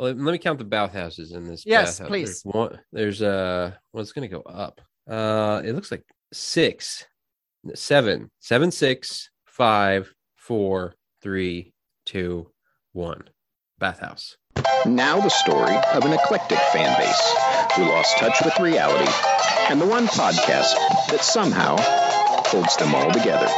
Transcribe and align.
Well, 0.00 0.14
let 0.14 0.32
me 0.32 0.38
count 0.38 0.58
the 0.58 0.64
bathhouses 0.64 1.32
in 1.32 1.44
this. 1.44 1.64
Yes, 1.66 1.98
bathhouse. 1.98 2.08
please. 2.08 2.42
There's 2.42 2.54
one. 2.54 2.80
There's 2.90 3.20
uh, 3.20 3.72
well, 3.92 4.00
it's 4.00 4.12
gonna 4.12 4.28
go 4.28 4.40
up. 4.40 4.80
Uh, 5.06 5.60
it 5.62 5.74
looks 5.74 5.90
like 5.90 6.04
six, 6.32 7.04
seven, 7.74 8.30
seven, 8.38 8.70
six, 8.70 9.28
five, 9.44 10.10
four, 10.36 10.94
three, 11.20 11.74
two, 12.06 12.50
one. 12.92 13.24
Bathhouse. 13.78 14.38
Now 14.86 15.20
the 15.20 15.28
story 15.28 15.76
of 15.92 16.06
an 16.06 16.14
eclectic 16.14 16.58
fan 16.72 16.98
base 16.98 17.34
who 17.76 17.84
lost 17.84 18.16
touch 18.16 18.40
with 18.42 18.58
reality 18.58 19.10
and 19.68 19.78
the 19.80 19.86
one 19.86 20.06
podcast 20.06 20.76
that 21.10 21.20
somehow 21.22 21.76
holds 21.78 22.74
them 22.78 22.94
all 22.94 23.10
together. 23.10 23.48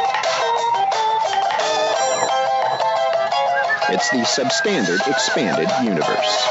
It's 3.94 4.08
the 4.08 4.18
Substandard 4.18 5.06
Expanded 5.06 5.68
Universe. 5.84 6.48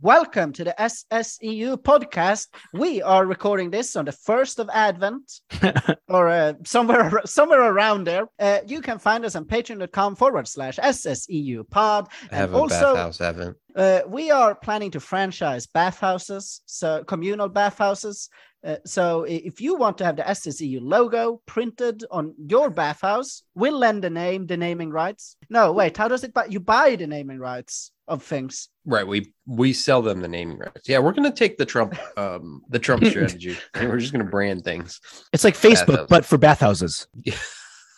Welcome 0.00 0.52
to 0.54 0.64
the 0.64 0.74
SSEU 0.76 1.76
podcast. 1.76 2.48
We 2.72 3.00
are 3.00 3.24
recording 3.24 3.70
this 3.70 3.94
on 3.94 4.04
the 4.06 4.10
first 4.10 4.58
of 4.58 4.68
Advent, 4.72 5.30
or 6.08 6.28
uh, 6.28 6.54
somewhere 6.64 7.20
somewhere 7.24 7.62
around 7.62 8.08
there. 8.08 8.26
Uh, 8.40 8.58
you 8.66 8.80
can 8.80 8.98
find 8.98 9.24
us 9.24 9.36
on 9.36 9.44
patreon.com 9.44 10.16
forward 10.16 10.48
slash 10.48 10.78
SSEU 10.78 11.70
pod. 11.70 12.08
I 12.32 12.34
have 12.34 12.48
And 12.48 12.56
a 12.56 12.60
also, 12.60 12.94
bathhouse. 12.94 13.18
Haven't. 13.18 13.56
Uh, 13.76 14.00
we 14.08 14.32
are 14.32 14.56
planning 14.56 14.90
to 14.90 14.98
franchise 15.00 15.68
bathhouses, 15.68 16.62
so 16.66 17.04
communal 17.04 17.48
bathhouses. 17.48 18.28
Uh, 18.64 18.76
so 18.84 19.24
if 19.24 19.60
you 19.60 19.74
want 19.74 19.98
to 19.98 20.04
have 20.04 20.16
the 20.16 20.22
SSEU 20.22 20.78
logo 20.80 21.40
printed 21.46 22.04
on 22.10 22.34
your 22.38 22.70
bathhouse, 22.70 23.42
we'll 23.54 23.76
lend 23.76 24.04
the 24.04 24.10
name, 24.10 24.46
the 24.46 24.56
naming 24.56 24.90
rights. 24.90 25.36
No, 25.50 25.72
wait, 25.72 25.96
how 25.96 26.06
does 26.06 26.22
it 26.22 26.32
buy? 26.32 26.46
You 26.46 26.60
buy 26.60 26.94
the 26.94 27.06
naming 27.06 27.38
rights 27.38 27.90
of 28.06 28.22
things. 28.22 28.68
Right. 28.84 29.06
We 29.06 29.32
we 29.46 29.72
sell 29.72 30.02
them 30.02 30.20
the 30.20 30.28
naming 30.28 30.58
rights. 30.58 30.88
Yeah, 30.88 30.98
we're 30.98 31.12
gonna 31.12 31.32
take 31.32 31.58
the 31.58 31.66
Trump 31.66 31.98
um 32.16 32.62
the 32.68 32.78
Trump 32.78 33.04
strategy 33.04 33.56
and 33.74 33.88
we're 33.90 33.98
just 33.98 34.12
gonna 34.12 34.24
brand 34.24 34.64
things. 34.64 35.00
It's 35.32 35.44
like 35.44 35.54
Facebook, 35.54 35.86
Bathhouse. 35.86 36.08
but 36.08 36.24
for 36.24 36.38
bathhouses. 36.38 37.06
Yeah. 37.24 37.34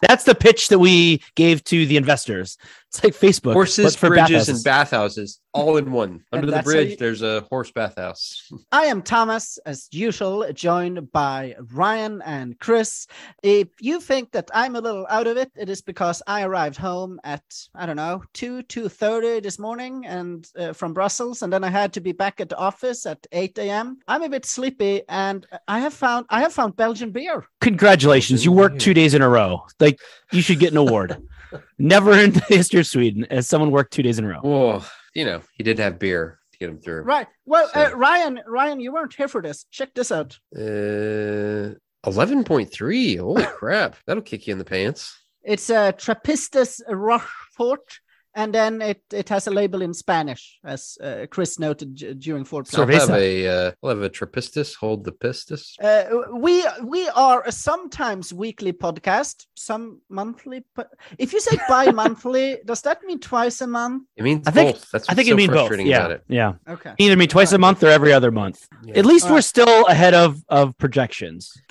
That's 0.03 0.25
the 0.25 0.35
pitch 0.35 0.69
that 0.69 0.79
we 0.79 1.23
gave 1.35 1.65
to 1.65 1.87
the 1.87 1.97
investors. 1.97 2.59
It's 2.95 3.03
like 3.03 3.15
Facebook, 3.15 3.55
Horses, 3.55 3.97
for 3.97 4.09
bridges, 4.09 4.47
bathhouses. 4.47 4.49
and 4.55 4.65
bathhouses 4.65 5.41
all 5.53 5.79
in 5.79 5.91
one. 5.91 6.23
Under 6.33 6.49
the 6.49 6.63
bridge, 6.63 6.91
you- 6.91 6.97
there's 6.97 7.23
a 7.23 7.41
horse 7.51 7.73
bathhouse. 7.73 8.49
I 8.71 8.85
am 8.85 9.03
Thomas, 9.03 9.59
as 9.67 9.89
usual, 9.91 10.47
joined 10.53 11.11
by 11.11 11.57
Ryan 11.73 12.23
and 12.25 12.57
Chris. 12.61 13.09
If 13.43 13.69
you 13.81 14.01
think 14.01 14.31
that 14.31 14.49
I'm 14.55 14.77
a 14.77 14.81
little 14.81 15.07
out 15.11 15.27
of 15.27 15.37
it, 15.37 15.51
it 15.57 15.69
is 15.69 15.83
because 15.83 16.23
I 16.29 16.43
arrived 16.45 16.77
home 16.77 17.19
at 17.25 17.43
I 17.75 17.85
don't 17.87 17.97
know 17.97 18.23
two 18.33 18.63
two 18.63 18.89
thirty 18.89 19.41
this 19.41 19.59
morning 19.59 20.07
and 20.07 20.47
uh, 20.57 20.73
from 20.73 20.95
Brussels, 20.95 21.43
and 21.43 21.53
then 21.53 21.65
I 21.65 21.71
had 21.71 21.93
to 21.95 22.01
be 22.01 22.13
back 22.13 22.41
at 22.41 22.49
the 22.49 22.57
office 22.57 23.07
at 23.07 23.27
eight 23.33 23.59
a.m. 23.59 23.99
I'm 24.07 24.23
a 24.23 24.29
bit 24.29 24.47
sleepy, 24.47 25.03
and 25.09 25.45
I 25.67 25.81
have 25.81 25.95
found 25.95 26.27
I 26.31 26.43
have 26.43 26.53
found 26.53 26.77
Belgian 26.77 27.11
beer. 27.11 27.45
Congratulations, 27.61 28.45
you 28.45 28.53
worked 28.53 28.81
two 28.81 28.95
days 28.95 29.15
in 29.15 29.23
a 29.23 29.29
row. 29.29 29.67
Like 29.81 29.99
you 30.31 30.43
should 30.43 30.61
get 30.61 30.71
an 30.71 30.79
award. 30.79 31.21
Never 31.79 32.13
in 32.19 32.33
the 32.33 32.41
history 32.49 32.83
of 32.85 32.91
Sweden 32.91 33.27
as 33.31 33.49
someone 33.49 33.71
worked 33.71 33.93
two 33.93 34.03
days 34.03 34.19
in 34.19 34.25
a 34.25 34.29
row. 34.29 34.41
Whoa, 34.41 34.83
you 35.15 35.25
know, 35.25 35.41
he 35.55 35.63
did 35.63 35.79
have 35.79 35.99
beer 35.99 36.39
to 36.53 36.59
get 36.59 36.69
him 36.69 36.79
through. 36.81 37.03
Right. 37.03 37.27
Well, 37.47 37.69
uh, 37.75 37.91
Ryan, 37.95 38.41
Ryan, 38.47 38.81
you 38.81 38.93
weren't 38.93 39.15
here 39.15 39.29
for 39.29 39.43
this. 39.43 39.65
Check 39.71 39.95
this 39.95 40.13
out. 40.13 40.39
Uh, 40.57 41.75
eleven 42.07 42.45
point 42.45 42.71
three. 42.73 43.17
Holy 43.17 43.45
crap, 43.57 43.97
that'll 44.07 44.23
kick 44.23 44.47
you 44.47 44.53
in 44.53 44.59
the 44.59 44.65
pants. 44.65 45.19
It's 45.43 45.69
a 45.69 45.93
Trappistes 45.93 46.81
Rochefort, 46.89 47.99
and 48.35 48.53
then 48.55 48.83
it, 48.83 49.03
it 49.13 49.29
has 49.29 49.47
a 49.47 49.51
label 49.51 49.83
in 49.83 49.95
Spanish, 49.95 50.59
as 50.65 50.99
uh, 51.03 51.27
Chris 51.31 51.59
noted 51.59 51.95
d- 51.95 52.15
during 52.15 52.45
Ford. 52.45 52.67
So 52.67 52.85
we'll 52.85 52.99
have 53.01 53.11
a 53.11 53.49
uh, 53.49 53.73
I'll 53.83 53.91
have 53.91 54.03
a 54.03 54.11
trapistus 54.11 54.75
hold 54.75 55.05
the 55.05 55.13
pistis. 55.13 55.75
Uh, 55.83 56.37
we 56.39 56.65
we 56.85 57.09
are 57.11 57.43
a 57.47 57.53
sometimes 57.53 58.33
weekly 58.33 58.73
podcast, 58.73 59.47
some 59.55 60.01
monthly. 60.09 60.65
po- 60.75 60.85
If 61.19 61.33
you 61.33 61.41
say 61.41 61.57
bi-monthly, 61.69 62.59
does 62.67 62.83
that 62.83 63.03
mean 63.05 63.21
twice 63.21 63.61
a 63.61 63.67
month? 63.67 64.05
It 64.17 64.23
means 64.25 64.47
I 64.47 64.51
think- 64.51 64.77
both. 64.77 64.91
That's 64.91 65.09
I 65.09 65.15
think 65.15 65.29
so 65.29 65.35
it 65.35 65.37
means 65.37 65.51
both. 65.51 65.57
frustrating 65.69 65.87
Yeah, 65.87 66.09
it. 66.09 66.25
yeah. 66.29 66.53
Okay. 66.69 66.93
Either 66.99 67.17
mean 67.17 67.29
twice 67.29 67.53
a 67.53 67.59
month 67.59 67.83
or 67.83 67.89
every 67.89 68.13
other 68.13 68.31
month. 68.31 68.67
Yeah. 68.85 68.99
At 68.99 69.07
least 69.07 69.25
we're 69.27 69.31
Alright. 69.31 69.45
still 69.45 69.87
ahead 69.87 70.15
of 70.15 70.43
of 70.49 70.77
projections. 70.79 71.53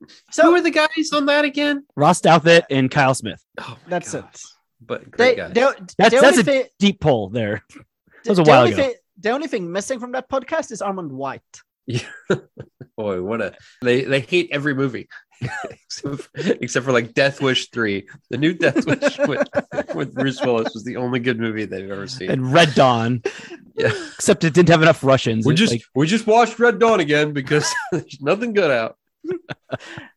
Who 0.00 0.06
So 0.30 0.54
are 0.54 0.60
the 0.60 0.70
guys 0.70 1.10
on 1.12 1.26
that 1.26 1.44
again? 1.44 1.84
Ross 1.96 2.20
Douthat 2.20 2.62
and 2.70 2.90
Kyle 2.90 3.14
Smith. 3.14 3.42
Oh, 3.60 3.76
my 3.84 3.90
that's 3.90 4.12
God. 4.12 4.28
it. 4.32 4.40
But 4.80 5.12
They, 5.16 5.34
guys. 5.36 5.52
the, 5.54 5.74
That's 5.98 6.14
the 6.14 6.20
that's 6.20 6.38
a 6.38 6.44
thing, 6.44 6.64
deep 6.78 7.00
pull 7.00 7.28
there. 7.30 7.64
the, 8.24 8.30
was 8.30 8.38
a 8.38 8.42
while 8.42 8.60
only 8.62 8.72
ago. 8.72 8.82
thing 8.82 8.94
the 9.20 9.30
only 9.30 9.48
thing 9.48 9.70
missing 9.72 9.98
from 9.98 10.12
that 10.12 10.28
podcast 10.28 10.70
is 10.70 10.80
Armond 10.80 11.10
White. 11.10 11.42
Boy, 12.96 13.22
what 13.22 13.40
a 13.40 13.54
they 13.82 14.02
they 14.04 14.20
hate 14.20 14.50
every 14.52 14.74
movie 14.74 15.08
except, 15.70 16.16
for, 16.22 16.30
except 16.34 16.84
for 16.84 16.92
like 16.92 17.14
Death 17.14 17.40
Wish 17.40 17.70
three. 17.70 18.06
The 18.30 18.36
new 18.36 18.52
Death 18.54 18.84
Wish 18.86 19.18
with, 19.18 19.48
with 19.94 20.14
Bruce 20.14 20.40
Willis 20.42 20.74
was 20.74 20.84
the 20.84 20.96
only 20.96 21.20
good 21.20 21.38
movie 21.38 21.64
they've 21.64 21.90
ever 21.90 22.06
seen. 22.06 22.30
And 22.30 22.52
Red 22.52 22.74
Dawn, 22.74 23.22
yeah, 23.76 23.92
except 24.14 24.44
it 24.44 24.52
didn't 24.52 24.68
have 24.68 24.82
enough 24.82 25.02
Russians. 25.04 25.46
we 25.46 25.54
just 25.54 25.72
like- 25.72 25.82
we 25.94 26.06
just 26.06 26.26
watched 26.26 26.58
Red 26.58 26.78
Dawn 26.78 27.00
again 27.00 27.32
because 27.32 27.72
there's 27.92 28.20
nothing 28.20 28.52
good 28.52 28.70
out. 28.70 28.96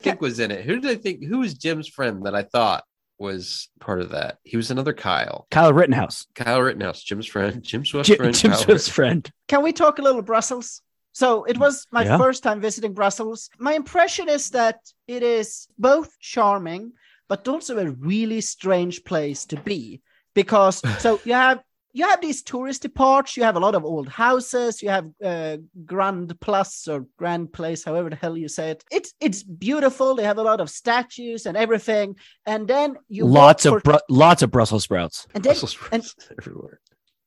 Kick 0.02 0.22
was 0.22 0.40
in 0.40 0.52
it. 0.52 0.66
Who 0.66 0.80
did 0.80 0.90
I 0.92 0.96
think? 0.96 1.24
Who 1.24 1.40
was 1.40 1.54
Jim's 1.54 1.88
friend 1.88 2.26
that 2.26 2.36
I 2.36 2.44
thought 2.44 2.84
was 3.22 3.70
part 3.80 4.02
of 4.02 4.10
that? 4.10 4.40
He 4.44 4.58
was 4.58 4.72
another 4.72 4.94
Kyle. 4.94 5.48
Kyle 5.52 5.72
Rittenhouse, 5.72 6.28
Kyle 6.36 6.62
Rittenhouse, 6.62 7.04
Jim's 7.04 7.28
friend, 7.28 7.64
Jim 7.64 7.86
Swift's 7.86 8.08
Jim, 8.10 8.18
friend. 8.18 8.36
Jim 8.36 8.52
Kyle 8.52 8.60
Swift's 8.60 8.90
friend. 8.90 9.32
Can 9.48 9.64
we 9.64 9.72
talk 9.72 10.00
a 10.00 10.02
little 10.02 10.22
Brussels? 10.22 10.82
So 11.14 11.44
it 11.46 11.58
was 11.58 11.88
my 11.92 12.04
Yeah. 12.04 12.18
first 12.18 12.42
time 12.44 12.60
visiting 12.60 12.94
Brussels. 12.94 13.50
My 13.60 13.74
impression 13.74 14.28
is 14.28 14.50
that 14.52 14.80
it 15.08 15.24
is 15.24 15.68
both 15.78 16.18
charming, 16.20 16.94
but 17.30 17.48
also 17.48 17.78
a 17.78 17.92
really 17.92 18.42
strange 18.42 19.04
place 19.04 19.46
to 19.46 19.58
be 19.58 20.02
because 20.34 20.82
so 21.00 21.20
you 21.26 21.34
have 21.34 21.62
you 21.94 22.08
have 22.08 22.22
these 22.22 22.44
touristy 22.44 22.94
parts. 22.94 23.36
You 23.38 23.44
have 23.44 23.56
a 23.56 23.60
lot 23.60 23.76
of 23.76 23.84
old 23.86 24.08
houses. 24.10 24.82
You 24.82 24.90
have 24.90 25.08
uh, 25.24 25.58
Grand 25.86 26.40
Plus 26.40 26.88
or 26.88 27.06
Grand 27.18 27.52
Place, 27.54 27.84
however 27.84 28.10
the 28.10 28.16
hell 28.16 28.38
you 28.38 28.48
say 28.48 28.72
it. 28.72 28.84
It's 28.92 29.14
it's 29.20 29.44
beautiful. 29.44 30.16
They 30.16 30.24
have 30.24 30.38
a 30.38 30.44
lot 30.44 30.62
of 30.62 30.70
statues 30.70 31.46
and 31.46 31.58
everything. 31.58 32.16
And 32.46 32.68
then 32.68 32.96
you 33.10 33.26
Lots 33.26 33.66
of 33.66 33.72
for- 33.74 33.80
Bru- 33.82 34.00
lots 34.10 34.42
of 34.42 34.52
Brussels 34.52 34.84
sprouts. 34.84 35.28
and 35.34 35.44
then, 35.44 35.52
Brussels 35.52 35.78
and 35.92 36.04
sprouts 36.06 36.30
everywhere. 36.40 36.80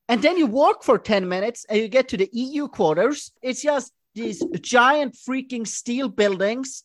and 0.09 0.23
then 0.23 0.37
you 0.37 0.47
walk 0.47 0.83
for 0.85 0.99
10 0.99 1.29
minutes 1.29 1.65
and 1.69 1.79
you 1.79 1.89
get 1.89 2.09
to 2.09 2.17
the 2.17 2.29
EU 2.33 2.69
quarters. 2.69 3.33
It's 3.43 3.63
just 3.63 3.93
these 4.15 4.43
giant 4.61 5.17
freaking 5.29 5.67
steel 5.67 6.09
buildings, 6.09 6.85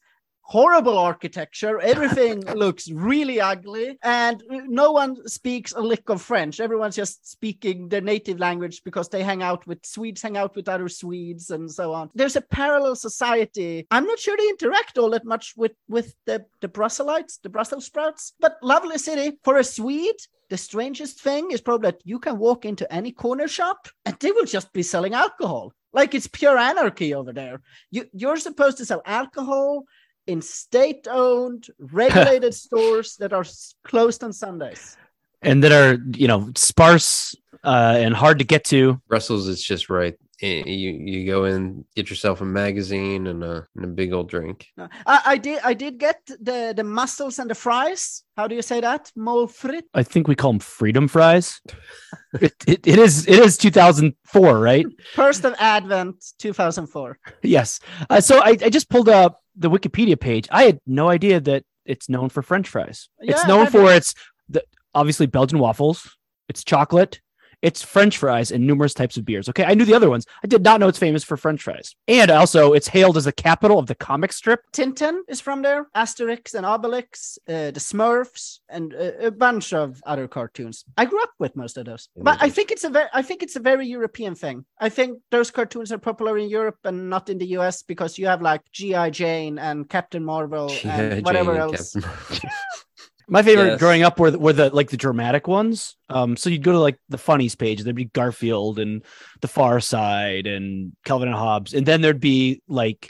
horrible 0.49 0.97
architecture. 0.97 1.79
Everything 1.79 2.39
looks 2.55 2.89
really 2.91 3.39
ugly. 3.39 3.97
And 4.03 4.43
no 4.49 4.91
one 4.91 5.15
speaks 5.27 5.71
a 5.73 5.79
lick 5.79 6.09
of 6.09 6.23
French. 6.23 6.59
Everyone's 6.59 6.95
just 6.95 7.29
speaking 7.29 7.87
their 7.87 8.01
native 8.01 8.39
language 8.39 8.81
because 8.83 9.09
they 9.09 9.23
hang 9.23 9.43
out 9.43 9.65
with 9.67 9.85
Swedes, 9.85 10.23
hang 10.23 10.37
out 10.37 10.55
with 10.55 10.67
other 10.67 10.89
Swedes, 10.89 11.51
and 11.51 11.71
so 11.71 11.93
on. 11.93 12.09
There's 12.15 12.35
a 12.35 12.41
parallel 12.41 12.95
society. 12.95 13.85
I'm 13.91 14.05
not 14.05 14.17
sure 14.17 14.35
they 14.35 14.49
interact 14.49 14.97
all 14.97 15.11
that 15.11 15.23
much 15.23 15.53
with, 15.55 15.73
with 15.87 16.15
the, 16.25 16.45
the 16.61 16.67
Brusselites, 16.67 17.39
the 17.41 17.49
Brussels 17.49 17.85
sprouts, 17.85 18.33
but 18.39 18.57
lovely 18.63 18.97
city. 18.97 19.37
For 19.43 19.57
a 19.57 19.63
Swede, 19.63 20.19
the 20.49 20.57
strangest 20.57 21.21
thing 21.21 21.51
is 21.51 21.61
probably 21.61 21.91
that 21.91 22.01
you 22.03 22.17
can 22.17 22.39
walk 22.39 22.65
into 22.65 22.91
any 22.91 23.11
corner 23.11 23.47
shop 23.47 23.87
and 24.03 24.15
they 24.19 24.31
will 24.31 24.45
just 24.45 24.73
be 24.73 24.81
selling 24.81 25.13
alcohol. 25.13 25.73
Like 25.93 26.13
it's 26.13 26.27
pure 26.27 26.57
anarchy 26.57 27.13
over 27.13 27.33
there. 27.33 27.61
You 27.89 28.05
you're 28.13 28.37
supposed 28.37 28.77
to 28.77 28.85
sell 28.85 29.01
alcohol 29.05 29.85
in 30.29 30.41
state-owned, 30.41 31.67
regulated 31.79 32.53
stores 32.65 33.15
that 33.17 33.33
are 33.33 33.45
closed 33.83 34.23
on 34.23 34.31
Sundays. 34.33 34.97
and 35.41 35.63
that 35.63 35.71
are 35.71 35.97
you 36.21 36.27
know 36.27 36.51
sparse 36.55 37.35
uh, 37.63 37.95
and 38.03 38.13
hard 38.15 38.37
to 38.39 38.45
get 38.45 38.63
to. 38.65 39.01
Brussels 39.07 39.47
is 39.47 39.61
just 39.71 39.89
right. 39.89 40.15
Eh, 40.41 40.63
You 40.65 40.91
you 41.11 41.19
go 41.33 41.39
in, 41.45 41.85
get 41.95 42.09
yourself 42.09 42.41
a 42.41 42.45
magazine 42.45 43.27
and 43.27 43.43
a, 43.43 43.65
and 43.75 43.83
a 43.85 43.87
big 44.01 44.13
old 44.13 44.29
drink. 44.29 44.57
No, 44.77 44.87
I, 45.05 45.17
I 45.33 45.37
did 45.37 45.59
I 45.71 45.73
did 45.83 45.93
get 45.99 46.19
the 46.47 46.73
the 46.79 46.83
mussels 46.83 47.39
and 47.39 47.49
the 47.49 47.55
fries. 47.55 48.23
How 48.37 48.47
do 48.49 48.55
you 48.55 48.61
say 48.61 48.79
that? 48.81 49.11
Mole 49.15 49.47
frit. 49.47 49.85
I 49.93 50.03
think 50.03 50.27
we 50.27 50.35
call 50.35 50.51
them 50.53 50.59
freedom 50.79 51.07
fries. 51.09 51.59
it, 52.41 52.53
it, 52.67 52.87
it 52.87 52.99
is 52.99 53.27
it 53.27 53.39
is 53.47 53.57
2004, 53.57 54.59
right? 54.59 54.85
First 55.13 55.45
of 55.45 55.53
Advent, 55.59 56.15
2004. 56.37 57.17
yes. 57.43 57.79
Uh, 58.09 58.21
so 58.21 58.39
I, 58.39 58.51
I 58.65 58.69
just 58.69 58.89
pulled 58.89 59.09
up 59.09 59.41
the 59.59 59.69
Wikipedia 59.69 60.19
page. 60.19 60.47
I 60.51 60.63
had 60.63 60.79
no 60.87 61.09
idea 61.09 61.39
that 61.41 61.63
it's 61.85 62.09
known 62.09 62.29
for 62.29 62.41
French 62.41 62.67
fries. 62.67 63.09
it's 63.19 63.45
known 63.47 63.67
for 63.67 63.91
its 63.91 64.15
the 64.47 64.63
obviously 64.95 65.27
Belgian 65.27 65.59
waffles. 65.59 66.15
It's 66.47 66.63
chocolate. 66.63 67.21
It's 67.61 67.81
French 67.81 68.17
fries 68.17 68.51
and 68.51 68.65
numerous 68.65 68.93
types 68.93 69.17
of 69.17 69.25
beers. 69.25 69.49
Okay, 69.49 69.65
I 69.65 69.73
knew 69.73 69.83
the 69.83 69.93
other 69.93 70.09
ones. 70.09 70.25
I 70.43 70.47
did 70.47 70.63
not 70.63 70.79
know 70.79 70.87
it's 70.87 70.97
famous 70.97 71.23
for 71.23 71.35
French 71.35 71.61
fries. 71.61 71.93
And 72.07 72.31
also, 72.31 72.73
it's 72.73 72.87
hailed 72.87 73.17
as 73.17 73.25
the 73.25 73.33
capital 73.33 73.77
of 73.77 73.87
the 73.87 73.95
comic 73.95 74.31
strip. 74.31 74.61
Tintin 74.71 75.21
is 75.27 75.41
from 75.41 75.61
there, 75.61 75.87
Asterix 75.95 76.53
and 76.53 76.65
Obelix, 76.65 77.37
uh, 77.47 77.71
the 77.71 77.79
Smurfs, 77.79 78.59
and 78.69 78.93
uh, 78.93 79.11
a 79.19 79.31
bunch 79.31 79.73
of 79.73 80.01
other 80.05 80.27
cartoons. 80.27 80.85
I 80.97 81.05
grew 81.05 81.21
up 81.21 81.31
with 81.37 81.55
most 81.55 81.77
of 81.77 81.85
those, 81.85 82.07
but 82.15 82.37
I 82.41 82.49
think 82.49 82.71
it's 82.71 82.85
a 82.85 82.89
very, 82.89 83.09
I 83.13 83.21
think 83.21 83.43
it's 83.43 83.57
a 83.57 83.59
very 83.59 83.87
European 83.87 84.35
thing. 84.35 84.65
I 84.79 84.89
think 84.89 85.19
those 85.29 85.51
cartoons 85.51 85.91
are 85.91 85.97
popular 85.97 86.37
in 86.37 86.49
Europe 86.49 86.77
and 86.85 87.09
not 87.09 87.29
in 87.29 87.37
the 87.37 87.47
US 87.57 87.83
because 87.83 88.17
you 88.17 88.27
have 88.27 88.41
like 88.41 88.61
GI 88.71 89.11
Jane 89.11 89.59
and 89.59 89.89
Captain 89.89 90.23
Marvel 90.23 90.69
G.I. 90.69 90.95
and 90.95 91.25
whatever 91.25 91.53
Jane 91.53 91.61
else. 91.61 91.93
Captain 91.93 92.09
Marvel. 92.09 92.49
My 93.29 93.43
favorite 93.43 93.67
Yes. 93.67 93.79
growing 93.79 94.03
up 94.03 94.19
were 94.19 94.31
the, 94.31 94.39
were 94.39 94.53
the 94.53 94.69
like 94.69 94.89
the 94.89 94.97
dramatic 94.97 95.47
ones. 95.47 95.95
Um, 96.09 96.35
so 96.35 96.49
you'd 96.49 96.63
go 96.63 96.71
to 96.73 96.79
like 96.79 96.97
the 97.09 97.17
funnies 97.17 97.55
page. 97.55 97.81
There'd 97.83 97.95
be 97.95 98.05
Garfield 98.05 98.79
and 98.79 99.03
The 99.41 99.47
Far 99.47 99.79
Side 99.79 100.47
and 100.47 100.93
Calvin 101.05 101.27
and 101.27 101.37
Hobbes, 101.37 101.73
and 101.73 101.85
then 101.85 102.01
there'd 102.01 102.19
be 102.19 102.61
like, 102.67 103.09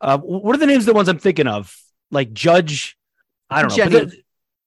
uh, 0.00 0.18
what 0.18 0.54
are 0.54 0.58
the 0.58 0.66
names 0.66 0.82
of 0.82 0.86
the 0.86 0.94
ones 0.94 1.08
I'm 1.08 1.18
thinking 1.18 1.46
of? 1.46 1.74
Like 2.10 2.32
Judge, 2.32 2.96
I 3.48 3.62
don't 3.62 3.76
know. 3.76 3.84
but 3.84 3.90
Jenny. 3.92 4.04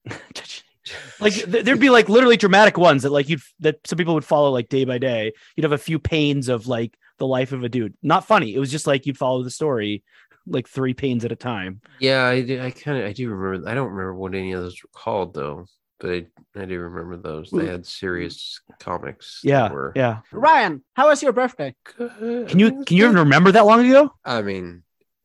the- 0.06 0.20
Judge- 0.34 0.64
like 1.20 1.34
there'd 1.34 1.80
be 1.82 1.90
like 1.90 2.08
literally 2.08 2.38
dramatic 2.38 2.78
ones 2.78 3.04
that 3.04 3.12
like 3.12 3.28
you'd 3.28 3.42
that 3.60 3.86
some 3.86 3.98
people 3.98 4.14
would 4.14 4.24
follow 4.24 4.52
like 4.52 4.70
day 4.70 4.86
by 4.86 4.98
day. 4.98 5.34
You'd 5.56 5.64
have 5.66 5.74
a 5.74 5.78
few 5.78 6.00
panes 6.00 6.48
of 6.48 6.68
like 6.68 6.98
the 7.18 7.28
life 7.28 7.52
of 7.52 7.64
a 7.64 7.70
dude. 7.70 7.94
Not 8.02 8.26
funny. 8.26 8.56
It 8.56 8.60
was 8.60 8.72
just 8.72 8.88
like 8.88 9.06
you'd 9.06 9.18
follow 9.18 9.44
the 9.44 9.52
story 9.52 10.04
like 10.48 10.68
three 10.68 10.94
panes 10.94 11.26
at 11.26 11.32
a 11.32 11.36
time. 11.36 11.82
Yeah, 12.00 12.26
I 12.26 12.42
do, 12.42 12.62
I 12.62 12.72
kind 12.72 12.98
of 13.00 13.06
I 13.06 13.14
do 13.14 13.30
remember. 13.30 13.70
I 13.70 13.74
don't 13.74 13.90
remember 13.90 14.16
what 14.16 14.34
any 14.36 14.54
of 14.54 14.62
those 14.62 14.82
were 14.82 14.90
called 14.94 15.34
though, 15.34 15.66
but 16.00 16.12
I, 16.12 16.26
I 16.56 16.66
do 16.66 16.80
remember 16.80 17.18
those. 17.18 17.50
They 17.52 17.66
had 17.66 17.86
serious 17.86 18.60
comics. 18.80 19.42
that 19.44 19.50
Yeah, 19.50 19.72
were 19.72 19.94
yeah. 19.96 20.20
Ryan, 20.32 20.84
how 20.94 21.08
was 21.08 21.22
your 21.22 21.34
birthday? 21.34 21.76
good. 21.98 22.48
Can 22.48 22.60
you 22.60 22.84
can 22.86 22.98
you 22.98 23.06
even 23.06 23.18
remember 23.18 23.52
that 23.52 23.66
long 23.66 23.86
ago? 23.86 24.12
I 24.26 24.42
mean, 24.42 24.84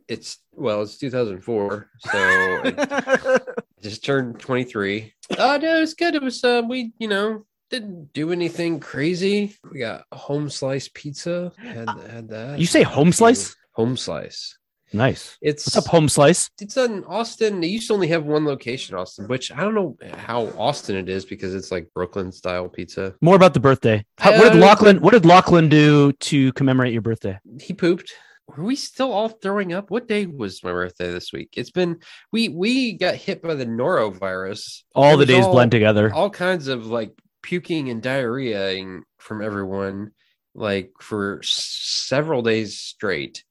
it's 0.08 0.38
well, 0.52 0.82
it's 0.82 0.98
2004, 0.98 1.90
so 2.00 2.10
I 2.14 3.38
just 3.82 4.04
turned 4.04 4.38
23. 4.40 5.12
Oh 5.38 5.56
no, 5.56 5.76
it 5.76 5.80
was 5.80 5.94
good. 5.94 6.14
It 6.14 6.22
was 6.22 6.42
uh, 6.44 6.62
we 6.68 6.92
you 6.98 7.08
know 7.08 7.46
didn't 7.70 8.12
do 8.12 8.32
anything 8.32 8.80
crazy. 8.80 9.56
We 9.70 9.78
got 9.78 10.04
home 10.12 10.50
slice 10.50 10.90
pizza. 10.92 11.52
Had 11.56 11.88
had 11.88 12.28
that. 12.28 12.58
You 12.58 12.66
say 12.66 12.82
home 12.82 13.12
slice? 13.12 13.56
Home 13.72 13.96
slice. 13.96 14.58
Nice. 14.92 15.38
It's 15.40 15.66
What's 15.66 15.76
up, 15.76 15.86
home 15.90 16.08
slice? 16.08 16.50
it's 16.60 16.76
in 16.76 17.04
Austin. 17.04 17.60
They 17.60 17.68
used 17.68 17.88
to 17.88 17.94
only 17.94 18.08
have 18.08 18.24
one 18.24 18.44
location, 18.44 18.94
Austin, 18.94 19.26
which 19.28 19.50
I 19.52 19.60
don't 19.60 19.74
know 19.74 19.96
how 20.16 20.46
Austin 20.58 20.96
it 20.96 21.08
is 21.08 21.24
because 21.24 21.54
it's 21.54 21.70
like 21.72 21.88
Brooklyn 21.94 22.30
style 22.32 22.68
pizza. 22.68 23.14
More 23.20 23.36
about 23.36 23.54
the 23.54 23.60
birthday. 23.60 24.04
How, 24.18 24.32
what 24.32 24.52
did 24.52 24.62
Uh, 24.62 24.66
Lachlan? 24.66 25.00
What 25.00 25.12
did 25.12 25.24
Lachlan 25.24 25.68
do 25.68 26.12
to 26.12 26.52
commemorate 26.52 26.92
your 26.92 27.02
birthday? 27.02 27.38
He 27.60 27.72
pooped. 27.72 28.12
Were 28.48 28.64
we 28.64 28.76
still 28.76 29.12
all 29.12 29.28
throwing 29.28 29.72
up? 29.72 29.90
What 29.90 30.08
day 30.08 30.26
was 30.26 30.62
my 30.64 30.72
birthday 30.72 31.10
this 31.10 31.32
week? 31.32 31.50
It's 31.56 31.70
been 31.70 32.00
we 32.32 32.48
we 32.48 32.92
got 32.94 33.14
hit 33.14 33.40
by 33.40 33.54
the 33.54 33.64
norovirus. 33.64 34.82
All 34.94 35.16
the 35.16 35.24
days 35.26 35.44
all- 35.44 35.52
blend 35.52 35.70
together. 35.70 36.12
All 36.12 36.28
kinds 36.28 36.68
of 36.68 36.86
like 36.86 37.12
puking 37.42 37.88
and 37.88 38.02
diarrhea 38.02 39.00
from 39.18 39.42
everyone, 39.42 40.10
like 40.54 40.90
for 41.00 41.40
several 41.42 42.42
days 42.42 42.78
straight. 42.78 43.44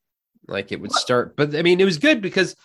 Like 0.47 0.71
it 0.71 0.81
would 0.81 0.91
start, 0.91 1.35
but 1.35 1.55
I 1.55 1.61
mean, 1.61 1.79
it 1.79 1.85
was 1.85 1.97
good 1.97 2.21
because 2.21 2.55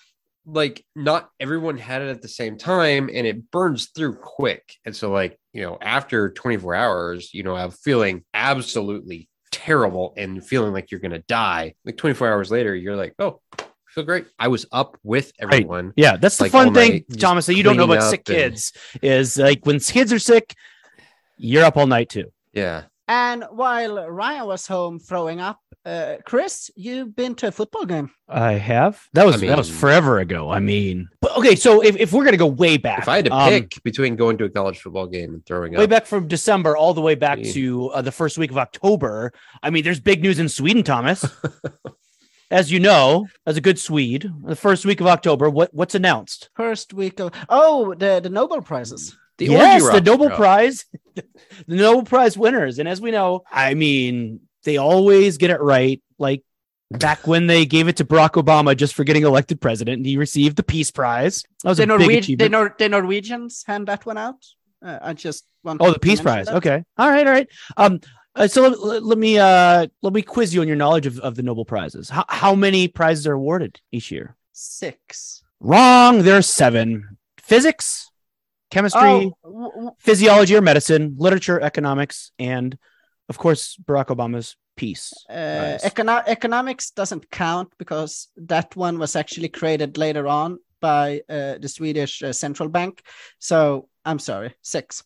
like 0.47 0.85
not 0.95 1.29
everyone 1.41 1.77
had 1.77 2.03
it 2.03 2.09
at 2.09 2.23
the 2.23 2.29
same 2.29 2.57
time 2.57 3.11
and 3.13 3.27
it 3.27 3.51
burns 3.51 3.87
through 3.87 4.17
quick. 4.17 4.75
And 4.85 4.95
so, 4.95 5.11
like, 5.11 5.39
you 5.53 5.63
know, 5.63 5.77
after 5.81 6.31
24 6.31 6.75
hours, 6.75 7.35
you 7.35 7.43
know, 7.43 7.57
I'm 7.57 7.71
feeling 7.73 8.25
absolutely 8.33 9.29
terrible 9.51 10.15
and 10.17 10.45
feeling 10.45 10.73
like 10.73 10.91
you're 10.91 11.01
gonna 11.01 11.23
die. 11.27 11.75
Like 11.85 11.97
24 11.97 12.29
hours 12.29 12.51
later, 12.51 12.75
you're 12.75 12.97
like, 12.97 13.15
oh, 13.19 13.41
I 13.59 13.65
feel 13.89 14.05
great. 14.05 14.27
I 14.39 14.49
was 14.49 14.67
up 14.73 14.99
with 15.03 15.33
everyone. 15.39 15.93
Yeah, 15.97 16.17
that's 16.17 16.37
the 16.37 16.49
fun 16.49 16.73
thing, 16.73 17.05
Thomas. 17.19 17.47
That 17.47 17.57
you 17.57 17.63
don't 17.63 17.77
know 17.77 17.87
cleaning 17.87 17.99
about 17.99 18.11
sick 18.11 18.29
and- 18.29 18.37
kids 18.37 18.73
is 19.03 19.37
like 19.37 19.67
when 19.67 19.81
kids 19.81 20.13
are 20.13 20.19
sick, 20.19 20.55
you're 21.37 21.65
up 21.65 21.77
all 21.77 21.87
night 21.87 22.09
too. 22.09 22.33
Yeah. 22.53 22.85
And 23.09 23.45
while 23.51 24.09
Ryan 24.11 24.47
was 24.47 24.67
home 24.67 24.99
throwing 24.99 25.41
up, 25.41 25.61
uh, 25.87 26.17
Chris, 26.25 26.69
you've 26.75 27.15
been 27.15 27.37
to 27.37 27.47
a 27.47 27.53
football 27.53 27.85
game. 27.87 28.11
I 28.29 28.53
have. 28.55 29.01
That 29.13 29.25
was 29.25 29.41
I 29.41 29.47
that 29.47 29.57
was 29.57 29.71
forever 29.71 30.19
ago. 30.19 30.51
I 30.51 30.59
mean, 30.59 31.09
but 31.21 31.37
okay. 31.37 31.55
So 31.55 31.81
if, 31.81 31.97
if 31.97 32.13
we're 32.13 32.25
gonna 32.25 32.37
go 32.37 32.49
way 32.49 32.77
back, 32.77 32.99
If 32.99 33.09
I 33.09 33.17
had 33.17 33.27
to 33.27 33.33
um, 33.33 33.49
pick 33.49 33.81
between 33.85 34.17
going 34.17 34.37
to 34.39 34.45
a 34.45 34.51
college 34.51 34.81
football 34.81 35.07
game 35.07 35.33
and 35.33 35.47
throwing 35.47 35.75
way 35.75 35.85
up, 35.85 35.91
back 35.91 36.07
from 36.07 36.27
December 36.27 36.77
all 36.77 36.93
the 36.93 37.01
way 37.01 37.15
back 37.15 37.39
Gee. 37.39 37.53
to 37.53 37.91
uh, 37.91 38.03
the 38.03 38.11
first 38.11 38.37
week 38.37 38.51
of 38.51 38.59
October. 38.59 39.33
I 39.63 39.71
mean, 39.71 39.85
there's 39.85 40.01
big 40.01 40.23
news 40.23 40.41
in 40.41 40.49
Sweden, 40.49 40.83
Thomas. 40.83 41.25
As 42.51 42.71
you 42.71 42.79
know, 42.79 43.27
as 43.45 43.57
a 43.57 43.61
good 43.61 43.77
Swede, 43.77 44.31
the 44.45 44.55
first 44.55 44.87
week 44.87 45.01
of 45.01 45.09
October, 45.09 45.51
what 45.51 45.75
what's 45.75 45.97
announced? 45.97 46.49
First 46.55 46.95
week 46.95 47.19
of 47.19 47.33
oh 47.49 47.93
the 47.95 48.21
the 48.21 48.31
Nobel 48.31 48.63
prizes. 48.63 49.17
the 49.39 49.47
yes, 49.47 49.83
the 49.83 50.01
Nobel 50.01 50.29
drop. 50.29 50.39
Prize, 50.39 50.85
the 51.17 51.25
Nobel 51.67 52.05
Prize 52.05 52.39
winners, 52.39 52.79
and 52.79 52.89
as 52.89 53.01
we 53.01 53.11
know, 53.11 53.43
I 53.51 53.75
mean, 53.75 54.46
they 54.67 54.77
always 54.77 55.39
get 55.39 55.49
it 55.51 55.61
right. 55.63 56.03
Like 56.19 56.43
back 56.91 57.27
when 57.27 57.47
they 57.47 57.65
gave 57.65 57.89
it 57.89 57.97
to 57.97 58.05
Barack 58.05 58.33
Obama 58.33 58.77
just 58.77 58.95
for 58.95 59.05
getting 59.05 59.23
elected 59.25 59.61
president, 59.61 59.97
and 59.99 60.07
he 60.07 60.19
received 60.19 60.57
the 60.57 60.63
Peace 60.63 60.91
Prize. 60.91 61.43
That 61.63 61.71
was 61.71 61.79
The, 61.79 61.85
a 61.85 61.99
big 61.99 62.23
Norweg- 62.25 62.39
the. 62.39 62.49
Nor- 62.51 62.75
the 62.79 62.89
Norwegians 62.91 63.65
hand 63.67 63.89
that 63.89 64.05
one 64.05 64.19
out. 64.19 64.45
Uh, 64.85 64.99
I 65.01 65.15
just 65.15 65.47
want. 65.65 65.81
Oh, 65.81 65.93
the 65.93 65.99
Peace 65.99 66.21
Prize. 66.21 66.49
Okay. 66.49 66.85
All 66.99 67.09
right. 67.09 67.27
All 67.27 67.33
right. 67.33 67.49
Um. 67.77 68.01
uh, 68.35 68.47
so 68.47 68.69
let, 68.69 69.03
let- 69.03 69.19
me 69.19 69.39
uh 69.39 69.87
let 70.03 70.13
me 70.13 70.21
quiz 70.23 70.53
you 70.55 70.61
on 70.61 70.69
your 70.69 70.77
knowledge 70.77 71.07
of, 71.07 71.19
of 71.21 71.35
the 71.37 71.43
Nobel 71.43 71.65
prizes. 71.65 72.11
How 72.11 72.25
how 72.29 72.55
many 72.55 72.87
prizes 72.89 73.27
are 73.27 73.33
awarded 73.33 73.81
each 73.91 74.11
year? 74.11 74.37
Six. 74.53 75.43
Wrong. 75.61 76.23
There 76.23 76.37
are 76.37 76.43
seven: 76.43 77.17
physics, 77.39 78.11
chemistry, 78.71 79.33
Oh, 79.45 79.97
physiology 79.99 80.55
or 80.55 80.61
medicine, 80.61 81.15
literature, 81.19 81.59
economics, 81.61 82.31
and 82.39 82.77
of 83.29 83.39
course 83.39 83.77
Barack 83.85 84.07
Obama's 84.07 84.57
peace. 84.77 85.13
uh, 85.31 85.33
Prize. 85.79 85.83
econo- 85.85 86.25
economics 86.27 86.91
doesn't 86.91 87.31
count 87.31 87.73
because 87.79 88.29
that 88.37 88.77
one 88.77 88.99
was 88.99 89.17
actually 89.17 89.49
created 89.49 89.97
later 89.99 90.27
on 90.29 90.59
by 90.81 91.23
uh, 91.29 91.57
the 91.59 91.69
Swedish 91.69 92.23
uh, 92.23 92.33
central 92.33 92.69
bank. 92.69 93.03
So 93.39 93.89
I'm 94.05 94.19
sorry, 94.19 94.55
six. 94.63 95.03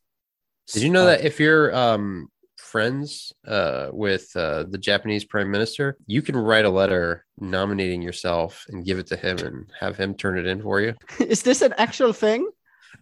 Did 0.73 0.83
you 0.83 0.91
know 0.91 1.03
Uh, 1.03 1.11
that 1.17 1.25
if 1.25 1.39
you're 1.41 1.75
um, 1.75 2.29
friends 2.59 3.33
uh, 3.47 3.89
with 3.93 4.31
uh, 4.37 4.65
the 4.69 4.79
Japanese 4.79 5.25
prime 5.25 5.51
minister, 5.51 5.97
you 6.07 6.21
can 6.23 6.37
write 6.37 6.65
a 6.65 6.71
letter 6.71 7.25
nominating 7.39 8.03
yourself 8.03 8.65
and 8.69 8.85
give 8.85 8.99
it 8.99 9.07
to 9.09 9.17
him 9.17 9.39
and 9.39 9.71
have 9.79 9.97
him 9.97 10.15
turn 10.15 10.37
it 10.39 10.47
in 10.47 10.61
for 10.63 10.81
you? 10.81 10.95
Is 11.21 11.43
this 11.43 11.63
an 11.63 11.75
actual 11.79 12.13
thing? 12.13 12.49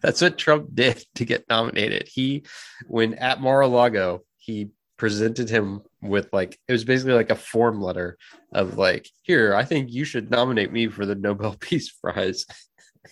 That's 0.02 0.20
what 0.20 0.38
Trump 0.38 0.68
did 0.74 1.02
to 1.16 1.24
get 1.24 1.44
nominated. 1.48 2.08
He, 2.08 2.44
when 2.86 3.14
at 3.14 3.40
Mar-a-Lago, 3.40 4.22
he 4.36 4.68
presented 4.98 5.48
him 5.48 5.80
with 6.02 6.28
like 6.32 6.58
it 6.68 6.72
was 6.72 6.84
basically 6.84 7.14
like 7.14 7.30
a 7.30 7.34
form 7.36 7.80
letter 7.80 8.18
of 8.52 8.76
like, 8.76 9.08
here, 9.22 9.54
I 9.54 9.64
think 9.64 9.90
you 9.90 10.04
should 10.04 10.30
nominate 10.30 10.72
me 10.72 10.88
for 10.88 11.06
the 11.06 11.14
Nobel 11.14 11.56
Peace 11.60 11.90
Prize. 11.90 12.44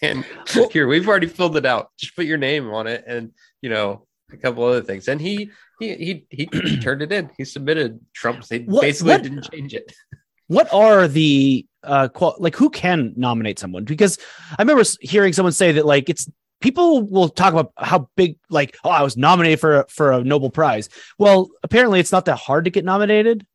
And 0.02 0.26
here, 0.72 0.87
we've 0.87 1.08
already 1.08 1.26
filled 1.28 1.56
it 1.56 1.64
out. 1.64 1.90
Just 1.99 2.14
put 2.16 2.26
your 2.26 2.37
name 2.37 2.68
on 2.68 2.87
it, 2.87 3.04
and 3.06 3.30
you 3.62 3.70
know 3.70 4.06
a 4.30 4.37
couple 4.37 4.62
other 4.64 4.82
things. 4.82 5.08
And 5.08 5.18
he 5.18 5.50
he 5.80 5.94
he 5.96 6.26
he, 6.28 6.49
he 6.52 6.76
turned 6.82 7.00
it 7.00 7.12
in. 7.12 7.30
He 7.38 7.46
submitted 7.46 7.99
Trump. 8.12 8.44
They 8.46 8.58
What- 8.58 8.82
basically 8.82 9.12
what- 9.14 9.22
didn't 9.22 9.50
change 9.50 9.72
it. 9.72 9.90
what 10.49 10.70
are 10.75 11.08
the 11.08 11.64
uh 11.82 12.08
qual- 12.08 12.37
like 12.38 12.56
who 12.56 12.68
can 12.68 13.14
nominate 13.16 13.58
someone 13.58 13.84
because 13.84 14.16
i 14.58 14.62
remember 14.62 14.84
hearing 15.00 15.32
someone 15.32 15.52
say 15.52 15.72
that 15.72 15.84
like 15.87 16.08
it's 16.08 16.28
people 16.60 17.02
will 17.02 17.28
talk 17.28 17.52
about 17.52 17.72
how 17.76 18.08
big 18.16 18.38
like 18.50 18.76
oh 18.84 18.90
i 18.90 19.02
was 19.02 19.16
nominated 19.16 19.60
for 19.60 19.80
a, 19.80 19.84
for 19.88 20.12
a 20.12 20.22
nobel 20.25 20.50
prize 20.50 20.88
well 21.18 21.48
apparently 21.62 22.00
it's 22.00 22.12
not 22.12 22.25
that 22.25 22.36
hard 22.36 22.64
to 22.64 22.70
get 22.70 22.84
nominated 22.84 23.46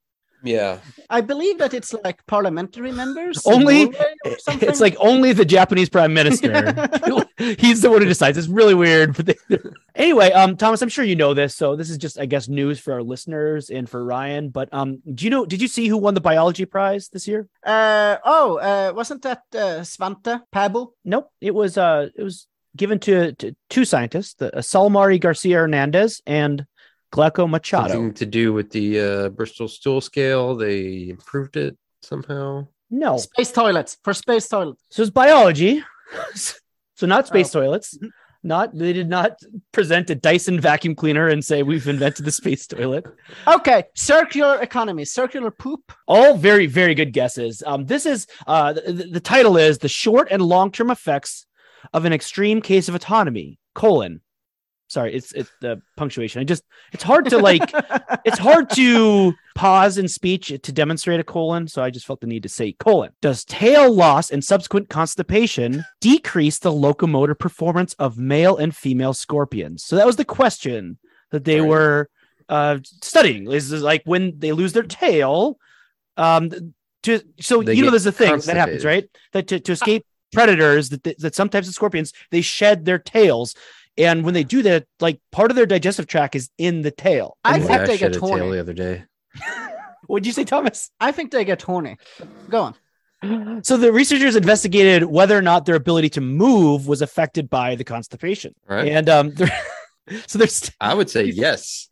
Yeah, 0.44 0.80
I 1.08 1.22
believe 1.22 1.60
that 1.62 1.74
it's 1.78 1.94
like 1.94 2.26
parliamentary 2.26 2.92
members. 2.92 3.46
Only- 3.46 3.94
or 3.94 3.94
it's 4.26 4.82
like 4.82 4.96
only 4.98 5.34
the 5.38 5.46
japanese 5.46 5.86
prime 5.90 6.14
minister 6.18 6.50
he's 7.62 7.82
the 7.86 7.90
one 7.94 8.02
who 8.02 8.08
decides 8.10 8.38
it's 8.40 8.48
really 8.50 8.74
weird 8.74 9.14
but 9.16 9.26
they, 9.30 9.38
anyway 9.94 10.32
um 10.34 10.58
thomas 10.58 10.82
i'm 10.82 10.90
sure 10.90 11.06
you 11.06 11.16
know 11.16 11.34
this 11.38 11.54
so 11.56 11.76
this 11.78 11.90
is 11.94 11.98
just 12.02 12.18
i 12.18 12.26
guess 12.26 12.48
news 12.50 12.80
for 12.82 12.92
our 12.94 13.04
listeners 13.04 13.70
and 13.70 13.86
for 13.88 14.02
ryan 14.04 14.50
but 14.50 14.66
um 14.74 14.98
do 15.14 15.26
you 15.26 15.30
know 15.30 15.46
did 15.46 15.62
you 15.62 15.68
see 15.70 15.86
who 15.88 15.98
won 15.98 16.14
the 16.18 16.26
biology 16.32 16.66
prize 16.66 17.10
this 17.14 17.28
year 17.30 17.46
Uh, 17.62 18.18
oh, 18.26 18.58
uh, 18.58 18.90
wasn't 18.98 19.22
that 19.22 19.42
uh, 19.54 19.86
Svante 19.86 20.42
Pääbo? 20.50 20.94
Nope. 21.06 21.30
It 21.40 21.54
was 21.54 21.78
uh 21.78 22.10
it 22.18 22.24
was 22.26 22.48
given 22.76 23.00
to, 23.00 23.34
to 23.34 23.56
two 23.70 23.86
scientists, 23.86 24.36
the 24.36 24.56
uh, 24.56 24.62
Solimary 24.62 25.20
Garcia 25.20 25.58
Hernandez 25.58 26.22
and 26.26 26.66
Glauco 27.14 27.50
Machado. 27.50 27.90
something 27.94 28.14
to 28.14 28.26
do 28.26 28.54
with 28.54 28.70
the 28.72 29.00
uh, 29.00 29.30
Bristol 29.30 29.68
stool 29.68 30.00
scale. 30.02 30.56
They 30.56 31.10
improved 31.10 31.58
it 31.58 31.78
somehow. 32.02 32.68
No. 32.90 33.18
Space 33.18 33.52
toilets 33.52 33.98
for 34.04 34.14
space 34.14 34.48
toilets. 34.48 34.84
So 34.90 35.02
it's 35.04 35.12
biology. 35.12 35.84
so 36.36 37.08
not 37.08 37.28
space 37.28 37.54
Oh. 37.56 37.62
toilets. 37.62 37.98
Not 38.44 38.76
they 38.76 38.92
did 38.92 39.08
not 39.08 39.40
present 39.72 40.10
a 40.10 40.16
Dyson 40.16 40.60
vacuum 40.60 40.96
cleaner 40.96 41.28
and 41.28 41.46
say 41.46 41.62
we've 41.62 41.88
invented 41.88 42.26
the 42.26 42.32
space 42.32 42.66
toilet. 42.66 43.06
Okay, 43.48 43.84
circular 43.94 44.60
economy, 44.62 45.06
circular 45.06 45.52
poop. 45.52 45.92
All 46.08 46.36
very 46.38 46.66
very 46.66 46.96
good 46.96 47.14
guesses. 47.14 47.62
Um, 47.64 47.86
this 47.86 48.08
is 48.08 48.26
uh 48.48 48.74
the, 48.74 49.10
the 49.12 49.20
title 49.20 49.58
is 49.58 49.78
the 49.78 49.88
short 49.90 50.30
and 50.32 50.42
long 50.42 50.72
term 50.72 50.90
effects 50.90 51.46
of 51.94 52.06
an 52.06 52.14
extreme 52.14 52.62
case 52.62 52.90
of 52.90 52.96
autotomy. 52.96 53.58
Colon. 53.74 54.22
Sorry, 54.88 55.14
it's 55.14 55.32
it's 55.32 55.50
the 55.62 55.82
punctuation. 55.96 56.42
I 56.42 56.44
just 56.44 56.64
it's 56.92 57.04
hard 57.04 57.30
to 57.30 57.38
like 57.38 57.74
it's 58.26 58.38
hard 58.38 58.70
to 58.72 59.34
pause 59.56 59.98
in 59.98 60.10
speech 60.10 60.48
to 60.62 60.72
demonstrate 60.74 61.22
a 61.22 61.24
colon. 61.24 61.70
So 61.70 61.82
I 61.82 61.90
just 61.90 62.06
felt 62.06 62.20
the 62.20 62.28
need 62.28 62.44
to 62.44 62.50
say 62.50 62.74
colon. 62.74 63.12
Does 63.22 63.46
tail 63.46 63.94
loss 63.94 64.32
and 64.32 64.44
subsequent 64.44 64.90
constipation 64.90 65.86
decrease 66.02 66.60
the 66.60 66.74
locomotor 66.74 67.36
performance 67.36 67.94
of 68.00 68.18
male 68.18 68.58
and 68.58 68.76
female 68.76 69.14
scorpions? 69.14 69.86
So 69.86 69.96
that 69.96 70.06
was 70.06 70.18
the 70.18 70.26
question 70.26 70.98
that 71.30 71.46
they 71.46 71.62
were 71.62 72.10
uh, 72.50 72.80
studying. 72.84 73.50
Is 73.50 73.72
is 73.72 73.82
like 73.82 74.02
when 74.04 74.40
they 74.40 74.52
lose 74.52 74.74
their 74.74 74.84
tail. 74.84 75.58
Um, 76.18 76.74
to 77.04 77.22
so 77.40 77.64
They 77.64 77.76
you 77.76 77.84
know 77.84 77.92
there's 77.92 78.06
a 78.06 78.12
thing 78.12 78.38
that 78.40 78.58
happens, 78.58 78.86
right? 78.86 79.10
That 79.32 79.48
to, 79.48 79.60
to 79.60 79.72
escape 79.72 80.06
predators 80.32 80.90
that, 80.90 81.04
that 81.04 81.20
that 81.20 81.36
some 81.36 81.50
types 81.50 81.68
of 81.68 81.74
scorpions 81.74 82.14
they 82.32 82.42
shed 82.42 82.86
their 82.86 83.00
tails. 83.00 83.56
And 83.98 84.24
when 84.24 84.34
they 84.34 84.44
do 84.46 84.62
that, 84.64 84.86
like 85.02 85.20
part 85.32 85.52
of 85.52 85.58
their 85.58 85.66
digestive 85.66 86.08
tract 86.08 86.36
is 86.36 86.50
in 86.58 86.82
the 86.82 86.92
tail. 86.92 87.38
I 87.44 87.58
Yeah, 87.58 87.66
think 87.68 87.82
they 87.88 87.98
shed 87.98 88.14
get 88.14 88.16
a 88.18 88.26
horny. 88.26 88.50
the 88.52 88.60
other 88.60 88.74
day. 88.74 89.04
What'd 90.08 90.26
you 90.26 90.32
say, 90.34 90.44
Thomas? 90.46 90.90
I 91.00 91.12
think 91.12 91.32
they 91.32 91.44
get 91.46 91.62
horny. 91.62 91.98
Go 92.50 92.62
on. 93.24 93.64
So 93.64 93.78
the 93.78 93.92
researchers 93.94 94.36
investigated 94.36 95.04
whether 95.04 95.38
or 95.38 95.42
not 95.44 95.66
their 95.66 95.76
ability 95.76 96.10
to 96.12 96.22
move 96.22 96.88
was 96.88 97.02
affected 97.04 97.50
by 97.50 97.76
the 97.76 97.84
constipation. 97.84 98.56
Right. 98.68 98.88
And 98.88 99.08
um, 99.10 99.34
so 100.28 100.40
there's, 100.40 100.72
I 100.82 100.94
would 100.96 101.10
say 101.10 101.26
yes. 101.26 101.90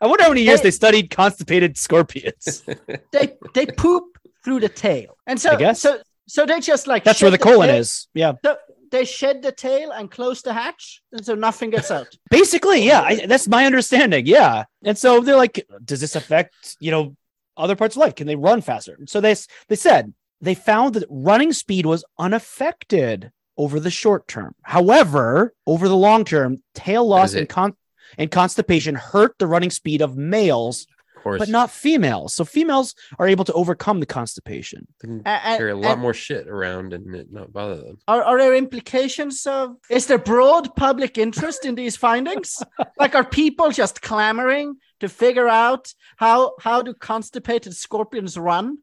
I 0.00 0.06
wonder 0.06 0.22
how 0.22 0.28
many 0.28 0.42
years 0.42 0.60
Hey. 0.60 0.64
they 0.64 0.70
studied 0.70 1.10
constipated 1.10 1.76
scorpions. 1.76 2.62
They 3.12 3.36
they 3.54 3.66
poop 3.66 4.04
through 4.44 4.60
the 4.60 4.68
tail, 4.68 5.16
and 5.26 5.40
so 5.40 5.50
I 5.50 5.56
guess. 5.56 5.80
so 5.80 5.98
so 6.28 6.46
they 6.46 6.60
just 6.60 6.86
like 6.86 7.02
That's 7.04 7.20
where 7.22 7.30
the 7.30 7.38
colon 7.38 7.68
tail- 7.68 7.78
is. 7.80 8.06
Yeah, 8.14 8.32
So 8.44 8.56
they 8.90 9.04
shed 9.04 9.42
the 9.42 9.52
tail 9.52 9.90
and 9.90 10.10
close 10.10 10.40
the 10.42 10.52
hatch, 10.52 11.02
and 11.12 11.24
so 11.24 11.34
nothing 11.34 11.70
gets 11.70 11.90
out. 11.90 12.06
basically, 12.30 12.84
yeah. 12.86 13.02
I, 13.02 13.26
that's 13.26 13.48
my 13.48 13.66
understanding. 13.66 14.26
Yeah, 14.26 14.64
and 14.84 14.96
so 14.96 15.20
they're 15.20 15.36
like, 15.36 15.66
does 15.84 16.00
this 16.00 16.14
affect 16.16 16.76
you 16.80 16.90
know 16.90 17.16
other 17.56 17.76
parts 17.76 17.96
of 17.96 18.00
life? 18.00 18.14
Can 18.14 18.26
they 18.26 18.36
run 18.36 18.60
faster? 18.60 18.96
So 19.06 19.20
they 19.20 19.34
they 19.68 19.76
said 19.76 20.14
they 20.40 20.54
found 20.54 20.94
that 20.94 21.04
running 21.10 21.52
speed 21.52 21.84
was 21.86 22.04
unaffected 22.18 23.30
over 23.56 23.80
the 23.80 23.90
short 23.90 24.28
term. 24.28 24.54
However, 24.62 25.52
over 25.66 25.88
the 25.88 25.96
long 25.96 26.24
term, 26.24 26.58
tail 26.74 27.06
loss 27.06 27.34
and 27.34 27.48
con- 27.48 27.76
and 28.16 28.30
constipation 28.30 28.94
hurt 28.94 29.34
the 29.38 29.46
running 29.46 29.70
speed 29.70 30.00
of 30.00 30.16
males, 30.16 30.86
Of 30.97 30.97
course. 31.28 31.38
but 31.40 31.48
not 31.48 31.70
females. 31.70 32.34
So 32.34 32.44
females 32.44 32.94
are 33.18 33.28
able 33.28 33.44
to 33.44 33.52
overcome 33.52 34.00
the 34.00 34.06
constipation. 34.06 34.86
They 35.00 35.08
can 35.08 35.22
A- 35.26 35.40
a- 35.54 35.56
carry 35.56 35.70
a 35.72 35.76
lot 35.76 35.92
and 35.92 36.00
more 36.00 36.14
shit 36.14 36.48
around 36.48 36.92
and 36.92 37.14
it 37.14 37.32
not 37.32 37.52
bother 37.52 37.76
them. 37.76 37.98
Are, 38.08 38.22
are 38.22 38.38
there 38.38 38.54
implications 38.56 39.46
of 39.46 39.76
is 39.90 40.06
there 40.06 40.18
broad 40.18 40.74
public 40.76 41.18
interest 41.18 41.64
in 41.64 41.74
these 41.74 41.96
findings? 41.96 42.62
like 42.98 43.14
are 43.14 43.24
people 43.24 43.70
just 43.70 44.02
clamoring 44.02 44.76
to 45.00 45.08
figure 45.08 45.48
out 45.48 45.92
how 46.16 46.52
how 46.60 46.82
do 46.82 46.92
constipated 46.94 47.74
scorpions 47.74 48.36
run? 48.36 48.78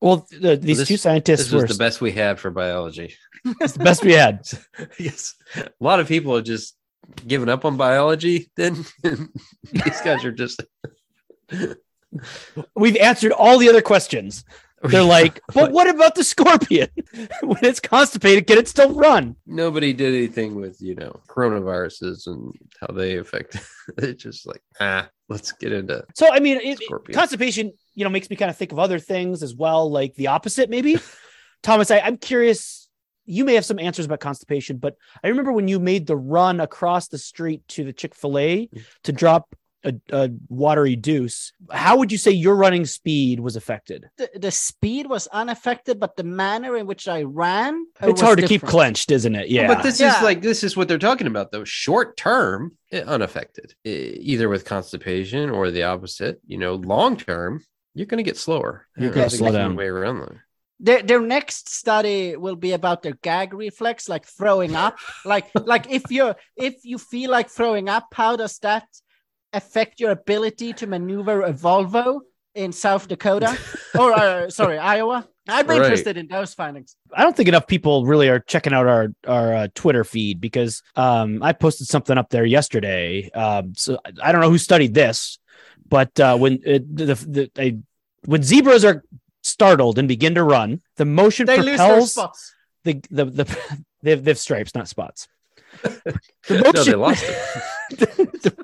Well, 0.00 0.26
the, 0.30 0.56
these 0.56 0.78
this- 0.78 0.88
two 0.88 0.96
scientists 0.98 1.44
This 1.44 1.52
was 1.52 1.62
were 1.62 1.68
the 1.68 1.74
best 1.78 2.00
we 2.00 2.12
had 2.12 2.38
for 2.38 2.50
biology. 2.50 3.14
it's 3.60 3.72
the 3.74 3.84
best 3.84 4.04
we 4.04 4.12
had. 4.12 4.40
yes. 4.98 5.34
A 5.56 5.70
lot 5.80 6.00
of 6.00 6.06
people 6.08 6.36
are 6.36 6.42
just 6.42 6.76
giving 7.26 7.48
up 7.48 7.64
on 7.64 7.76
biology. 7.76 8.50
Then 8.56 8.84
these 9.02 10.00
guys 10.02 10.24
are 10.24 10.32
just 10.32 10.62
We've 12.74 12.96
answered 12.96 13.32
all 13.32 13.58
the 13.58 13.68
other 13.68 13.82
questions. 13.82 14.44
They're 14.82 15.02
like, 15.02 15.40
but 15.54 15.72
what 15.72 15.88
about 15.88 16.14
the 16.14 16.24
scorpion? 16.24 16.88
when 17.42 17.64
it's 17.64 17.80
constipated, 17.80 18.46
can 18.46 18.58
it 18.58 18.68
still 18.68 18.92
run? 18.92 19.36
nobody 19.46 19.92
did 19.92 20.14
anything 20.14 20.54
with, 20.54 20.80
you 20.80 20.94
know, 20.94 21.20
coronaviruses 21.28 22.26
and 22.26 22.52
how 22.80 22.92
they 22.94 23.16
affect 23.16 23.56
it's 23.98 24.22
just 24.22 24.46
like, 24.46 24.62
ah, 24.80 25.08
let's 25.28 25.52
get 25.52 25.72
into 25.72 26.04
So, 26.14 26.32
I 26.32 26.40
mean, 26.40 26.58
it, 26.62 26.78
constipation, 27.12 27.72
you 27.94 28.04
know, 28.04 28.10
makes 28.10 28.30
me 28.30 28.36
kind 28.36 28.50
of 28.50 28.56
think 28.56 28.72
of 28.72 28.78
other 28.78 28.98
things 28.98 29.42
as 29.42 29.54
well, 29.54 29.90
like 29.90 30.14
the 30.14 30.28
opposite, 30.28 30.70
maybe. 30.70 30.98
Thomas, 31.62 31.90
I, 31.90 32.00
I'm 32.00 32.18
curious. 32.18 32.88
You 33.28 33.44
may 33.44 33.54
have 33.54 33.64
some 33.64 33.80
answers 33.80 34.06
about 34.06 34.20
constipation, 34.20 34.76
but 34.76 34.94
I 35.24 35.28
remember 35.28 35.52
when 35.52 35.66
you 35.66 35.80
made 35.80 36.06
the 36.06 36.16
run 36.16 36.60
across 36.60 37.08
the 37.08 37.18
street 37.18 37.66
to 37.68 37.82
the 37.82 37.92
Chick 37.92 38.14
fil 38.14 38.38
A 38.38 38.70
to 39.02 39.12
drop 39.12 39.56
a, 39.84 39.94
a 40.10 40.30
watery 40.48 40.96
deuce. 40.96 41.52
How 41.70 41.96
would 41.98 42.10
you 42.10 42.18
say 42.18 42.30
your 42.32 42.56
running 42.56 42.84
speed 42.86 43.40
was 43.40 43.56
affected? 43.56 44.08
The, 44.16 44.30
the 44.34 44.50
speed 44.50 45.06
was 45.08 45.26
unaffected, 45.28 46.00
but 46.00 46.16
the 46.16 46.24
manner 46.24 46.76
in 46.76 46.86
which 46.86 47.06
I 47.08 47.22
ran 47.22 47.86
It's 48.00 48.12
was 48.12 48.20
hard 48.20 48.38
to 48.40 48.46
keep 48.48 48.62
clenched, 48.62 49.10
isn't 49.10 49.34
it? 49.34 49.48
Yeah. 49.48 49.68
But 49.68 49.82
this 49.82 50.00
Yeah. 50.00 50.16
is 50.16 50.22
like 50.22 50.42
this 50.42 50.64
is 50.64 50.76
what 50.76 50.88
they're 50.88 50.98
talking 50.98 51.26
about 51.26 51.52
though. 51.52 51.64
Short 51.64 52.16
term, 52.16 52.76
eh, 52.92 53.02
unaffected, 53.06 53.74
E- 53.86 54.18
either 54.20 54.48
with 54.48 54.64
constipation 54.64 55.50
or 55.50 55.70
the 55.70 55.84
opposite. 55.84 56.40
You 56.46 56.58
know, 56.58 56.74
long 56.74 57.16
term, 57.16 57.64
you're 57.94 58.06
going 58.06 58.18
to 58.18 58.28
get 58.30 58.36
slower. 58.36 58.86
You're 58.96 59.10
gonna 59.10 59.30
slow 59.30 59.52
there's 59.52 59.62
down. 59.62 59.76
Way 59.76 59.86
around 59.86 60.20
that. 60.20 60.32
Their, 60.78 61.02
their 61.02 61.20
next 61.22 61.70
study 61.70 62.36
will 62.36 62.56
be 62.56 62.72
about 62.72 63.02
their 63.02 63.14
gag 63.22 63.54
reflex, 63.54 64.10
like 64.10 64.26
throwing 64.26 64.74
up. 64.76 64.98
like 65.24 65.46
like 65.54 65.90
if 65.90 66.02
you're 66.10 66.36
if 66.56 66.84
you 66.84 66.98
feel 66.98 67.30
like 67.30 67.48
throwing 67.48 67.88
up, 67.88 68.08
how 68.12 68.36
does 68.36 68.58
that 68.58 68.84
affect 69.52 70.00
your 70.00 70.10
ability 70.10 70.72
to 70.74 70.86
maneuver 70.86 71.42
a 71.42 71.52
Volvo 71.52 72.20
in 72.54 72.72
South 72.72 73.06
Dakota 73.08 73.58
or 73.98 74.12
uh, 74.12 74.50
sorry 74.60 74.78
Iowa? 74.78 75.26
I'm 75.48 75.66
Right. 75.68 75.76
interested 75.80 76.16
in 76.16 76.26
those 76.26 76.54
findings. 76.54 76.96
I 77.14 77.22
don't 77.22 77.36
think 77.36 77.48
enough 77.48 77.68
people 77.68 78.04
really 78.04 78.28
are 78.28 78.40
checking 78.40 78.72
out 78.72 78.86
our 78.86 79.08
our 79.26 79.54
uh, 79.54 79.68
Twitter 79.74 80.02
feed 80.04 80.40
because 80.40 80.82
um, 80.96 81.40
I 81.42 81.52
posted 81.52 81.86
something 81.86 82.18
up 82.18 82.30
there 82.30 82.44
yesterday. 82.44 83.30
Um, 83.30 83.74
so 83.76 83.98
I- 84.04 84.28
I 84.28 84.32
don't 84.32 84.40
know 84.40 84.50
who 84.50 84.58
studied 84.58 84.94
this, 84.94 85.38
but 85.88 86.18
uh, 86.18 86.36
when 86.36 86.60
it, 86.64 86.96
the, 86.96 87.04
the 87.14 87.50
I, 87.56 87.76
when 88.24 88.42
zebras 88.42 88.84
are 88.84 89.04
startled 89.44 89.98
and 90.00 90.08
begin 90.08 90.34
to 90.34 90.42
run, 90.42 90.80
the 90.96 91.04
motion 91.04 91.46
They 91.46 91.58
lose 91.58 91.78
their 91.78 91.86
propels 91.86 92.12
spots. 92.12 92.52
the 92.82 93.00
the 93.10 93.24
the 93.26 93.44
they 94.02 94.10
have, 94.10 94.24
they 94.24 94.30
have 94.32 94.38
stripes, 94.38 94.74
not 94.74 94.88
spots. 94.88 95.28
The 96.48 96.58
motion, 96.58 96.72
No, 96.74 96.84
they 96.84 96.94
lost 96.94 97.22
it. 97.24 97.98
the 98.42 98.56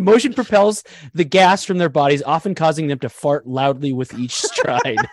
motion 0.00 0.32
propels 0.32 0.82
the 1.14 1.24
gas 1.24 1.64
from 1.64 1.78
their 1.78 1.88
bodies, 1.88 2.22
often 2.22 2.54
causing 2.54 2.86
them 2.86 2.98
to 3.00 3.08
fart 3.08 3.46
loudly 3.46 3.92
with 3.92 4.16
each 4.18 4.34
stride. 4.34 4.96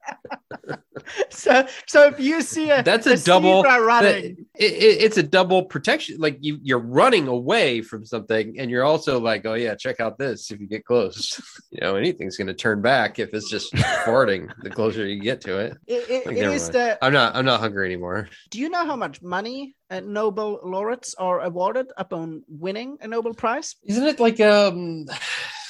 So 1.31 1.67
so 1.87 2.07
if 2.07 2.21
you 2.21 2.41
see 2.41 2.71
a 2.71 2.83
That's 2.85 3.07
a 3.07 3.13
a 3.15 3.17
double- 3.17 3.63
zebra 3.63 3.79
But 3.79 3.81
running, 3.83 4.47
it, 4.61 4.73
it- 4.73 5.03
it's 5.03 5.17
a 5.17 5.23
double 5.23 5.65
protection. 5.65 6.19
Like 6.19 6.37
you, 6.41 6.59
you're 6.63 6.79
running 6.79 7.27
away 7.29 7.81
from 7.83 8.05
something, 8.05 8.59
and 8.59 8.71
you're 8.71 8.85
also 8.85 9.19
like, 9.19 9.47
"Oh 9.47 9.55
yeah, 9.55 9.75
check 9.75 9.99
out 10.01 10.19
this." 10.19 10.51
If 10.51 10.61
you 10.61 10.67
get 10.67 10.85
close, 10.85 11.41
you 11.71 11.81
know 11.81 11.97
anything's 11.97 12.37
going 12.37 12.49
to 12.49 12.55
turn 12.55 12.83
back 12.83 13.19
if 13.19 13.31
it's 13.33 13.49
just 13.51 13.73
farting. 14.05 14.51
The 14.63 14.71
closer 14.71 15.07
you 15.07 15.21
get 15.21 15.41
to 15.43 15.59
it, 15.59 15.77
it, 15.87 16.27
Like, 16.27 16.37
it 16.37 16.73
the 16.73 16.99
I'm 17.03 17.13
not. 17.13 17.35
I'm 17.35 17.45
not 17.45 17.61
hungry 17.61 17.87
anymore. 17.87 18.29
Do 18.51 18.59
you 18.61 18.69
know 18.69 18.85
how 18.85 18.97
much 18.97 19.23
money 19.23 19.75
uh, 19.91 20.01
Nobel 20.01 20.61
laureates 20.63 21.15
are 21.15 21.41
awarded 21.41 21.87
upon 21.97 22.45
winning 22.49 22.99
a 23.01 23.09
Nobel 23.09 23.35
Prize? 23.35 23.77
Isn't 23.85 24.07
it 24.07 24.21
like 24.21 24.39
um, 24.41 25.07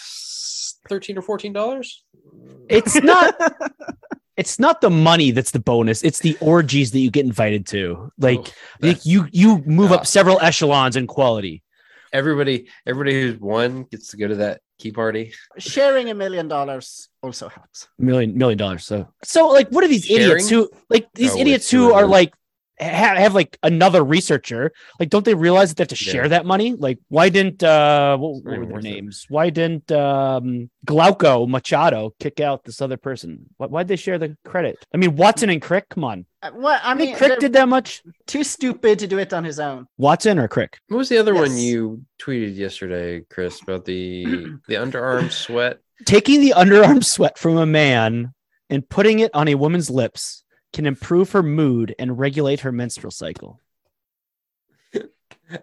thirteen 0.89 1.17
or 1.17 1.23
fourteen 1.23 1.53
dollars? 1.53 2.05
It's 2.69 2.97
not. 3.03 3.35
it's 4.41 4.59
not 4.59 4.81
the 4.81 4.91
money 4.91 5.31
that's 5.37 5.53
the 5.53 5.61
bonus. 5.73 5.99
It's 6.09 6.21
the 6.21 6.35
orgies 6.55 6.89
that 6.93 6.99
you 7.05 7.11
get 7.19 7.25
invited 7.33 7.63
to. 7.75 8.11
Like, 8.19 8.41
Oh, 8.49 8.87
like 8.89 9.01
you 9.11 9.21
you 9.43 9.51
move 9.79 9.91
Yeah. 9.91 9.97
up 9.99 10.07
several 10.07 10.39
echelons 10.41 10.95
in 11.01 11.07
quality. 11.07 11.57
everybody, 12.13 12.57
everybody 12.91 13.13
who's 13.21 13.39
won 13.39 13.71
gets 13.93 14.07
to 14.11 14.17
go 14.17 14.27
to 14.33 14.37
that 14.45 14.57
key 14.81 14.91
party. 14.91 15.25
Sharing 15.59 16.07
a 16.11 16.15
million 16.15 16.49
dollars 16.49 16.87
also 17.23 17.47
helps. 17.57 17.87
Million 17.99 18.31
million 18.43 18.59
dollars. 18.59 18.83
So 18.91 18.97
so 19.23 19.41
like 19.59 19.69
what 19.75 19.85
are 19.85 19.89
these 19.97 20.11
idiots 20.11 20.49
who 20.53 20.69
like 20.95 21.07
these 21.15 21.31
Oh, 21.33 21.35
with 21.39 21.43
idiots 21.43 21.71
who 21.71 21.93
are 21.99 22.07
like 22.19 22.33
have, 22.81 23.17
have 23.19 23.35
like 23.35 23.59
another 23.63 24.03
researcher. 24.03 24.73
Like 24.99 25.11
don't 25.11 25.25
they 25.25 25.35
realize 25.35 25.71
that 25.71 25.77
they 25.77 25.83
have 25.83 25.99
to 25.99 26.05
Yeah. 26.05 26.13
share 26.13 26.29
that 26.31 26.47
money? 26.47 26.75
Like 26.75 26.99
why 27.09 27.29
didn't 27.29 27.63
uh 27.63 28.17
what, 28.17 28.37
what 28.37 28.45
were 28.45 28.51
their 28.67 28.75
worth 28.75 28.85
it. 28.85 28.89
names? 28.91 29.27
Why 29.29 29.51
didn't 29.51 29.91
um 29.93 30.71
glauco 30.87 31.47
machado 31.49 32.15
kick 32.19 32.41
out 32.41 32.65
this 32.65 32.81
other 32.81 32.97
person? 32.97 33.47
Why, 33.59 33.67
why'd 33.67 33.89
they 33.89 33.97
share 33.97 34.19
the 34.19 34.37
credit? 34.45 34.85
I 34.95 34.97
mean 34.97 35.17
watson 35.17 35.51
and 35.51 35.61
crick 35.63 35.89
come 35.91 36.05
on. 36.05 36.27
Uh, 36.43 36.51
well, 36.55 36.81
I 36.83 36.93
i 36.93 36.95
mean, 36.95 37.09
mean 37.09 37.17
crick 37.17 37.39
did 37.39 37.53
that 37.53 37.69
much? 37.69 38.03
too 38.27 38.43
stupid 38.45 38.99
to 39.01 39.07
do 39.07 39.19
it 39.19 39.33
on 39.33 39.45
his 39.45 39.61
own. 39.61 39.87
watson 39.99 40.39
or 40.39 40.49
crick? 40.49 40.79
What 40.89 40.97
was 40.99 41.09
the 41.11 41.19
other 41.19 41.35
one 41.35 41.57
you 41.59 42.03
tweeted 42.19 42.57
yesterday, 42.57 43.21
Chris, 43.29 43.61
about 43.63 43.85
the 43.85 44.25
the 44.69 44.75
underarm 44.77 45.31
sweat? 45.31 45.81
taking 46.07 46.41
the 46.41 46.55
underarm 46.57 47.05
sweat 47.05 47.37
from 47.39 47.59
a 47.59 47.67
man 47.67 48.33
and 48.71 48.89
putting 48.89 49.19
it 49.19 49.31
on 49.35 49.49
a 49.49 49.55
woman's 49.55 49.91
lips 49.91 50.45
can 50.73 50.87
improve 50.87 51.33
her 51.33 51.43
mood 51.43 51.95
and 51.99 52.19
regulate 52.19 52.61
her 52.61 52.73
menstrual 52.73 53.11
cycle. 53.11 53.61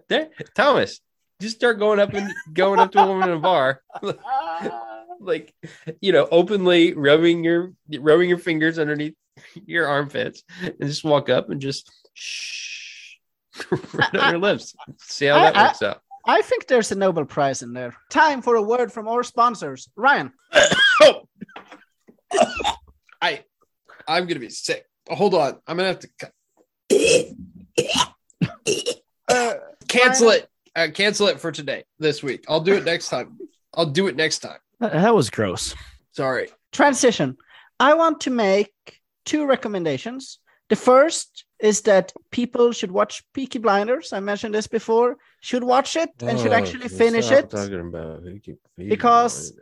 There, 0.09 0.29
Thomas, 0.53 0.99
just 1.39 1.55
start 1.55 1.79
going 1.79 1.99
up 1.99 2.13
and 2.13 2.29
going 2.53 2.79
up 2.79 2.91
to 2.91 2.99
a 2.99 3.07
woman 3.07 3.29
in 3.29 3.37
a 3.37 3.39
bar, 3.39 3.81
like 5.21 5.53
you 6.01 6.11
know, 6.11 6.27
openly 6.29 6.93
rubbing 6.93 7.43
your 7.45 7.71
rubbing 7.99 8.27
your 8.27 8.37
fingers 8.37 8.79
underneath 8.79 9.15
your 9.65 9.87
armpits, 9.87 10.43
and 10.61 10.75
just 10.81 11.05
walk 11.05 11.29
up 11.29 11.49
and 11.49 11.61
just 11.61 11.89
shh 12.13 13.15
right 13.93 14.15
on 14.15 14.31
your 14.31 14.41
lips. 14.41 14.75
See 14.99 15.27
how 15.27 15.39
that 15.39 15.55
I- 15.55 15.67
works 15.67 15.81
out. 15.81 16.01
I 16.25 16.41
think 16.41 16.67
there's 16.67 16.91
a 16.91 16.95
Nobel 16.95 17.23
Prize 17.23 17.61
in 17.61 17.71
there. 17.71 17.95
Time 18.09 18.41
for 18.41 18.55
a 18.55 18.61
word 18.61 18.91
from 18.91 19.07
our 19.07 19.23
sponsors. 19.23 19.87
Ryan. 19.95 20.33
Oh. 21.01 21.21
I 23.21 23.45
I'm 24.05 24.27
gonna 24.27 24.41
be 24.41 24.49
sick. 24.49 24.85
Hold 25.09 25.33
on, 25.33 25.59
I'm 25.67 25.77
gonna 25.77 25.89
have 25.89 25.99
to 25.99 26.09
cut. 26.19 26.31
Uh, 29.29 29.53
cancel 29.87 30.29
it. 30.29 30.49
Uh, 30.75 30.87
cancel 30.93 31.27
it 31.27 31.39
for 31.39 31.51
today, 31.51 31.83
this 31.99 32.21
week. 32.23 32.45
I'll 32.47 32.61
do 32.61 32.75
it 32.75 32.85
next 32.85 33.09
time. 33.09 33.37
I'll 33.73 33.85
do 33.85 34.07
it 34.07 34.15
next 34.15 34.39
time. 34.39 34.59
That, 34.79 34.93
that 34.93 35.15
was 35.15 35.29
gross. 35.29 35.75
Sorry. 36.11 36.49
transition. 36.71 37.37
I 37.79 37.93
want 37.95 38.21
to 38.21 38.29
make 38.29 38.73
two 39.25 39.45
recommendations. 39.45 40.39
The 40.69 40.75
first 40.75 41.45
is 41.59 41.81
that 41.81 42.13
people 42.31 42.71
should 42.71 42.91
watch 42.91 43.23
Peaky 43.33 43.59
Blinders. 43.59 44.13
I 44.13 44.19
mentioned 44.19 44.53
this 44.53 44.67
before. 44.67 45.17
Should 45.41 45.63
watch 45.63 45.95
it 45.95 46.09
and 46.21 46.39
should 46.39 46.53
actually 46.53 46.87
finish 46.89 47.31
it. 47.31 47.49
Because 48.89 49.53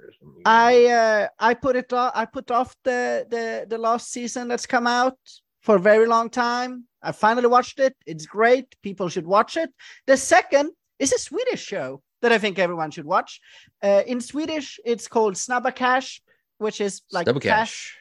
I 0.46 0.86
uh, 0.88 1.28
I 1.40 1.54
put 1.54 1.76
it 1.76 1.94
off, 1.94 2.12
I 2.16 2.26
put 2.26 2.52
off 2.52 2.76
the, 2.84 3.26
the 3.30 3.66
the 3.68 3.78
last 3.78 4.12
season 4.12 4.48
that's 4.48 4.66
come 4.66 4.88
out 4.88 5.18
for 5.62 5.76
a 5.76 5.80
very 5.80 6.08
long 6.08 6.30
time. 6.30 6.86
I 7.02 7.12
finally 7.12 7.48
watched 7.48 7.80
it. 7.80 7.96
It's 8.06 8.26
great. 8.26 8.76
People 8.82 9.10
should 9.10 9.28
watch 9.28 9.58
it. 9.58 9.70
The 10.08 10.18
second 10.18 10.72
is 11.00 11.14
a 11.14 11.20
Swedish 11.20 11.64
show 11.64 12.02
that 12.22 12.32
I 12.32 12.38
think 12.40 12.58
everyone 12.60 12.92
should 12.92 13.06
watch. 13.06 13.40
Uh, 13.84 14.02
in 14.08 14.20
Swedish, 14.22 14.80
it's 14.86 15.08
called 15.08 15.36
Snabba 15.36 15.74
Cash, 15.76 16.22
which 16.58 16.82
is 16.82 17.02
like 17.12 17.28
fast, 17.28 17.42
cash, 17.44 17.98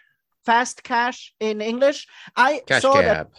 fast 0.46 0.82
cash 0.82 1.34
in 1.40 1.60
English. 1.60 2.06
I 2.36 2.62
cash 2.66 2.82
saw 2.82 2.94
that 2.94 3.04
cab. 3.04 3.30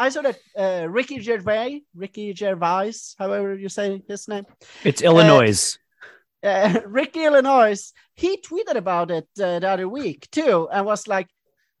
I 0.00 0.08
saw 0.08 0.22
that 0.22 0.38
uh, 0.56 0.88
Ricky 0.88 1.20
Gervais, 1.20 1.82
Ricky 1.94 2.34
Gervais, 2.34 2.94
however 3.18 3.54
you 3.54 3.68
say 3.68 4.02
his 4.08 4.26
name, 4.28 4.46
It's 4.82 5.02
Illinois. 5.02 5.76
uh, 6.42 6.80
Ricky 6.86 7.24
Illinois, 7.24 7.92
he 8.14 8.38
tweeted 8.38 8.76
about 8.76 9.10
it 9.10 9.28
uh, 9.38 9.58
the 9.60 9.68
other 9.68 9.88
week 9.88 10.26
too, 10.30 10.68
and 10.72 10.86
was 10.86 11.06
like, 11.06 11.28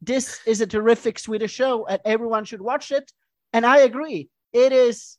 "This 0.02 0.40
is 0.44 0.60
a 0.60 0.66
terrific 0.66 1.18
Swedish 1.18 1.52
show, 1.52 1.86
and 1.86 1.98
everyone 2.04 2.44
should 2.44 2.60
watch 2.60 2.92
it." 2.92 3.10
And 3.54 3.64
I 3.64 3.78
agree, 3.78 4.28
it 4.52 4.72
is 4.72 5.16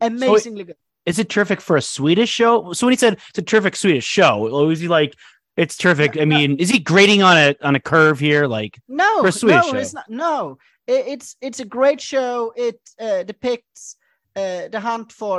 amazingly 0.00 0.64
good. 0.64 0.76
Is 1.04 1.18
it 1.18 1.28
terrific 1.28 1.60
for 1.60 1.76
a 1.76 1.82
Swedish 1.82 2.30
show? 2.30 2.72
So 2.72 2.86
when 2.86 2.92
he 2.92 2.96
said 2.98 3.18
it's 3.30 3.38
a 3.38 3.42
terrific 3.42 3.76
Swedish 3.76 4.04
show, 4.04 4.38
was 4.66 4.80
he 4.80 4.88
like 4.88 5.14
it's 5.56 5.76
terrific? 5.76 6.16
I 6.18 6.24
mean, 6.24 6.56
is 6.58 6.70
he 6.70 6.78
grading 6.78 7.22
on 7.22 7.36
a 7.36 7.54
on 7.62 7.74
a 7.74 7.80
curve 7.80 8.18
here? 8.18 8.46
Like 8.46 8.78
No, 8.88 9.22
For 9.22 9.28
a 9.28 9.32
Swedish 9.32 9.66
no, 9.66 9.72
show. 9.72 9.78
it's 9.78 9.94
not. 9.94 10.08
No, 10.08 10.58
It- 10.94 11.06
it's 11.14 11.36
it's 11.46 11.60
a 11.60 11.64
great 11.78 12.00
show. 12.00 12.52
It 12.56 12.80
uh, 13.06 13.22
depicts 13.32 13.96
uh, 14.36 14.68
the 14.74 14.80
hunt 14.80 15.12
for 15.12 15.36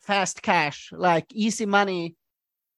fast 0.00 0.42
cash, 0.42 0.92
like 0.92 1.26
easy 1.32 1.66
money. 1.66 2.16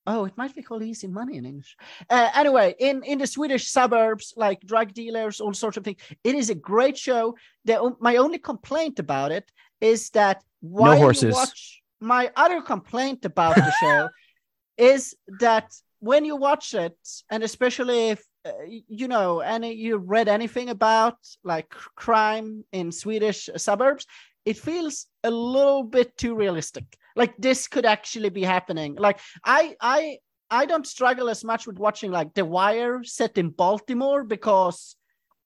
Oh, 0.06 0.24
it 0.24 0.36
might 0.36 0.54
be 0.54 0.62
called 0.62 0.82
easy 0.82 1.06
money 1.08 1.36
in 1.36 1.44
English. 1.46 1.76
Uh, 2.10 2.30
anyway, 2.42 2.74
in 2.78 3.02
in 3.04 3.18
the 3.18 3.26
Swedish 3.26 3.64
suburbs, 3.70 4.34
like 4.36 4.60
drug 4.72 4.92
dealers, 4.94 5.40
all 5.40 5.54
sorts 5.54 5.76
of 5.76 5.84
things. 5.84 6.00
It 6.24 6.34
is 6.34 6.50
a 6.50 6.54
great 6.72 6.96
show. 6.98 7.36
The 7.64 7.74
my 8.00 8.16
only 8.16 8.38
complaint 8.38 8.98
about 8.98 9.30
it 9.32 9.46
is 9.80 10.10
that 10.10 10.42
while 10.60 10.94
you 10.96 11.04
horses. 11.04 11.34
watch. 11.34 11.82
My 12.00 12.24
other 12.34 12.60
complaint 12.62 13.24
about 13.24 13.54
the 13.54 13.72
show 13.80 14.08
is 14.76 15.14
that 15.38 15.66
when 16.00 16.24
you 16.24 16.34
watch 16.36 16.74
it, 16.74 16.98
and 17.30 17.42
especially 17.44 18.10
if 18.10 18.20
Uh, 18.44 18.50
you 18.88 19.06
know 19.06 19.38
any 19.38 19.72
you 19.72 19.96
read 19.98 20.28
anything 20.28 20.68
about 20.68 21.16
like 21.44 21.70
crime 21.94 22.64
in 22.72 22.90
Swedish 22.90 23.48
suburbs, 23.56 24.04
it 24.44 24.56
feels 24.56 25.06
a 25.22 25.30
little 25.30 25.84
bit 25.84 26.16
too 26.16 26.34
realistic. 26.34 26.84
Like 27.14 27.36
this 27.38 27.68
could 27.68 27.86
actually 27.86 28.30
be 28.30 28.42
happening. 28.42 28.96
Like 28.96 29.20
I 29.44 29.76
I 29.80 30.18
I 30.50 30.66
don't 30.66 30.86
struggle 30.86 31.28
as 31.28 31.44
much 31.44 31.66
with 31.66 31.78
watching 31.78 32.10
like 32.10 32.34
The 32.34 32.44
Wire 32.44 33.04
set 33.04 33.38
in 33.38 33.50
Baltimore 33.50 34.24
because 34.24 34.96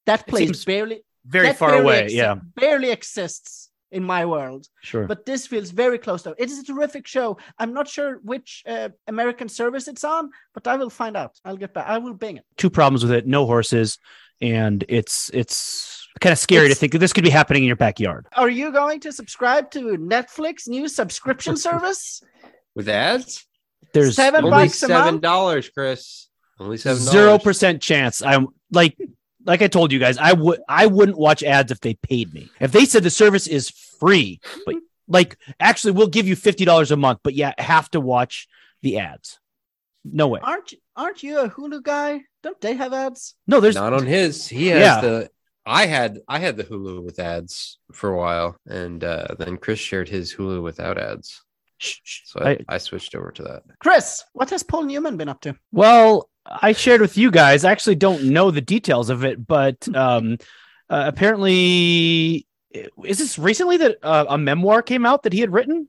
that 0.06 0.26
place 0.26 0.64
barely 0.64 1.04
very 1.26 1.52
far 1.52 1.70
barely 1.70 1.84
away. 1.84 2.06
exi- 2.06 2.16
yeah, 2.16 2.34
barely 2.54 2.90
exists 2.90 3.65
in 3.92 4.02
my 4.02 4.24
world 4.24 4.66
sure. 4.82 5.06
but 5.06 5.24
this 5.26 5.46
feels 5.46 5.70
very 5.70 5.98
close 5.98 6.22
to 6.22 6.34
it 6.38 6.50
is 6.50 6.58
a 6.58 6.64
terrific 6.64 7.06
show 7.06 7.36
i'm 7.58 7.72
not 7.72 7.86
sure 7.88 8.18
which 8.24 8.62
uh, 8.66 8.88
american 9.06 9.48
service 9.48 9.86
it's 9.88 10.04
on 10.04 10.30
but 10.54 10.66
i 10.66 10.76
will 10.76 10.90
find 10.90 11.16
out 11.16 11.32
i'll 11.44 11.56
get 11.56 11.72
back 11.72 11.86
i 11.86 11.96
will 11.98 12.14
bing 12.14 12.36
it 12.36 12.44
Two 12.56 12.70
problems 12.70 13.02
with 13.04 13.12
it: 13.12 13.26
no 13.26 13.46
horses, 13.46 13.98
and 14.40 14.84
it's 14.88 15.30
it's 15.32 16.06
kind 16.20 16.32
of 16.32 16.38
scary 16.38 16.68
to 16.68 16.74
think 16.74 16.92
that 16.92 16.98
this 16.98 17.12
could 17.12 17.24
be 17.24 17.30
happening 17.30 17.62
in 17.62 17.66
your 17.66 17.76
backyard. 17.76 18.26
are 18.34 18.48
you 18.50 18.72
going 18.72 18.98
to 19.00 19.12
subscribe 19.12 19.70
to 19.70 19.80
netflix 19.98 20.66
new 20.68 20.88
subscription 20.88 21.56
service 21.68 22.22
with 22.74 22.88
ads. 22.88 23.46
There's 23.94 24.16
Seven 24.16 24.44
Only 24.44 24.66
bucks 24.66 24.82
a 24.82 24.86
seven 24.88 24.96
month? 25.14 25.20
dollars, 25.22 25.70
Chris. 25.70 26.28
Only 26.60 26.76
seven. 26.76 27.02
zero 27.02 27.38
percent 27.38 27.80
chance. 27.80 28.20
I'm 28.20 28.48
like 28.70 28.96
like 29.46 29.62
I 29.62 29.68
told 29.68 29.92
you 29.92 29.98
guys, 29.98 30.18
I 30.18 30.32
would 30.32 30.60
I 30.68 30.86
wouldn't 30.86 31.18
watch 31.18 31.42
ads 31.42 31.72
if 31.72 31.80
they 31.80 31.94
paid 31.94 32.34
me. 32.34 32.50
If 32.60 32.72
they 32.72 32.84
said 32.84 33.02
the 33.02 33.10
service 33.10 33.46
is 33.46 33.70
free, 33.70 34.40
but 34.66 34.74
like 35.08 35.38
actually 35.60 35.92
we'll 35.92 36.08
give 36.08 36.26
you 36.28 36.36
fifty 36.36 36.64
dollars 36.64 36.90
a 36.90 36.96
month, 36.96 37.20
but 37.22 37.34
yeah, 37.34 37.54
have 37.58 37.90
to 37.92 38.00
watch 38.00 38.48
the 38.82 38.98
ads. 38.98 39.38
No 40.04 40.28
way. 40.28 40.40
aren't 40.42 40.72
you 40.72 40.78
aren't 40.94 41.22
you 41.22 41.38
a 41.40 41.48
hulu 41.50 41.82
guy 41.82 42.20
don't 42.42 42.60
they 42.60 42.74
have 42.74 42.92
ads 42.92 43.34
No, 43.46 43.58
there's 43.60 43.74
Not 43.74 43.92
on 43.92 44.06
his. 44.06 44.46
He 44.46 44.68
has 44.68 44.80
Yeah. 44.80 45.00
the. 45.00 45.30
I 45.68 45.86
had 45.86 46.20
I 46.28 46.38
had 46.38 46.56
the 46.56 46.62
Hulu 46.62 47.02
with 47.04 47.18
ads 47.18 47.78
for 47.92 48.10
a 48.10 48.16
while, 48.16 48.56
and 48.68 49.02
uh, 49.02 49.26
then 49.36 49.56
Chris 49.56 49.80
shared 49.80 50.08
his 50.08 50.32
Hulu 50.32 50.62
without 50.62 50.96
ads, 50.96 51.42
Shh, 51.78 51.96
shh. 52.04 52.20
so 52.26 52.38
I, 52.40 52.50
I- 52.50 52.64
I 52.68 52.78
switched 52.78 53.16
over 53.16 53.32
to 53.32 53.42
that. 53.42 53.62
chris 53.80 54.22
what 54.32 54.48
has 54.50 54.62
paul 54.62 54.84
newman 54.84 55.16
been 55.16 55.28
up 55.28 55.40
to 55.40 55.56
Well, 55.72 56.30
I 56.48 56.72
shared 56.72 57.00
with 57.00 57.18
you 57.18 57.30
guys. 57.30 57.64
I 57.64 57.72
actually 57.72 57.96
don't 57.96 58.24
know 58.24 58.50
the 58.50 58.60
details 58.60 59.10
of 59.10 59.24
it, 59.24 59.46
but 59.46 59.88
um, 59.94 60.38
uh, 60.88 61.04
apparently, 61.06 62.46
is 63.04 63.18
this 63.18 63.38
recently 63.38 63.76
that 63.78 63.98
uh, 64.02 64.26
a 64.28 64.38
memoir 64.38 64.82
came 64.82 65.04
out 65.04 65.24
that 65.24 65.32
he 65.32 65.40
had 65.40 65.52
written, 65.52 65.88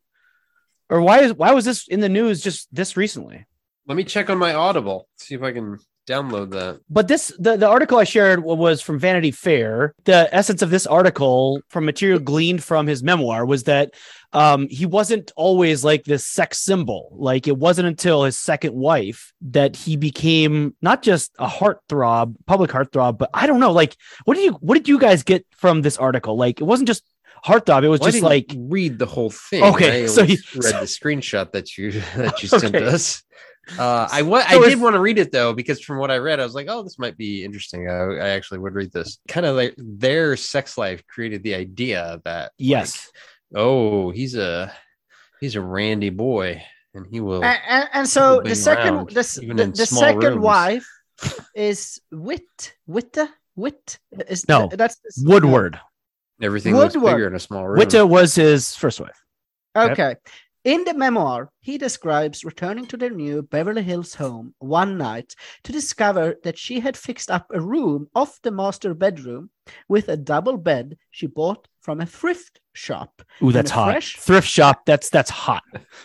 or 0.89 1.01
why 1.01 1.19
is 1.19 1.33
why 1.33 1.51
was 1.51 1.65
this 1.65 1.87
in 1.87 1.99
the 1.99 2.09
news 2.09 2.41
just 2.41 2.73
this 2.73 2.97
recently? 2.97 3.45
Let 3.87 3.95
me 3.95 4.03
check 4.03 4.29
on 4.29 4.37
my 4.37 4.53
Audible. 4.53 5.07
See 5.17 5.35
if 5.35 5.43
I 5.43 5.51
can 5.51 5.77
download 6.07 6.51
that. 6.51 6.79
But 6.89 7.07
this 7.07 7.31
the, 7.37 7.57
the 7.57 7.67
article 7.67 7.97
I 7.97 8.03
shared 8.05 8.43
was 8.43 8.81
from 8.81 8.97
Vanity 8.97 9.31
Fair. 9.31 9.93
The 10.05 10.33
essence 10.33 10.61
of 10.61 10.69
this 10.69 10.87
article 10.87 11.61
from 11.69 11.85
material 11.85 12.19
gleaned 12.19 12.63
from 12.63 12.87
his 12.87 13.03
memoir 13.03 13.45
was 13.45 13.63
that 13.63 13.93
um, 14.33 14.67
he 14.69 14.85
wasn't 14.85 15.31
always 15.35 15.83
like 15.83 16.03
this 16.05 16.25
sex 16.25 16.59
symbol. 16.59 17.09
Like 17.13 17.47
it 17.47 17.57
wasn't 17.57 17.87
until 17.87 18.23
his 18.23 18.37
second 18.37 18.73
wife 18.73 19.33
that 19.41 19.75
he 19.75 19.95
became 19.97 20.75
not 20.81 21.01
just 21.01 21.33
a 21.39 21.47
heartthrob, 21.47 22.35
public 22.45 22.71
heartthrob, 22.71 23.17
but 23.17 23.29
I 23.33 23.45
don't 23.47 23.59
know. 23.59 23.71
Like 23.71 23.95
what 24.25 24.35
did 24.35 24.45
you 24.45 24.51
what 24.53 24.75
did 24.75 24.87
you 24.87 24.99
guys 24.99 25.23
get 25.23 25.45
from 25.51 25.81
this 25.81 25.97
article? 25.97 26.37
Like 26.37 26.59
it 26.59 26.63
wasn't 26.65 26.87
just 26.87 27.03
heartthrob. 27.45 27.83
It 27.83 27.89
was 27.89 27.99
Well, 27.99 28.11
just 28.11 28.23
like 28.23 28.51
read 28.57 28.97
the 28.99 29.05
whole 29.05 29.29
thing. 29.29 29.63
Okay, 29.63 30.07
so 30.07 30.23
you- 30.23 30.37
read 30.55 30.73
the 30.75 30.87
screenshot 30.87 31.51
that 31.51 31.77
you 31.77 31.91
that 32.15 32.41
you 32.41 32.49
sent 32.59 32.75
us. 32.75 33.23
Uh, 33.77 34.07
I 34.11 34.21
wa- 34.21 34.41
So 34.41 34.63
I 34.63 34.69
did 34.69 34.79
want 34.79 34.95
to 34.95 34.99
read 34.99 35.17
it 35.17 35.31
though 35.31 35.53
because 35.53 35.81
from 35.81 35.97
what 35.97 36.11
I 36.11 36.17
read, 36.17 36.39
I 36.39 36.43
was 36.43 36.55
like, 36.55 36.67
oh, 36.69 36.83
this 36.83 36.97
might 36.99 37.17
be 37.17 37.43
interesting. 37.43 37.89
I, 37.89 38.15
I 38.15 38.29
actually 38.29 38.59
would 38.59 38.73
read 38.73 38.91
this. 38.91 39.19
Kind 39.27 39.45
of 39.45 39.55
like 39.55 39.75
their 39.77 40.35
sex 40.37 40.77
life 40.77 41.05
created 41.07 41.43
the 41.43 41.55
idea 41.55 42.21
that 42.23 42.51
yes. 42.57 43.11
like, 43.53 43.61
oh, 43.61 44.11
he's 44.11 44.35
a 44.35 44.73
he's 45.41 45.55
a 45.55 45.61
randy 45.61 46.09
boy, 46.09 46.61
and 46.93 47.05
he 47.09 47.19
will. 47.19 47.43
and, 47.43 47.59
and, 47.67 47.89
and 47.93 48.09
so 48.09 48.41
the 48.41 48.55
second 48.55 48.95
around, 48.95 49.09
the, 49.09 49.53
the, 49.55 49.71
the 49.75 49.85
second 49.85 50.23
rooms. 50.23 50.43
wife 50.43 50.87
is 51.55 51.99
wit 52.11 52.73
witte 52.85 53.17
wit 53.55 53.99
is 54.27 54.47
No, 54.47 54.69
that's 54.71 54.97
Woodward. 55.17 55.79
Everything 56.41 56.75
looks 56.75 56.95
Woodward. 56.95 57.13
bigger 57.13 57.27
in 57.27 57.35
a 57.35 57.39
small 57.39 57.67
room. 57.67 57.79
Witta 57.79 58.05
was 58.05 58.35
his 58.35 58.75
first 58.75 58.99
wife. 58.99 59.19
Yep. 59.75 60.19
In 60.67 60.83
the 60.83 60.93
memoir, 60.93 61.49
he 61.61 61.77
describes 61.77 62.43
returning 62.43 62.85
to 62.87 62.97
their 62.97 63.09
new 63.09 63.41
Beverly 63.41 63.81
Hills 63.83 64.13
home 64.15 64.53
one 64.59 64.97
night 64.97 65.33
to 65.63 65.71
discover 65.71 66.35
that 66.43 66.57
she 66.57 66.81
had 66.81 66.97
fixed 66.97 67.31
up 67.31 67.47
a 67.53 67.61
room 67.61 68.09
off 68.13 68.41
the 68.41 68.51
master 68.51 68.93
bedroom 68.93 69.49
with 69.87 70.09
a 70.09 70.17
double 70.17 70.57
bed 70.57 70.97
she 71.09 71.25
bought 71.25 71.69
from 71.79 72.01
a 72.01 72.05
thrift 72.05 72.59
shop 72.73 73.21
Ooh, 73.41 73.53
that's 73.53 73.71
hot. 73.71 73.91
fresh- 73.93 74.17
Thrift 74.17 74.47
shop. 74.49 74.85
That's 74.85 75.09
that's 75.09 75.29
hot. 75.29 75.63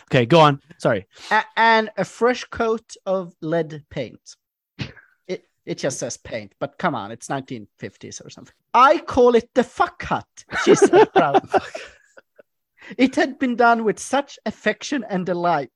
Okay, 0.09 0.25
go 0.25 0.39
on. 0.39 0.61
Sorry. 0.77 1.07
a- 1.29 1.43
and 1.57 1.89
a 1.97 2.05
fresh 2.05 2.45
coat 2.45 2.95
of 3.05 3.33
lead 3.41 3.83
paint. 3.89 4.37
It, 5.27 5.43
It 5.65 5.77
just 5.77 5.99
says 5.99 6.15
paint, 6.15 6.53
but 6.61 6.77
come 6.77 6.95
on, 6.95 7.11
it's 7.11 7.27
1950s 7.27 8.25
or 8.25 8.29
something. 8.29 8.55
I 8.73 8.99
call 8.99 9.35
it 9.35 9.49
the 9.55 9.63
fuck 9.65 10.01
hut, 10.03 10.25
she 10.63 10.73
said 10.75 11.11
proudly. 11.15 11.59
It 12.97 13.15
had 13.15 13.39
been 13.39 13.55
done 13.55 13.83
with 13.83 13.99
such 13.99 14.37
affection 14.45 15.05
and 15.09 15.25
delight. 15.25 15.71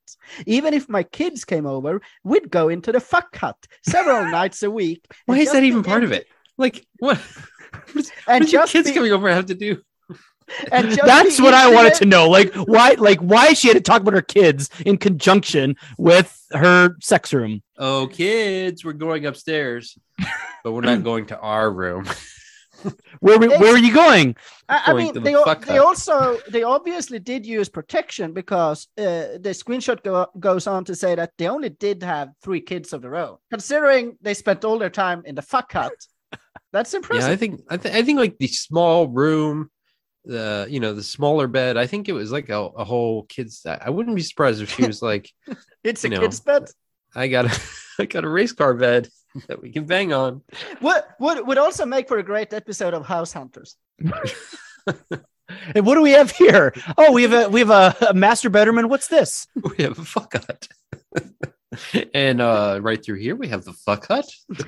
Even 0.46 0.74
if 0.74 0.88
my 0.88 1.02
kids 1.02 1.44
came 1.44 1.66
over, 1.66 2.00
we'd 2.24 2.50
go 2.50 2.68
into 2.68 2.92
the 2.92 3.00
fuck 3.00 3.34
hut 3.36 3.56
several 3.86 4.30
nights 4.30 4.62
a 4.62 4.70
week. 4.70 5.04
Why 5.26 5.38
is 5.38 5.52
that 5.52 5.64
even 5.64 5.82
part 5.82 6.04
of 6.04 6.12
it? 6.12 6.26
Like 6.56 6.86
what? 6.98 7.18
What 7.92 8.10
And 8.26 8.44
does 8.44 8.52
your 8.52 8.62
just 8.62 8.72
kids 8.72 8.88
be- 8.88 8.94
coming 8.94 9.12
over 9.12 9.28
have 9.30 9.46
to 9.46 9.54
do? 9.54 9.82
And 10.72 10.88
just 10.88 11.04
That's 11.04 11.38
what 11.38 11.52
I 11.52 11.70
wanted 11.70 11.92
to 11.96 12.06
know. 12.06 12.30
Like 12.30 12.54
why 12.54 12.92
like 12.92 13.20
why 13.20 13.52
she 13.52 13.68
had 13.68 13.74
to 13.76 13.82
talk 13.82 14.00
about 14.00 14.14
her 14.14 14.22
kids 14.22 14.70
in 14.86 14.96
conjunction 14.96 15.76
with 15.98 16.34
her 16.52 16.96
sex 17.02 17.34
room. 17.34 17.62
Oh, 17.76 18.06
kids, 18.10 18.82
we're 18.84 18.94
going 18.94 19.26
upstairs, 19.26 19.98
but 20.64 20.72
we're 20.72 20.80
not 20.80 21.04
going 21.10 21.26
to 21.26 21.38
our 21.38 21.70
room. 21.70 22.06
Where 23.20 23.38
were- 23.38 23.48
where 23.58 23.74
are 23.74 23.78
you 23.78 23.92
going? 23.92 24.36
I, 24.68 24.82
I 24.86 24.92
mean, 24.94 25.12
to 25.14 25.20
the 25.20 25.24
they, 25.24 25.34
al- 25.34 25.44
fuck 25.44 25.64
they 25.64 25.76
hut. 25.76 25.86
also 25.86 26.38
they 26.50 26.62
obviously 26.62 27.18
did 27.18 27.44
use 27.46 27.68
protection 27.68 28.32
because 28.32 28.86
uh, 28.98 29.38
the 29.40 29.54
screenshot 29.54 30.02
go, 30.02 30.26
goes 30.38 30.66
on 30.66 30.84
to 30.84 30.94
say 30.94 31.14
that 31.14 31.32
they 31.38 31.48
only 31.48 31.70
did 31.70 32.02
have 32.02 32.30
three 32.42 32.60
kids 32.60 32.92
of 32.92 33.02
their 33.02 33.16
own. 33.16 33.36
Considering 33.50 34.16
they 34.20 34.34
spent 34.34 34.64
all 34.64 34.78
their 34.78 34.90
time 34.90 35.22
in 35.24 35.34
the 35.34 35.42
fuck 35.42 35.72
hut, 35.72 35.92
that's 36.72 36.94
impressive. 36.94 37.28
Yeah, 37.28 37.32
impressive. 37.32 37.32
I 37.32 37.36
think 37.36 37.60
I, 37.70 37.76
th- 37.76 37.94
I 37.94 38.02
think 38.04 38.18
like 38.18 38.38
the 38.38 38.46
small 38.48 39.08
room, 39.08 39.70
the 40.24 40.66
you 40.68 40.78
know 40.80 40.92
the 40.94 41.02
smaller 41.02 41.46
bed. 41.48 41.76
I 41.76 41.86
think 41.86 42.08
it 42.08 42.12
was 42.12 42.30
like 42.30 42.48
a, 42.50 42.58
a 42.60 42.84
whole 42.84 43.24
kids. 43.24 43.64
I 43.66 43.90
wouldn't 43.90 44.14
be 44.16 44.22
surprised 44.22 44.60
if 44.62 44.72
she 44.74 44.86
was 44.86 45.02
like, 45.02 45.30
it's 45.84 46.04
a 46.04 46.10
know, 46.10 46.20
kid's 46.20 46.40
bed. 46.40 46.64
I 47.14 47.28
got 47.28 47.46
a 47.46 47.60
I 47.98 48.04
got 48.04 48.24
a 48.24 48.28
race 48.28 48.52
car 48.52 48.74
bed 48.74 49.08
that 49.48 49.60
we 49.62 49.70
can 49.70 49.84
bang 49.84 50.12
on. 50.12 50.42
What 50.80 51.08
would 51.20 51.46
would 51.46 51.58
also 51.58 51.86
make 51.86 52.08
for 52.08 52.18
a 52.18 52.22
great 52.22 52.52
episode 52.52 52.94
of 52.94 53.06
House 53.06 53.32
Hunters. 53.32 53.76
And 55.74 55.86
what 55.86 55.94
do 55.94 56.02
we 56.02 56.10
have 56.10 56.30
here? 56.30 56.74
Oh, 56.98 57.10
we 57.12 57.22
have 57.22 57.32
a 57.32 57.48
we 57.48 57.60
have 57.60 57.70
a, 57.70 57.96
a 58.10 58.12
master 58.14 58.50
bedroom. 58.50 58.86
What's 58.88 59.08
this? 59.08 59.46
We 59.78 59.82
have 59.84 59.98
a 59.98 60.04
fuck 60.04 60.34
hut. 60.34 60.68
and 62.14 62.40
uh 62.42 62.78
right 62.82 63.02
through 63.02 63.16
here 63.18 63.36
we 63.36 63.48
have 63.48 63.62
the 63.64 63.72
fuck 63.74 64.06
hut 64.08 64.24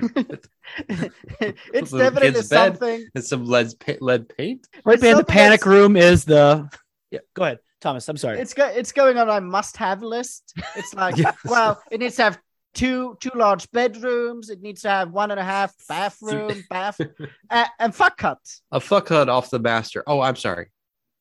it's 1.73 1.91
definitely 1.91 2.41
something. 2.43 3.05
and 3.15 3.23
some 3.23 3.45
lead 3.45 3.73
lead 3.99 4.29
paint. 4.29 4.67
Right 4.85 4.93
It's 4.95 5.01
behind 5.01 5.19
the 5.19 5.23
panic 5.25 5.59
that's- 5.61 5.67
room 5.75 5.95
is 5.97 6.25
the. 6.25 6.69
Yeah, 7.11 7.19
go 7.35 7.43
ahead, 7.43 7.59
Thomas. 7.81 8.07
I'm 8.07 8.17
sorry. 8.17 8.39
It's 8.39 8.53
go, 8.53 8.65
it's 8.67 8.91
going 8.93 9.17
on 9.17 9.27
my 9.27 9.39
must-have 9.41 10.01
list. 10.01 10.53
It's 10.77 10.93
like, 10.93 11.17
Yes. 11.17 11.35
well, 11.43 11.81
it 11.91 11.99
needs 11.99 12.15
to 12.15 12.23
have 12.23 12.39
two 12.73 13.17
two 13.19 13.31
large 13.35 13.69
bedrooms. 13.71 14.49
It 14.49 14.61
needs 14.61 14.81
to 14.81 14.89
have 14.89 15.11
one 15.11 15.31
and 15.31 15.39
a 15.39 15.43
half 15.43 15.73
bathroom, 15.87 16.63
bath, 16.69 16.99
uh, 17.49 17.65
and 17.79 17.93
fuck 17.93 18.19
huts. 18.19 18.61
A 18.71 18.79
fuck 18.79 19.09
hut 19.09 19.29
off 19.29 19.49
the 19.49 19.59
master. 19.59 20.03
Oh, 20.07 20.21
I'm 20.21 20.35
sorry. 20.35 20.67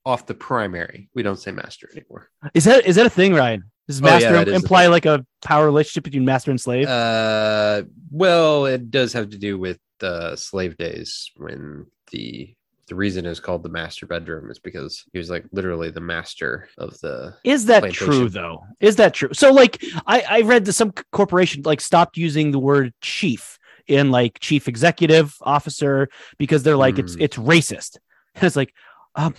Off 0.07 0.27
the 0.27 0.35
primary. 0.35 1.11
We 1.15 1.23
don't 1.23 1.39
say 1.39 1.53
master 1.53 1.89
anymore. 1.93 2.31
Is 2.55 2.65
that 2.65 2.87
is 2.87 2.97
that 2.97 3.07
a 3.07 3.11
thing, 3.11 3.35
Ryan? 3.35 3.65
Does 3.87 4.01
Oh, 4.01 4.07
yeah, 4.07 4.31
master 4.31 4.53
a 4.53 4.55
imply 4.55 4.87
like 4.87 5.05
a 5.05 5.27
power 5.43 5.65
relationship 5.65 6.05
between 6.05 6.25
master 6.25 6.51
and 6.53 6.61
slave? 6.61 6.87
Uh, 6.87 7.83
well, 8.11 8.67
it 8.67 8.91
does 8.91 9.13
have 9.13 9.31
to 9.31 9.39
do 9.39 9.59
with 9.59 9.79
uh, 10.01 10.37
slave 10.37 10.77
days 10.77 11.31
when 11.37 11.87
the 12.13 12.55
the 12.91 12.97
reason 12.97 13.25
is 13.25 13.41
called 13.41 13.63
the 13.63 13.69
master 13.71 14.05
bedroom 14.05 14.51
is 14.51 14.59
because 14.59 15.05
he 15.13 15.19
was 15.19 15.31
like 15.31 15.45
literally 15.53 15.91
the 15.91 16.01
master 16.01 16.69
of 16.77 16.99
the. 17.01 17.35
Is 17.45 17.67
that 17.67 17.83
plantation. 17.83 18.07
true 18.07 18.29
though? 18.29 18.65
Is 18.81 18.97
that 18.97 19.15
true? 19.15 19.31
So 19.33 19.53
like 19.53 19.83
I 20.07 20.25
I 20.29 20.41
read 20.43 20.65
that 20.67 20.73
some 20.75 20.93
corporation 21.13 21.63
like 21.65 21.81
stopped 21.81 22.17
using 22.19 22.51
the 22.51 22.59
word 22.59 22.93
chief 23.01 23.59
in 23.87 24.11
like 24.11 24.41
chief 24.41 24.69
executive 24.69 25.37
officer 25.41 26.09
because 26.37 26.65
they're 26.65 26.77
like 26.77 26.99
it's 26.99 27.15
Hmm. 27.15 27.23
it's 27.23 27.37
racist. 27.39 27.97
And 28.35 28.45
it's 28.49 28.57
like 28.57 28.75
um 29.15 29.35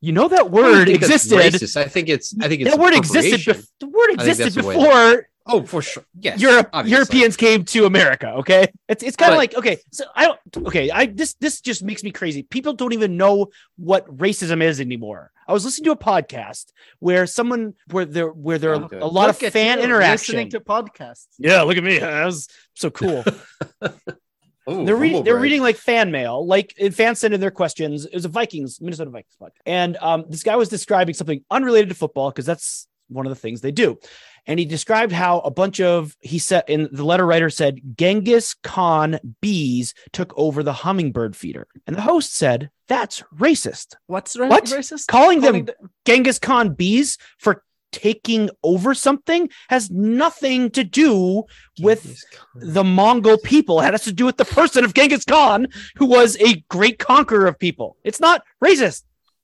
you 0.00 0.12
know 0.12 0.28
that 0.28 0.50
word 0.50 0.88
that's 0.88 0.90
existed. 0.90 1.38
racist. 1.38 1.76
I 1.76 1.84
think 1.86 2.08
it's. 2.08 2.34
I 2.40 2.48
think 2.48 2.62
it's 2.62 2.70
That 2.70 2.80
word 2.80 2.94
existed. 2.94 3.40
Bef- 3.54 3.68
the 3.80 3.86
word 3.88 4.10
existed 4.14 4.46
that's 4.46 4.54
the 4.56 4.64
way 4.66 4.74
before 4.74 5.28
Oh, 5.46 5.62
for 5.64 5.82
sure. 5.82 6.04
Yes. 6.18 6.40
Europe 6.40 6.68
obviously. 6.72 6.96
Europeans 6.96 7.36
came 7.36 7.64
to 7.64 7.86
America. 7.86 8.34
Okay, 8.38 8.68
it's 8.88 9.02
it's 9.02 9.16
kind 9.16 9.32
of 9.32 9.38
like 9.38 9.54
okay, 9.56 9.78
so 9.90 10.04
I 10.14 10.24
don't 10.24 10.66
okay. 10.68 10.90
I 10.90 11.06
this 11.06 11.34
this 11.34 11.60
just 11.60 11.82
makes 11.82 12.02
me 12.04 12.10
crazy. 12.10 12.42
People 12.42 12.74
don't 12.74 12.92
even 12.92 13.16
know 13.16 13.48
what 13.76 14.06
racism 14.16 14.62
is 14.62 14.80
anymore. 14.80 15.32
I 15.48 15.52
was 15.52 15.64
listening 15.64 15.86
to 15.86 15.92
a 15.92 15.96
podcast 15.96 16.66
where 17.00 17.26
someone 17.26 17.74
where 17.90 18.04
there 18.04 18.28
where 18.28 18.58
there 18.58 18.74
are 18.74 18.88
a 18.94 19.06
lot 19.06 19.28
Look 19.28 19.42
of 19.42 19.52
fan 19.52 19.78
you, 19.78 19.84
interaction. 19.84 20.36
Listening 20.36 20.50
to 20.50 20.60
podcasts. 20.60 21.26
yeah, 21.38 21.62
look 21.62 21.76
at 21.76 21.84
me. 21.84 21.98
That 21.98 22.24
was 22.24 22.48
so 22.74 22.90
cool. 22.90 23.24
Ooh, 24.68 24.84
they're 24.84 24.94
reading 24.94 25.24
they're 25.24 25.38
reading 25.38 25.62
like 25.62 25.76
fan 25.76 26.10
mail 26.12 26.46
like 26.46 26.74
fans 26.92 27.18
sent 27.18 27.32
in 27.34 27.40
their 27.40 27.50
questions 27.50 28.04
it 28.04 28.14
was 28.14 28.26
a 28.26 28.28
vikings 28.28 28.80
minnesota 28.80 29.10
vikings 29.10 29.34
podcast 29.40 29.56
and 29.64 29.96
um 29.96 30.26
this 30.28 30.42
guy 30.42 30.54
was 30.54 30.68
describing 30.68 31.14
something 31.14 31.42
unrelated 31.50 31.88
to 31.88 31.94
football 31.94 32.30
because 32.30 32.44
that's 32.44 32.86
one 33.10 33.26
of 33.26 33.30
the 33.30 33.36
things 33.36 33.60
they 33.60 33.72
do 33.72 33.98
and 34.46 34.58
he 34.58 34.64
described 34.64 35.12
how 35.12 35.40
a 35.40 35.50
bunch 35.50 35.80
of 35.80 36.16
he 36.20 36.38
said 36.38 36.64
in 36.68 36.88
the 36.92 37.04
letter 37.04 37.26
writer 37.26 37.50
said 37.50 37.80
genghis 37.96 38.54
khan 38.62 39.18
bees 39.40 39.92
took 40.12 40.32
over 40.36 40.62
the 40.62 40.72
hummingbird 40.72 41.36
feeder 41.36 41.66
and 41.86 41.96
the 41.96 42.00
host 42.02 42.34
said 42.34 42.70
that's 42.88 43.22
racist 43.36 43.94
What's 44.06 44.36
ra- 44.36 44.48
What? 44.48 44.64
racist? 44.64 45.06
calling 45.08 45.40
them 45.40 45.66
the- 45.66 45.74
genghis 46.06 46.38
khan 46.38 46.74
bees 46.74 47.18
for 47.38 47.62
taking 47.92 48.48
over 48.62 48.94
something 48.94 49.50
has 49.68 49.90
nothing 49.90 50.70
to 50.70 50.84
do 50.84 51.42
with 51.80 52.22
the 52.54 52.84
Mongol 52.84 53.36
people. 53.38 53.80
It 53.80 53.90
has 53.90 54.04
to 54.04 54.12
do 54.12 54.24
with 54.26 54.36
the 54.36 54.44
person 54.44 54.84
of 54.84 54.94
Genghis 54.94 55.24
Khan, 55.24 55.66
who 55.96 56.06
was 56.06 56.36
a 56.40 56.62
great 56.68 57.00
conqueror 57.00 57.48
of 57.48 57.58
people. 57.58 57.96
It's 58.04 58.20
not 58.20 58.44
racist. 58.64 59.02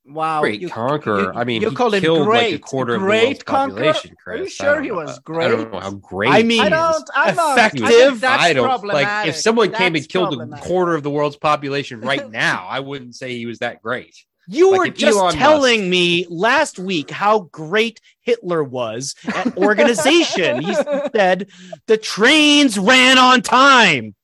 Wow, 0.09 0.41
great 0.41 0.61
you- 0.61 0.69
conqueror. 0.69 1.21
you- 1.21 1.33
I 1.35 1.45
mean, 1.45 1.63
you 1.63 1.71
he 1.71 1.75
called 1.77 1.95
him 1.95 2.01
killed 2.03 2.27
like 2.29 2.47
a 2.47 2.51
great. 2.51 2.63
quarter 2.63 2.95
of 2.95 3.01
the 3.01 3.07
Great 3.07 3.25
world's 3.25 3.43
conqueror? 3.43 3.75
population. 3.77 4.17
Are 4.27 4.37
you 4.37 4.49
sure 4.49 4.83
he 4.83 4.91
was 4.93 5.11
I 5.11 5.13
don't 5.15 5.25
great? 5.25 5.73
know 5.73 5.81
how 5.81 5.91
great. 5.93 6.31
I 6.33 6.43
mean- 6.43 6.61
I 6.63 6.69
don't. 6.69 7.11
I'm. 7.15 7.39
Effective? 7.59 7.85
I 7.85 8.11
that's 8.19 8.43
I 8.43 8.53
don't 8.53 8.85
like 8.87 9.29
if 9.29 9.37
someone 9.37 9.73
came 9.73 9.95
and 9.95 10.09
killed 10.09 10.41
a 10.41 10.47
quarter 10.59 10.95
of 10.95 11.03
the 11.03 11.11
world's 11.11 11.37
population 11.37 12.01
right 12.01 12.31
now. 12.31 12.67
I 12.69 12.81
wouldn't 12.81 13.15
say 13.15 13.37
he 13.37 13.47
was 13.47 13.59
that 13.61 13.83
great. 13.83 14.15
You 14.49 14.71
Like 14.71 14.79
were 14.79 14.89
just 14.91 15.19
Elon 15.19 15.35
telling 15.35 15.81
Musk- 15.81 15.91
me 15.91 16.27
last 16.31 16.79
week 16.79 17.11
how 17.11 17.49
great 17.51 18.01
Hitler 18.21 18.63
was 18.63 19.17
at 19.27 19.57
organization. 19.59 20.63
he 20.63 20.73
said 20.73 21.49
the 21.89 21.97
trains 21.97 22.79
ran 22.79 23.19
on 23.19 23.43
time. 23.43 24.15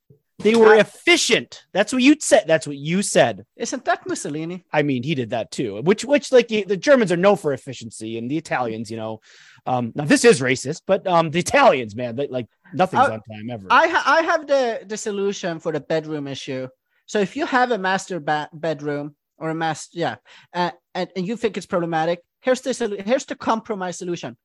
They 0.43 0.57
were 0.57 0.75
efficient. 0.75 1.65
That's 1.73 1.93
what 1.93 2.03
you 2.03 2.17
said. 2.19 2.45
That's 2.47 2.67
what 2.67 2.77
you 2.77 3.03
said. 3.03 3.45
Isn't 3.57 3.85
that 3.85 4.07
Mussolini? 4.09 4.65
I 4.73 4.83
mean, 4.83 5.03
he 5.03 5.15
did 5.15 5.31
that 5.31 5.51
too. 5.51 5.81
Which, 5.83 6.05
which, 6.05 6.33
like 6.33 6.49
the 6.49 6.77
Germans 6.77 7.13
are 7.13 7.17
known 7.17 7.37
for 7.37 7.53
efficiency, 7.53 8.19
and 8.19 8.31
the 8.31 8.39
Italians, 8.39 8.91
you 8.91 8.97
know. 8.97 9.21
Um, 9.67 9.93
now 9.95 10.05
this 10.05 10.25
is 10.25 10.41
racist, 10.41 10.83
but 10.87 11.07
um, 11.07 11.31
the 11.31 11.39
Italians, 11.39 11.95
man, 11.95 12.17
they, 12.17 12.27
like 12.27 12.47
nothing's 12.75 13.09
I- 13.09 13.13
on 13.13 13.21
time 13.31 13.51
ever. 13.51 13.67
I 13.71 13.87
ha- 13.87 14.03
I 14.07 14.23
have 14.23 14.47
the 14.47 14.83
the 14.87 14.97
solution 14.97 15.61
for 15.61 15.73
the 15.73 15.81
bedroom 15.81 16.27
issue. 16.27 16.67
So 17.07 17.21
if 17.21 17.37
you 17.37 17.47
have 17.47 17.71
a 17.71 17.79
master 17.79 18.19
ba- 18.19 18.49
bedroom 18.53 19.15
or 19.39 19.51
a 19.51 19.55
master, 19.55 19.99
yeah, 19.99 20.17
uh, 20.55 20.71
and, 20.95 21.09
and 21.15 21.27
you 21.27 21.37
think 21.37 21.57
it's 21.57 21.67
problematic, 21.67 22.21
here's 22.41 22.63
the 22.63 22.71
solu- 22.71 23.05
here's 23.05 23.27
the 23.27 23.37
compromise 23.37 23.99
solution: 23.99 24.37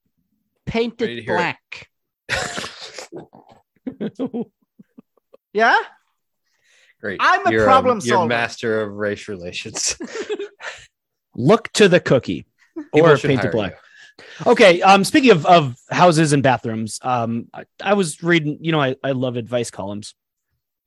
paint 0.65 1.01
it 1.01 1.25
black. 1.25 1.89
it. 2.29 4.47
black. 5.57 5.81
Yeah, 5.81 5.87
Great. 7.01 7.19
I'm 7.21 7.45
a 7.45 7.51
You're, 7.51 7.63
problem 7.63 7.99
You're 8.03 8.15
solver. 8.15 8.27
master 8.29 8.81
of 8.81 8.93
race 8.93 9.27
relations. 9.27 9.97
Look 11.35 11.71
to 11.73 11.87
the 11.87 11.99
cookie 11.99 12.47
People 12.75 13.01
or 13.09 13.17
should 13.17 13.27
paint 13.27 13.41
hire 13.41 13.49
it 13.49 13.53
black. 13.53 13.73
Okay. 14.47 14.81
Um, 14.81 15.03
speaking 15.03 15.29
of, 15.29 15.45
of 15.45 15.75
houses 15.91 16.33
and 16.33 16.41
bathrooms, 16.41 16.99
um, 17.03 17.47
I, 17.53 17.65
I 17.81 17.93
was 17.93 18.23
reading. 18.23 18.57
You 18.61 18.71
know, 18.71 18.81
I, 18.81 18.95
I 19.03 19.11
love 19.11 19.35
advice 19.37 19.69
columns 19.69 20.15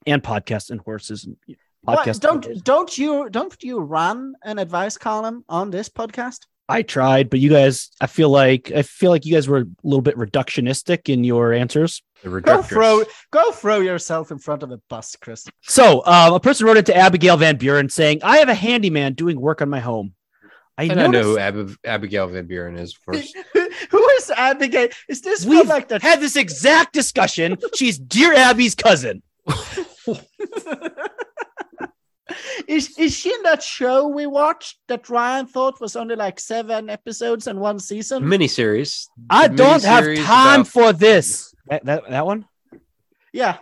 and 0.06 0.20
podcasts 0.22 0.70
and 0.70 0.80
horses 0.80 1.24
and 1.24 1.36
What, 1.82 2.00
podcasts. 2.00 2.20
don't 2.20 2.64
don't 2.64 2.98
you 2.98 3.30
don't 3.30 3.54
you 3.62 3.78
run 3.78 4.34
an 4.42 4.58
advice 4.58 4.98
column 4.98 5.44
on 5.48 5.70
this 5.70 5.88
podcast? 5.88 6.46
I 6.70 6.82
tried, 6.82 7.30
but 7.30 7.40
you 7.40 7.50
guys, 7.50 7.90
I 8.00 8.06
feel 8.06 8.28
like 8.30 8.70
I 8.70 8.82
feel 8.82 9.10
like 9.10 9.26
you 9.26 9.34
guys 9.34 9.48
were 9.48 9.58
a 9.58 9.66
little 9.82 10.02
bit 10.02 10.16
reductionistic 10.16 11.08
in 11.12 11.24
your 11.24 11.52
answers. 11.52 12.02
Go 12.22 12.62
throw 12.62 13.04
go 13.30 13.50
throw 13.50 13.80
yourself 13.80 14.30
in 14.30 14.38
front 14.38 14.62
of 14.62 14.70
a 14.70 14.78
bus, 14.88 15.16
Chris. 15.20 15.46
So, 15.62 16.00
uh, 16.00 16.30
a 16.34 16.40
person 16.40 16.66
wrote 16.66 16.76
it 16.76 16.86
to 16.86 16.96
Abigail 16.96 17.36
Van 17.36 17.56
Buren 17.56 17.88
saying, 17.88 18.20
"I 18.22 18.38
have 18.38 18.48
a 18.48 18.54
handyman 18.54 19.14
doing 19.14 19.40
work 19.40 19.60
on 19.62 19.68
my 19.68 19.80
home. 19.80 20.14
I 20.78 20.84
And 20.84 21.00
I 21.00 21.06
know 21.08 21.22
who 21.22 21.38
Ab- 21.38 21.76
Abigail 21.84 22.26
Van 22.28 22.46
Buren 22.46 22.76
is, 22.78 22.94
of 22.94 23.04
course. 23.04 23.34
Who 23.90 24.08
is 24.10 24.30
Abigail? 24.30 24.88
Is 25.08 25.20
this 25.20 25.44
We've 25.44 25.66
like 25.66 25.88
that? 25.88 26.00
had 26.00 26.20
this 26.20 26.36
exact 26.36 26.94
discussion. 26.94 27.58
She's 27.74 27.98
dear 27.98 28.32
Abby's 28.32 28.74
cousin. 28.74 29.22
is 32.68 32.98
is 32.98 33.16
she 33.16 33.32
in 33.32 33.42
that 33.44 33.62
show 33.62 34.08
we 34.08 34.26
watched 34.26 34.78
that 34.88 35.08
Ryan 35.08 35.46
thought 35.46 35.80
was 35.80 35.96
only 35.96 36.16
like 36.16 36.38
seven 36.40 36.88
episodes 36.90 37.46
and 37.46 37.60
one 37.60 37.78
season? 37.78 38.24
Miniseries. 38.24 39.06
I 39.28 39.48
The 39.48 39.56
don't 39.56 39.82
have 39.84 40.04
time 40.26 40.60
about- 40.60 40.66
for 40.68 40.92
this. 40.92 41.54
That, 41.68 41.84
that, 41.84 42.10
that 42.10 42.26
one? 42.26 42.46
yeah, 43.32 43.58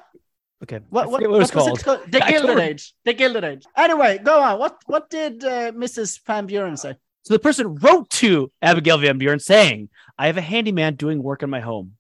Okay. 0.63 0.81
What, 0.91 1.05
I 1.05 1.09
what, 1.09 1.21
what 1.23 1.31
was 1.31 1.55
what 1.55 1.65
called. 1.65 1.79
it 1.79 1.85
called? 1.85 2.01
The 2.11 2.25
I 2.25 2.31
Gilded 2.33 2.49
don't- 2.57 2.61
Age. 2.61 2.95
The 3.05 3.13
Gilded 3.15 3.45
Age. 3.45 3.65
Anyway, 3.77 4.19
go 4.25 4.41
on. 4.41 4.59
What 4.59 4.77
what 4.87 5.09
did 5.11 5.45
uh, 5.45 5.73
Mrs. 5.73 6.21
Van 6.27 6.47
Buren 6.47 6.77
say? 6.77 6.97
So 7.23 7.35
the 7.35 7.39
person 7.39 7.75
wrote 7.77 8.09
to 8.23 8.51
Abigail 8.63 8.99
Van 8.99 9.19
Buren 9.19 9.39
saying, 9.39 9.91
I 10.19 10.27
have 10.27 10.37
a 10.39 10.41
handyman 10.41 10.95
doing 10.97 11.23
work 11.23 11.43
in 11.43 11.51
my 11.51 11.61
home. 11.61 11.93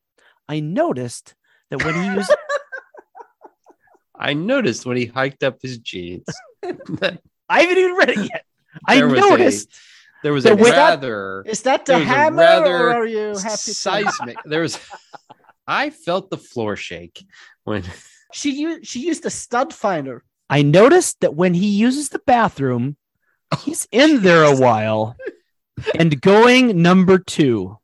I 0.48 0.61
noticed 0.61 1.35
that 1.70 1.85
when 1.85 1.94
he 1.94 2.07
used 2.16 2.35
I 4.18 4.33
noticed 4.35 4.87
when 4.87 4.96
he 4.96 5.07
hiked 5.07 5.42
up 5.44 5.59
his 5.62 5.78
jeans. 5.78 6.24
that 6.62 7.21
I 7.49 7.62
haven't 7.62 7.79
even 7.79 7.94
read 7.94 8.09
it 8.11 8.18
yet. 8.18 8.44
I 8.87 8.97
There 8.97 9.09
was 9.09 9.18
a- 9.18 9.29
noticed 9.29 9.68
there 10.23 10.33
was 10.35 10.47
a 10.47 10.55
rather 10.57 11.44
Is 11.47 11.62
that 11.62 11.87
the 11.87 11.97
a 11.97 11.99
hammer, 12.01 12.38
rather 12.38 12.77
or 12.77 12.94
are 12.94 13.07
you 13.07 13.29
happy? 13.37 13.40
To... 13.40 13.75
seismic. 13.75 14.37
There 14.44 14.62
was. 14.62 14.79
I 15.66 15.90
felt 15.90 16.31
the 16.31 16.37
floor 16.38 16.75
shake 16.77 17.25
when 17.64 17.85
She 18.33 18.51
used 18.61 18.87
she 18.87 19.01
used 19.01 19.25
a 19.25 19.31
stud 19.31 19.73
finder. 19.73 20.23
I 20.51 20.62
noticed 20.62 21.21
that 21.21 21.35
when 21.35 21.55
he 21.55 21.68
uses 21.68 22.09
the 22.09 22.18
bathroom, 22.18 22.97
he's 23.62 23.87
in 23.90 24.23
there 24.23 24.44
a 24.44 24.57
while. 24.57 25.16
And 25.99 26.21
going 26.21 26.83
number 26.83 27.18
two, 27.18 27.79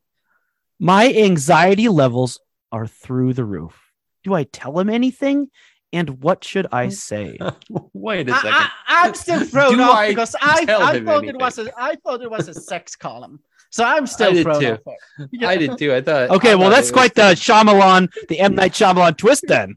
my 0.79 1.11
anxiety 1.13 1.87
levels 1.87 2.39
are 2.71 2.87
through 2.87 3.33
the 3.33 3.45
roof. 3.45 3.79
Do 4.23 4.33
I 4.33 4.43
tell 4.43 4.77
him 4.79 4.89
anything? 4.89 5.49
And 5.97 6.07
what 6.21 6.43
should 6.43 6.67
I 6.71 6.89
say? 7.09 7.37
wait 7.93 8.29
a 8.29 8.33
second. 8.35 8.51
I, 8.87 9.07
am 9.07 9.13
still 9.15 9.43
thrown 9.51 9.77
Do 9.77 9.81
off 9.83 9.95
I 9.97 10.09
because 10.09 10.35
I, 10.41 10.65
I 10.67 10.95
him 10.97 11.05
thought 11.05 11.25
it 11.25 11.37
was 11.37 11.57
a 11.59 11.71
I 11.77 11.95
thought 12.03 12.21
it 12.21 12.29
was 12.29 12.47
a 12.47 12.53
sex 12.53 12.95
column. 12.95 13.39
So 13.71 13.83
I'm 13.83 14.05
still 14.07 14.31
did 14.33 14.43
thrown 14.43 14.61
too. 14.61 14.71
off. 14.73 14.79
there. 15.31 15.49
I 15.49 15.57
did 15.57 15.77
too. 15.77 15.93
I 15.93 16.01
thought. 16.01 16.29
Okay, 16.31 16.51
I 16.51 16.55
well, 16.55 16.69
thought 16.69 16.75
that's 16.75 16.89
it 16.89 16.93
quite 16.93 17.13
the 17.15 17.23
was- 17.29 17.39
Shyamalan, 17.39 18.09
the 18.29 18.39
M 18.39 18.55
Night 18.55 18.73
Shyamalan 18.73 19.17
twist. 19.17 19.45
Then 19.47 19.73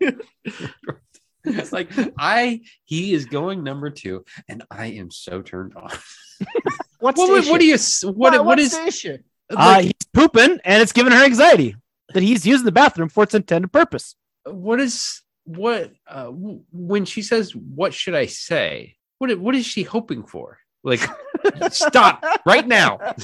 It's 1.45 1.73
like 1.73 1.91
I. 2.19 2.61
He 2.85 3.15
is 3.15 3.25
going 3.27 3.63
number 3.65 3.91
two, 3.91 4.25
and 4.49 4.65
I 4.71 4.87
am 4.87 5.11
so 5.11 5.41
turned 5.41 5.75
off. 5.77 6.17
What's 7.01 7.19
What, 7.19 7.27
the 7.27 7.33
what, 7.33 7.39
issue? 7.43 7.51
what 7.53 7.61
do 7.61 7.67
you? 7.67 7.75
s- 7.75 8.05
What? 8.05 8.15
Why- 8.17 8.39
what 8.39 8.47
what's 8.47 8.63
is? 8.63 8.73
the 8.73 8.87
issue? 8.87 9.19
uh, 9.57 9.81
he's 9.81 9.93
pooping, 10.13 10.59
and 10.65 10.83
it's 10.83 10.93
giving 10.93 11.13
her 11.13 11.25
anxiety 11.25 11.75
that 12.15 12.23
he's 12.23 12.47
using 12.47 12.65
the 12.67 12.73
bathroom 12.73 13.09
for 13.09 13.23
its 13.25 13.35
intended 13.35 13.73
purpose. 13.73 14.15
what 14.45 14.81
is? 14.81 15.23
What? 15.49 15.93
Uh, 16.07 16.25
w- 16.25 16.63
when 16.73 17.05
she 17.07 17.23
says, 17.23 17.57
"What 17.57 17.95
should 17.95 18.15
I 18.15 18.27
say?" 18.27 18.97
What? 19.19 19.37
What 19.39 19.55
is 19.55 19.65
she 19.67 19.83
hoping 19.83 20.25
for? 20.25 20.59
Like, 20.85 21.01
stop 21.71 22.23
right 22.47 22.67
now. 22.67 22.99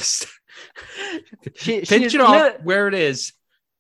She, 1.57 1.81
Pinch 1.81 1.89
she's 1.89 2.15
it 2.15 2.21
off 2.21 2.31
lit- 2.41 2.63
where 2.63 2.87
it 2.89 2.95
is, 2.95 3.33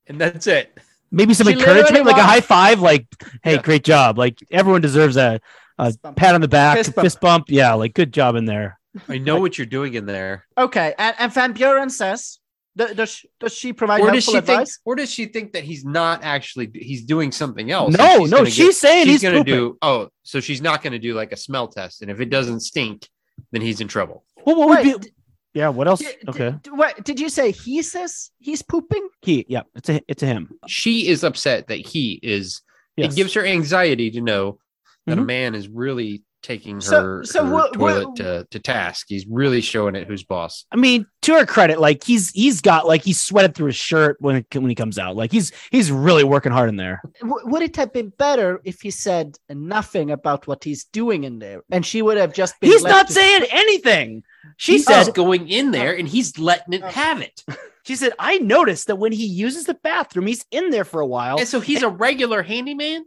and 0.08 0.20
that's 0.20 0.46
it. 0.46 0.76
Maybe 1.10 1.32
some 1.34 1.46
She 1.46 1.52
encouragement, 1.52 2.04
like 2.04 2.16
a 2.16 2.22
high 2.22 2.40
five, 2.40 2.80
like 2.80 3.06
"Hey, 3.42 3.54
Yeah. 3.54 3.62
great 3.62 3.84
job!" 3.84 4.18
Like 4.18 4.38
everyone 4.50 4.80
deserves 4.80 5.16
a, 5.16 5.40
a 5.78 5.94
pat 6.16 6.34
on 6.34 6.40
the 6.40 6.48
back, 6.48 6.78
Fist 6.78 6.94
fist 6.94 7.20
bump. 7.20 7.46
bump. 7.46 7.50
Yeah, 7.50 7.74
like 7.74 7.94
good 7.94 8.12
job 8.12 8.34
in 8.34 8.44
there. 8.44 8.78
I 9.08 9.18
know 9.18 9.38
what 9.40 9.56
you're 9.56 9.66
doing 9.66 9.94
in 9.94 10.06
there. 10.06 10.44
Okay, 10.58 10.94
and, 10.98 11.14
and 11.18 11.32
Van 11.32 11.52
Buren 11.52 11.90
says, 11.90 12.22
th- 12.30 12.43
does 12.76 13.10
she, 13.10 13.28
does 13.40 13.52
she 13.54 13.72
provide 13.72 14.00
Or 14.00 14.10
does 14.10 14.24
helpful 14.26 14.40
she 14.52 14.56
think? 14.64 14.68
Or 14.84 14.96
does 14.96 15.10
she 15.10 15.26
think 15.26 15.52
that 15.52 15.64
he's 15.64 15.84
not 15.84 16.24
actually? 16.24 16.70
He's 16.74 17.04
doing 17.04 17.30
something 17.32 17.70
else. 17.70 17.96
no, 17.96 18.18
she's 18.20 18.30
no, 18.30 18.36
gonna 18.38 18.50
she's 18.50 18.66
get- 18.66 18.74
saying 18.76 19.04
she's 19.06 19.20
he's 19.20 19.22
gonna 19.30 19.44
do. 19.44 19.78
Oh, 19.82 20.08
so 20.22 20.40
she's 20.40 20.60
not 20.60 20.82
gonna 20.82 20.98
do 20.98 21.14
like 21.14 21.32
a 21.32 21.36
smell 21.36 21.68
test, 21.68 22.02
and 22.02 22.10
if 22.10 22.20
it 22.20 22.30
doesn't 22.30 22.60
stink, 22.60 23.08
then 23.52 23.62
he's 23.62 23.80
in 23.80 23.88
trouble. 23.88 24.24
Well, 24.44 24.56
what 24.56 24.68
would 24.68 24.86
Wait, 24.86 25.02
be? 25.02 25.10
Yeah, 25.54 25.68
what 25.68 25.86
else? 25.86 26.00
d- 26.00 26.06
d- 26.06 26.28
Okay, 26.28 26.54
d- 26.62 26.70
wait, 26.72 27.04
did 27.04 27.20
you 27.20 27.28
say 27.28 27.52
he 27.52 27.80
says 27.82 28.30
he's 28.38 28.60
pooping? 28.62 29.08
he. 29.22 29.46
Yeah, 29.48 29.62
it's 29.76 29.88
a 29.88 30.00
it's 30.08 30.22
a 30.22 30.26
him. 30.26 30.50
She 30.66 31.06
is 31.08 31.22
upset 31.22 31.68
that 31.68 31.78
he 31.78 32.18
is. 32.22 32.60
Yes. 32.96 33.12
It 33.12 33.16
gives 33.16 33.34
her 33.34 33.44
anxiety 33.44 34.10
to 34.12 34.20
know 34.20 34.58
that 35.06 35.18
a 35.18 35.22
Mhm. 35.22 35.26
man 35.26 35.54
is 35.54 35.68
really 35.68 36.22
taking 36.44 36.80
So- 36.80 37.00
her, 37.02 37.24
so 37.24 37.44
her 37.44 37.52
what- 37.52 37.72
toilet 37.72 38.06
what- 38.08 38.16
to, 38.16 38.46
to 38.50 38.58
task. 38.60 39.06
He's 39.08 39.26
really 39.26 39.60
showing 39.60 39.96
it 39.96 40.06
who's 40.06 40.22
boss. 40.22 40.66
I 40.70 40.76
mean, 40.76 41.06
to 41.22 41.32
her 41.34 41.46
credit, 41.46 41.80
like 41.80 42.04
he's 42.04 42.30
he's 42.30 42.60
got 42.60 42.86
like 42.86 43.02
he's 43.02 43.20
sweated 43.20 43.54
through 43.54 43.66
his 43.68 43.76
shirt 43.76 44.16
when 44.20 44.36
it, 44.36 44.46
when 44.54 44.68
he 44.68 44.74
comes 44.74 44.98
out. 44.98 45.16
Like 45.16 45.32
he's 45.32 45.50
he's 45.72 45.90
really 45.90 46.22
working 46.24 46.52
hard 46.52 46.68
in 46.68 46.76
there. 46.76 47.00
W- 47.20 47.46
would 47.46 47.62
it 47.62 47.74
have 47.76 47.92
been 47.92 48.10
better 48.10 48.60
if 48.64 48.82
he 48.82 48.90
said 48.90 49.36
nothing 49.48 50.10
about 50.10 50.46
what 50.46 50.62
he's 50.62 50.84
doing 50.84 51.24
in 51.24 51.38
there, 51.38 51.62
and 51.72 51.84
she 51.84 52.02
would 52.02 52.18
have 52.18 52.34
just 52.34 52.60
been? 52.60 52.70
He's 52.70 52.82
left 52.82 52.94
not 52.94 53.06
to- 53.08 53.12
saying 53.14 53.46
anything. 53.50 54.22
She 54.58 54.72
He's 54.72 54.84
said 54.84 55.14
going 55.14 55.48
in 55.48 55.70
there 55.70 55.96
and 55.96 56.06
he's 56.06 56.38
letting 56.38 56.74
it 56.74 56.82
Oh. 56.84 56.88
have 56.88 57.20
it. 57.22 57.42
she 57.86 57.96
said 57.96 58.12
I 58.18 58.36
noticed 58.38 58.86
that 58.88 58.96
when 58.96 59.10
he 59.10 59.24
uses 59.24 59.64
the 59.64 59.74
bathroom, 59.74 60.26
he's 60.26 60.44
in 60.50 60.68
there 60.70 60.84
for 60.84 61.00
a 61.00 61.06
while. 61.06 61.38
And 61.38 61.48
so 61.48 61.58
he's 61.60 61.82
a 61.82 61.88
regular 61.88 62.42
handyman. 62.42 63.06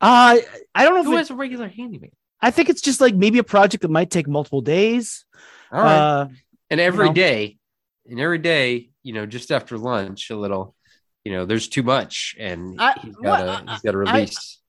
Uh, 0.00 0.38
I 0.74 0.84
don't 0.84 0.94
know 0.94 1.02
Who 1.04 1.12
if 1.12 1.16
it, 1.16 1.18
has 1.18 1.30
a 1.30 1.34
regular 1.34 1.68
handyman? 1.68 2.10
I 2.40 2.50
think 2.50 2.68
it's 2.68 2.80
just 2.80 3.00
like 3.00 3.14
maybe 3.14 3.38
a 3.38 3.44
project 3.44 3.82
that 3.82 3.90
might 3.90 4.10
take 4.10 4.28
multiple 4.28 4.60
days. 4.60 5.24
All 5.72 5.82
right. 5.82 5.96
Uh, 5.96 6.28
and 6.70 6.80
every 6.80 7.06
know. 7.08 7.12
day, 7.14 7.58
and 8.08 8.20
every 8.20 8.38
day, 8.38 8.90
you 9.02 9.12
know, 9.12 9.26
just 9.26 9.50
after 9.50 9.76
lunch, 9.76 10.30
a 10.30 10.36
little, 10.36 10.74
you 11.24 11.32
know, 11.32 11.44
there's 11.46 11.68
too 11.68 11.82
much, 11.82 12.36
and 12.38 12.76
I- 12.80 12.98
he's 13.00 13.16
got 13.16 13.46
what- 13.46 13.66
to 13.66 13.72
he's 13.72 13.80
got 13.82 13.92
to 13.92 13.98
I- 13.98 14.12
release. 14.14 14.60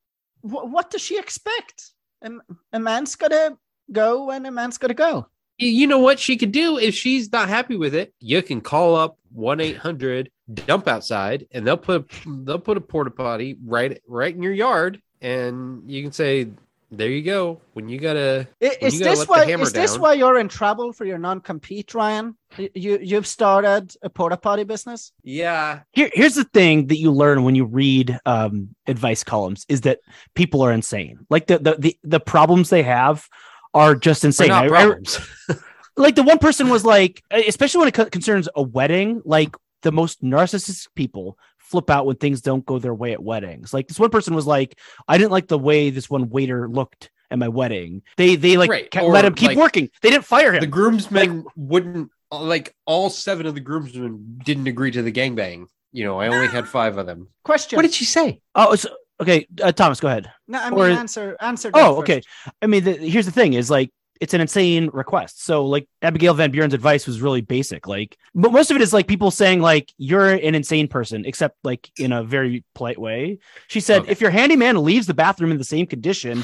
Wh- 0.41 0.71
what 0.71 0.89
does 0.89 1.01
she 1.01 1.19
expect? 1.19 1.91
A, 2.23 2.31
a 2.73 2.79
man's 2.79 3.15
gotta 3.15 3.57
go, 3.91 4.31
and 4.31 4.47
a 4.47 4.51
man's 4.51 4.77
gotta 4.77 4.93
go. 4.93 5.27
You- 5.57 5.69
you 5.69 5.87
know 5.87 5.99
what 5.99 6.19
she 6.19 6.37
could 6.37 6.51
do 6.51 6.77
if 6.79 6.95
she's 6.95 7.31
not 7.31 7.49
happy 7.49 7.75
with 7.75 7.93
it? 7.93 8.13
You 8.19 8.41
can 8.41 8.61
call 8.61 8.95
up 8.95 9.17
one 9.31 9.59
eight 9.59 9.77
hundred 9.77 10.31
dump 10.51 10.87
outside, 10.87 11.47
and 11.51 11.67
they'll 11.67 11.77
put 11.77 12.09
they'll 12.25 12.57
put 12.59 12.77
a 12.77 12.81
porta 12.81 13.11
potty 13.11 13.57
right 13.63 14.01
right 14.07 14.33
in 14.33 14.41
your 14.41 14.53
yard, 14.53 15.01
and 15.21 15.89
you 15.89 16.01
can 16.03 16.11
say, 16.11 16.47
"There 16.91 17.09
you 17.09 17.21
go." 17.23 17.61
When 17.73 17.89
you 17.89 17.99
gotta, 17.99 18.47
I- 18.61 18.65
When 18.65 18.87
Is 18.87 18.93
you 18.95 18.99
gotta 19.05 19.17
this 19.19 19.27
why? 19.27 19.45
hammer 19.45 19.63
Is 19.63 19.73
this 19.73 19.97
why 19.97 20.13
you're 20.13 20.39
in 20.39 20.47
trouble 20.47 20.93
for 20.93 21.05
your 21.05 21.17
non-compete, 21.17 21.93
Ryan? 21.93 22.35
You- 22.57 22.69
You 22.73 22.99
you've 23.01 23.27
started 23.27 23.93
a 24.01 24.09
porta 24.09 24.37
potty 24.37 24.63
business. 24.63 25.11
yeah, 25.23 25.81
here, 25.91 26.09
here's 26.13 26.35
the 26.35 26.45
thing 26.45 26.87
that 26.87 26.97
you 26.97 27.11
learn 27.11 27.43
when 27.43 27.55
you 27.55 27.65
read 27.65 28.17
um, 28.25 28.75
advice 28.87 29.23
columns 29.23 29.65
is 29.69 29.81
that 29.81 29.99
people 30.35 30.61
are 30.61 30.71
insane. 30.71 31.19
Like 31.29 31.47
the 31.47 31.59
the 31.59 31.75
the, 31.77 31.97
the 32.03 32.19
problems 32.19 32.69
they 32.69 32.83
have 32.83 33.27
are 33.73 33.93
just 33.95 34.23
insane. 34.25 34.47
not 34.49 34.63
I- 34.63 34.67
I- 34.67 34.69
problems. 34.69 35.19
like 35.97 36.15
the 36.15 36.23
one 36.23 36.39
person 36.39 36.69
was 36.69 36.85
like, 36.85 37.21
especially 37.31 37.79
when 37.79 37.87
it 37.89 37.93
co- 37.93 38.05
concerns 38.09 38.47
a 38.55 38.61
wedding, 38.63 39.21
like 39.25 39.55
the 39.83 39.91
most 39.91 40.23
narcissistic 40.23 40.87
people 40.95 41.37
flip 41.69 41.89
out 41.89 42.05
when 42.05 42.15
things 42.17 42.41
don't 42.41 42.65
go 42.65 42.79
their 42.79 42.93
way 42.93 43.13
at 43.13 43.21
weddings. 43.23 43.73
Like 43.73 43.87
this 43.87 43.99
one 43.99 44.09
person 44.09 44.33
was 44.35 44.47
like, 44.47 44.77
I 45.07 45.17
didn't 45.17 45.31
like 45.31 45.47
the 45.47 45.59
way 45.59 45.89
this 45.89 46.09
one 46.09 46.29
waiter 46.29 46.67
looked 46.67 47.11
at 47.31 47.37
my 47.39 47.47
wedding. 47.47 48.01
They 48.17 48.35
they 48.35 48.57
like 48.57 48.69
Right, 48.69 48.89
ca- 48.91 49.01
or 49.01 49.11
let 49.11 49.25
him 49.25 49.35
keep 49.35 49.49
like- 49.49 49.57
working. 49.57 49.89
They 50.01 50.09
didn't 50.09 50.25
fire 50.25 50.53
him. 50.53 50.61
the 50.61 50.67
groomsmen 50.67 51.45
wouldn't 51.55 52.09
like 52.31 52.75
all 52.85 53.09
seven 53.09 53.45
of 53.45 53.53
the 53.55 53.61
groomsmen 53.61 54.39
didn't 54.43 54.67
agree 54.67 54.91
to 54.91 55.01
the 55.01 55.11
gangbang. 55.11 55.65
You 55.91 56.03
know, 56.05 56.19
I 56.19 56.27
only 56.27 56.47
had 56.47 56.67
five 56.77 56.97
of 56.97 57.05
them. 57.05 57.27
Question. 57.43 57.77
What 57.77 57.83
did 57.83 57.93
she 57.93 58.05
say? 58.05 58.41
oh, 58.55 58.75
so, 58.75 58.89
okay, 59.21 59.47
uh, 59.61 59.71
Thomas, 59.71 59.99
go 59.99 60.07
ahead. 60.07 60.31
no, 60.47 60.59
I 60.59 60.69
mean 60.69 60.79
or- 60.79 60.89
answer 60.89 61.37
answer. 61.39 61.71
Oh, 61.73 61.95
first. 62.01 62.09
okay. 62.11 62.21
I 62.61 62.67
mean, 62.67 62.83
the, 62.83 62.93
here's 62.93 63.25
the 63.25 63.31
thing: 63.31 63.53
is 63.53 63.69
like 63.69 63.91
it's 64.19 64.33
an 64.33 64.41
insane 64.41 64.89
request. 64.91 65.43
So, 65.45 65.65
like 65.65 65.87
Abigail 66.01 66.33
Van 66.33 66.51
Buren's 66.51 66.73
advice 66.73 67.07
was 67.07 67.21
really 67.21 67.41
basic. 67.41 67.87
Like, 67.87 68.17
but 68.35 68.51
most 68.51 68.69
of 68.69 68.75
it 68.75 68.81
is 68.81 68.93
like 68.93 69.07
people 69.07 69.31
saying 69.31 69.61
like 69.61 69.93
you're 69.97 70.29
an 70.29 70.55
insane 70.55 70.87
person, 70.87 71.25
except 71.25 71.57
like 71.63 71.89
in 71.97 72.11
a 72.11 72.23
very 72.23 72.63
polite 72.75 72.99
way. 72.99 73.39
She 73.69 73.79
said, 73.79 74.01
Okay. 74.03 74.11
if 74.11 74.21
your 74.21 74.31
handyman 74.31 74.83
leaves 74.83 75.07
the 75.07 75.13
bathroom 75.13 75.51
in 75.51 75.57
the 75.57 75.63
same 75.63 75.85
condition 75.87 76.43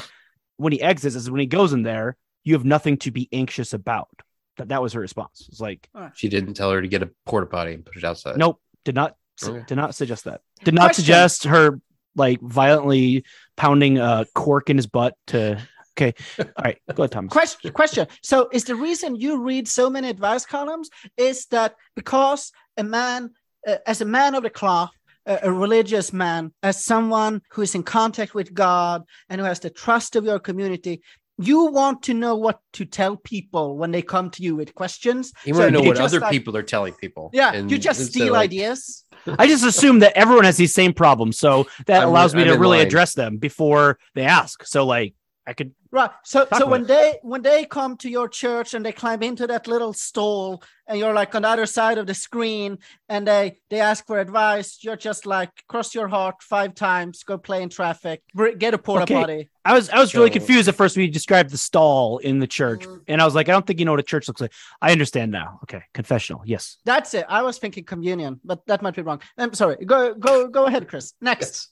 when 0.56 0.72
he 0.72 0.80
exits 0.80 1.16
as 1.16 1.30
when 1.30 1.40
he 1.40 1.46
goes 1.46 1.72
in 1.74 1.82
there, 1.82 2.16
you 2.44 2.54
have 2.54 2.64
nothing 2.64 2.96
to 2.98 3.10
be 3.10 3.28
anxious 3.32 3.72
about. 3.74 4.08
That 4.56 4.68
that 4.68 4.80
was 4.80 4.94
her 4.94 5.00
response. 5.00 5.44
It's 5.50 5.60
like, 5.60 5.86
She 6.14 6.30
didn't 6.30 6.54
tell 6.54 6.70
her 6.70 6.80
to 6.80 6.88
get 6.88 7.02
a 7.02 7.10
porta 7.26 7.46
potty 7.46 7.74
and 7.74 7.84
put 7.84 7.96
it 7.96 8.04
outside. 8.04 8.38
nope, 8.38 8.58
did 8.84 8.94
not 8.94 9.16
Okay. 9.46 9.64
did 9.66 9.74
not 9.76 9.94
suggest 9.94 10.24
that. 10.24 10.40
Did 10.64 10.72
not 10.72 10.84
Question. 10.84 11.04
suggest 11.04 11.44
her 11.44 11.78
like 12.14 12.40
violently 12.40 13.24
pounding 13.54 13.98
a 13.98 14.24
cork 14.34 14.70
in 14.70 14.78
his 14.78 14.86
butt 14.86 15.14
to. 15.26 15.60
Okay, 15.98 16.14
all 16.38 16.46
right, 16.62 16.78
go 16.94 17.04
ahead, 17.04 17.12
Thomas. 17.12 17.32
Question. 17.32 17.72
Question. 17.72 18.06
So, 18.22 18.48
is 18.52 18.64
the 18.64 18.76
reason 18.76 19.16
you 19.16 19.42
read 19.42 19.66
so 19.66 19.88
many 19.88 20.10
advice 20.10 20.44
columns 20.44 20.90
is 21.16 21.46
that 21.46 21.74
because 21.94 22.52
a 22.76 22.84
man, 22.84 23.30
uh, 23.66 23.76
as 23.86 24.02
a 24.02 24.04
man 24.04 24.34
of 24.34 24.42
the 24.42 24.50
cloth, 24.50 24.90
a, 25.24 25.38
a 25.44 25.52
religious 25.52 26.12
man, 26.12 26.52
as 26.62 26.84
someone 26.84 27.40
who 27.50 27.62
is 27.62 27.74
in 27.74 27.82
contact 27.82 28.34
with 28.34 28.52
God 28.52 29.04
and 29.30 29.40
who 29.40 29.46
has 29.46 29.60
the 29.60 29.70
trust 29.70 30.16
of 30.16 30.24
your 30.26 30.38
community, 30.38 31.00
you 31.38 31.66
want 31.66 32.02
to 32.04 32.14
know 32.14 32.34
what 32.36 32.60
to 32.74 32.84
tell 32.84 33.16
people 33.16 33.76
when 33.76 33.90
they 33.90 34.02
come 34.02 34.30
to 34.30 34.42
you 34.42 34.54
with 34.56 34.74
questions. 34.74 35.32
You 35.44 35.54
So 35.54 35.60
want 35.60 35.74
to 35.74 35.80
know 35.82 35.86
what 35.88 35.98
other 35.98 36.20
like- 36.20 36.30
people 36.30 36.56
are 36.58 36.62
telling 36.62 36.92
people. 36.94 37.30
Yeah, 37.32 37.52
And 37.52 37.70
you 37.70 37.78
just 37.78 38.04
steal 38.06 38.28
of, 38.28 38.32
like, 38.32 38.44
ideas. 38.50 39.04
I 39.38 39.46
just 39.46 39.64
assume 39.64 39.98
that 40.00 40.16
everyone 40.16 40.44
has 40.44 40.56
these 40.56 40.72
same 40.74 40.92
problems, 40.92 41.38
so 41.38 41.66
that 41.86 42.00
I'm- 42.00 42.08
allows 42.08 42.34
me 42.34 42.42
I'm 42.42 42.48
to 42.48 42.58
really 42.58 42.78
line. 42.78 42.86
address 42.86 43.14
them 43.14 43.38
before 43.38 43.98
they 44.14 44.24
ask. 44.24 44.64
So, 44.66 44.86
like, 44.86 45.14
I 45.48 45.52
could. 45.52 45.72
Right. 45.92 46.10
So 46.24 46.40
so 46.40 46.56
about 46.56 46.70
when 46.70 46.82
it. 46.82 46.88
they 46.88 47.18
when 47.22 47.40
they 47.42 47.64
come 47.66 47.96
to 47.98 48.10
your 48.10 48.28
church 48.28 48.74
and 48.74 48.84
they 48.84 48.90
climb 48.92 49.22
into 49.22 49.46
that 49.46 49.68
little 49.68 49.92
stall 49.92 50.60
and 50.88 50.98
you're 50.98 51.14
like 51.14 51.34
on 51.36 51.42
the 51.42 51.48
other 51.48 51.66
side 51.66 51.98
of 51.98 52.06
the 52.08 52.14
screen 52.14 52.78
and 53.08 53.26
they 53.28 53.58
they 53.70 53.78
ask 53.80 54.04
for 54.06 54.18
advice, 54.18 54.78
you're 54.82 54.96
just 54.96 55.24
like 55.24 55.50
cross 55.68 55.94
your 55.94 56.08
heart 56.08 56.42
five 56.42 56.74
times, 56.74 57.22
go 57.22 57.38
play 57.38 57.62
in 57.62 57.68
traffic, 57.68 58.22
get 58.58 58.74
a 58.74 58.78
porta 58.78 59.04
Okay. 59.04 59.14
potty. 59.14 59.50
I 59.64 59.72
was 59.74 59.88
I 59.90 60.00
was 60.00 60.14
really 60.16 60.30
confused 60.30 60.68
at 60.68 60.74
first 60.74 60.96
when 60.96 61.06
you 61.06 61.12
described 61.12 61.50
the 61.50 61.58
stall 61.58 62.18
in 62.18 62.40
the 62.40 62.46
church, 62.48 62.84
Mm. 62.84 63.02
and 63.06 63.22
I 63.22 63.24
was 63.24 63.36
like, 63.36 63.48
I 63.48 63.52
don't 63.52 63.64
think 63.66 63.78
you 63.78 63.84
know 63.84 63.92
what 63.92 64.00
a 64.00 64.10
church 64.14 64.26
looks 64.26 64.40
like. 64.40 64.52
I 64.82 64.90
understand 64.90 65.30
now. 65.30 65.60
Okay, 65.62 65.82
confessional. 65.94 66.42
Yes. 66.44 66.78
That's 66.84 67.14
it. 67.14 67.24
I 67.28 67.42
was 67.42 67.58
thinking 67.58 67.84
communion, 67.84 68.40
but 68.44 68.66
that 68.66 68.82
might 68.82 68.96
be 68.96 69.02
wrong. 69.02 69.20
I'm 69.38 69.54
sorry. 69.54 69.76
Go 69.84 70.12
go 70.14 70.48
go 70.48 70.66
ahead, 70.66 70.88
Chris. 70.88 71.14
Next. 71.20 71.68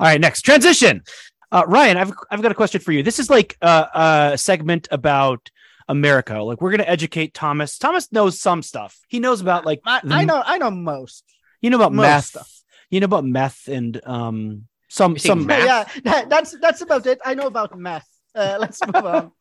All 0.00 0.06
right, 0.06 0.20
next 0.20 0.42
transition. 0.42 1.02
Uh, 1.50 1.64
Ryan, 1.66 1.96
I've 1.96 2.12
I've 2.30 2.42
got 2.42 2.52
a 2.52 2.54
question 2.54 2.80
for 2.80 2.92
you. 2.92 3.02
This 3.02 3.18
is 3.18 3.30
like 3.30 3.56
a, 3.62 3.86
a 4.32 4.38
segment 4.38 4.88
about 4.90 5.50
America. 5.88 6.38
Like 6.42 6.60
we're 6.60 6.70
gonna 6.70 6.84
educate 6.84 7.32
Thomas. 7.34 7.78
Thomas 7.78 8.12
knows 8.12 8.38
some 8.40 8.62
stuff. 8.62 8.98
He 9.08 9.18
knows 9.20 9.40
about 9.40 9.64
like 9.64 9.80
I, 9.86 10.00
the- 10.04 10.14
I 10.14 10.24
know 10.24 10.42
I 10.44 10.58
know 10.58 10.70
most. 10.70 11.24
you 11.62 11.70
know 11.70 11.76
about 11.78 11.92
most 11.92 12.04
meth. 12.04 12.24
stuff. 12.26 12.52
You 12.90 13.00
know 13.00 13.06
about 13.06 13.24
meth 13.24 13.68
and 13.68 14.00
um 14.04 14.66
some 14.88 15.12
You 15.12 15.18
some 15.18 15.46
meth? 15.46 15.64
Yeah, 15.64 15.84
that, 16.04 16.28
that's 16.28 16.54
that's 16.60 16.80
about 16.82 17.06
it. 17.06 17.18
I 17.24 17.34
know 17.34 17.46
about 17.46 17.78
meth. 17.78 18.06
Uh, 18.34 18.56
let's 18.60 18.80
move 18.86 19.04
on. 19.04 19.32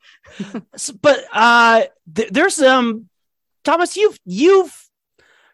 But 1.02 1.26
uh 1.34 1.84
th- 2.16 2.30
there's 2.32 2.62
um 2.62 3.10
Thomas 3.66 3.98
you've 3.98 4.18
you've 4.26 4.74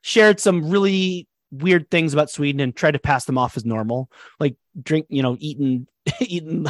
shared 0.02 0.40
some 0.40 0.70
really 0.70 1.28
weird 1.54 1.90
things 1.92 2.14
about 2.14 2.30
Sweden 2.30 2.60
and 2.62 2.76
tried 2.76 2.92
to 2.92 3.00
pass 3.00 3.26
them 3.26 3.38
off 3.38 3.56
as 3.58 3.64
normal 3.66 4.10
like 4.40 4.56
drink 4.82 5.06
you 5.10 5.22
know 5.22 5.38
eating 5.40 5.88
eating 6.20 6.66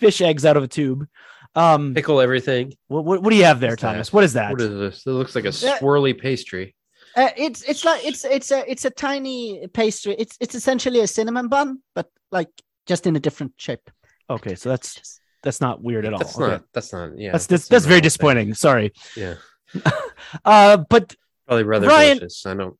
fish 0.00 0.20
eggs 0.20 0.44
out 0.44 0.56
of 0.56 0.62
a 0.64 0.68
tube 0.68 1.06
um 1.54 1.94
Pickle 1.94 2.20
everything. 2.20 2.74
what, 2.88 3.04
what, 3.04 3.22
what 3.22 3.30
do 3.30 3.36
you 3.36 3.44
have 3.44 3.60
there 3.60 3.70
What's 3.70 3.82
that? 3.82 3.92
Thomas 3.92 4.12
what 4.12 4.24
is 4.24 4.32
that 4.32 4.50
What 4.50 4.60
is 4.60 4.70
this? 4.70 5.06
It 5.06 5.10
looks 5.10 5.34
like 5.36 5.44
a 5.44 5.48
swirly 5.48 6.18
pastry. 6.18 6.74
Uh, 7.16 7.28
it's 7.36 7.62
it's 7.62 7.84
like 7.84 8.04
it's 8.04 8.24
it's 8.24 8.50
a 8.50 8.68
it's 8.68 8.84
a 8.84 8.90
tiny 8.90 9.68
pastry. 9.72 10.16
It's 10.18 10.36
it's 10.40 10.56
essentially 10.56 10.98
a 11.00 11.06
cinnamon 11.06 11.46
bun, 11.46 11.78
but 11.94 12.10
like 12.32 12.48
just 12.86 13.06
in 13.06 13.14
a 13.14 13.20
different 13.20 13.52
shape. 13.56 13.88
okay 14.28 14.56
so 14.56 14.68
that's 14.70 15.20
that's 15.44 15.60
not 15.60 15.80
weird 15.82 16.04
at 16.06 16.12
all 16.12 16.18
That's 16.18 16.36
Okay. 16.36 16.50
not. 16.50 16.64
That's 16.72 16.92
not. 16.92 17.16
Yeah. 17.16 17.30
that's 17.32 17.46
that's, 17.46 17.66
a 17.66 17.68
that's 17.70 17.84
very 17.84 17.98
normal 17.98 18.00
thing. 18.00 18.02
disappointing 18.02 18.54
sorry 18.54 18.92
Yeah. 19.16 19.34
uh 20.44 20.78
but 20.90 21.14
Probably 21.46 21.64
rather 21.64 21.86
Ryan- 21.88 22.16
delicious. 22.18 22.46
I 22.46 22.54
don't 22.54 22.76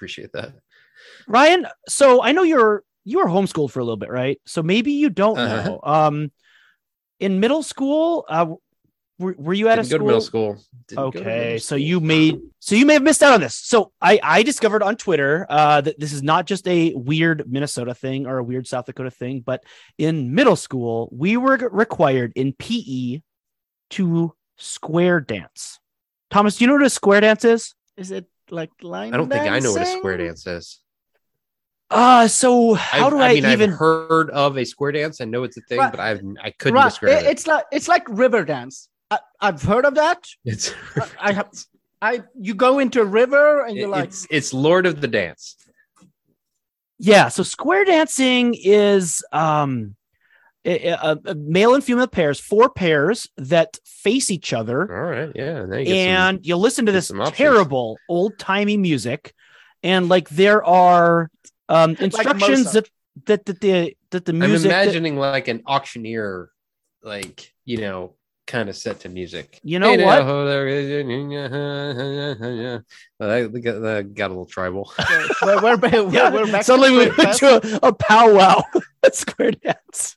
appreciate 0.00 0.32
that. 0.32 0.54
Ryan, 1.28 1.66
so 1.88 2.22
I 2.22 2.32
know 2.32 2.42
you're 2.42 2.82
you 3.04 3.18
were 3.18 3.26
homeschooled 3.26 3.70
for 3.70 3.80
a 3.80 3.84
little 3.84 3.98
bit, 3.98 4.10
right? 4.10 4.40
So 4.46 4.62
maybe 4.62 4.92
you 4.92 5.10
don't 5.10 5.38
Uh-huh. 5.38 5.62
know. 5.62 5.80
Um, 5.82 6.32
in 7.18 7.38
middle 7.40 7.62
school, 7.62 8.24
uh, 8.28 8.46
were, 9.18 9.34
were 9.38 9.52
you 9.54 9.68
at 9.68 9.76
Didn't 9.76 9.86
a 9.86 9.90
go 9.90 9.96
school? 9.96 9.98
to 9.98 10.04
middle 10.06 10.20
school. 10.22 10.58
Didn't 10.88 11.04
Okay, 11.04 11.24
middle 11.24 11.58
so 11.60 11.74
you 11.76 12.00
made 12.00 12.40
so 12.60 12.74
you 12.74 12.86
may 12.86 12.94
have 12.94 13.02
missed 13.02 13.22
out 13.22 13.34
on 13.34 13.40
this. 13.40 13.56
So 13.56 13.92
I 14.00 14.18
I 14.22 14.42
discovered 14.42 14.82
on 14.82 14.96
Twitter 14.96 15.46
uh, 15.50 15.82
that 15.82 16.00
this 16.00 16.14
is 16.14 16.22
not 16.22 16.46
just 16.46 16.66
a 16.66 16.94
weird 16.94 17.44
Minnesota 17.50 17.94
thing 17.94 18.26
or 18.26 18.38
a 18.38 18.44
weird 18.44 18.66
South 18.66 18.86
Dakota 18.86 19.10
thing, 19.10 19.40
but 19.44 19.62
in 19.98 20.34
middle 20.34 20.56
school 20.56 21.10
we 21.12 21.36
were 21.36 21.56
required 21.70 22.32
in 22.36 22.54
PE 22.54 23.20
to 23.90 24.32
square 24.56 25.20
dance. 25.20 25.78
Thomas, 26.30 26.56
do 26.56 26.64
you 26.64 26.68
know 26.68 26.74
what 26.76 26.86
a 26.86 26.90
square 26.90 27.20
dance 27.20 27.44
is? 27.44 27.74
Is 27.98 28.10
it 28.10 28.26
like 28.52 28.70
line? 28.82 29.12
I 29.14 29.16
don't 29.16 29.28
think 29.28 29.42
I 29.50 29.58
know 29.58 29.72
what 29.72 29.82
a 29.82 29.86
square 29.86 30.16
dance 30.16 30.46
is. 30.46 30.78
Uh 31.90 32.28
so 32.28 32.74
how 32.74 33.06
I've- 33.06 33.16
do 33.16 33.20
I, 33.22 33.34
mean, 33.34 33.44
even 33.46 33.70
I've 33.72 33.78
heard 33.78 34.30
of 34.30 34.56
a 34.56 34.64
square 34.64 34.92
dance. 34.92 35.20
I 35.20 35.24
know 35.24 35.42
it's 35.42 35.56
a 35.56 35.60
thing, 35.62 35.78
Right. 35.78 35.90
but 35.90 35.98
I've 36.00 36.22
I 36.42 36.50
couldn't 36.50 36.74
Right, 36.76 36.84
describe 36.84 37.12
it- 37.18 37.24
it. 37.26 37.30
It's 37.32 37.46
like 37.46 37.64
it's 37.72 37.88
like 37.88 38.04
river 38.08 38.44
dance. 38.44 38.88
I, 39.10 39.18
I've 39.40 39.60
heard 39.62 39.84
of 39.84 39.94
that. 39.96 40.24
It's 40.44 40.72
I 41.20 41.32
have. 41.32 41.50
I 42.02 42.22
you 42.40 42.54
go 42.54 42.78
into 42.78 43.00
a 43.00 43.04
river 43.04 43.64
and 43.66 43.76
you're 43.76 43.88
like 43.88 44.04
it's 44.04 44.26
it's 44.30 44.54
Lord 44.54 44.86
of 44.86 45.00
the 45.00 45.08
Dance. 45.08 45.56
Yeah, 46.98 47.28
so 47.28 47.42
square 47.42 47.84
dancing 47.84 48.54
is 48.54 49.22
um 49.32 49.96
a, 50.64 50.88
a- 50.88 51.18
a 51.24 51.34
male 51.34 51.74
and 51.74 51.82
female 51.82 52.06
pairs, 52.06 52.38
four 52.40 52.68
pairs 52.70 53.28
that 53.36 53.78
face 53.84 54.30
each 54.30 54.52
other, 54.52 54.80
All 54.82 55.10
right, 55.10 55.30
yeah. 55.34 55.62
You 55.64 55.84
get 55.84 55.86
some- 55.86 55.96
and 55.96 56.46
you 56.46 56.56
listen 56.56 56.86
to 56.86 56.92
this 56.92 57.10
terrible 57.32 57.98
old 58.08 58.38
timey 58.38 58.76
music, 58.76 59.32
and 59.82 60.08
like 60.08 60.28
there 60.28 60.62
are 60.64 61.30
um 61.68 61.96
instructions 62.00 62.66
Mozart. 62.66 62.90
that, 63.26 63.44
that 63.44 63.44
that 63.46 63.60
the 63.60 63.96
that 64.10 64.24
the 64.24 64.32
music. 64.32 64.44
I'm 64.44 64.50
music 64.50 64.70
that- 64.70 64.82
imagining 64.84 65.16
like 65.16 65.48
an 65.48 65.62
auctioneer, 65.66 66.50
like 67.02 67.52
you 67.64 67.78
know, 67.78 68.14
kind 68.46 68.68
of 68.68 68.76
set 68.76 69.00
to 69.00 69.08
music. 69.08 69.60
You 69.62 69.78
know 69.78 69.92
Hey, 69.96 70.04
what? 70.04 70.24
now, 70.24 70.44
there 70.44 70.66
is- 70.68 70.90
Well, 73.18 73.28
that 73.28 73.52
that 73.52 73.60
got, 73.60 73.80
that 73.80 74.14
got 74.14 74.26
a 74.26 74.28
little 74.34 74.46
tribal. 74.46 74.92
we're, 75.42 75.62
we're, 75.62 75.76
we're, 75.76 76.10
yeah, 76.12 76.60
suddenly 76.62 76.90
we 76.90 77.10
went 77.16 77.34
to 77.38 77.78
a, 77.84 77.88
a 77.88 77.92
powwow 77.94 78.62
at 79.04 79.14
square 79.14 79.52
dance. 79.52 80.16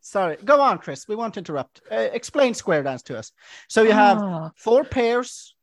Sorry, 0.00 0.36
go 0.44 0.60
on, 0.60 0.78
Chris. 0.78 1.06
We 1.08 1.16
won't 1.16 1.36
interrupt. 1.36 1.80
Uh, 1.90 1.96
explain 2.12 2.54
square 2.54 2.82
dance 2.82 3.02
to 3.04 3.18
us. 3.18 3.32
So 3.68 3.82
you 3.82 3.92
have 3.92 4.18
Ah. 4.18 4.50
four 4.56 4.84
pairs, 4.84 5.54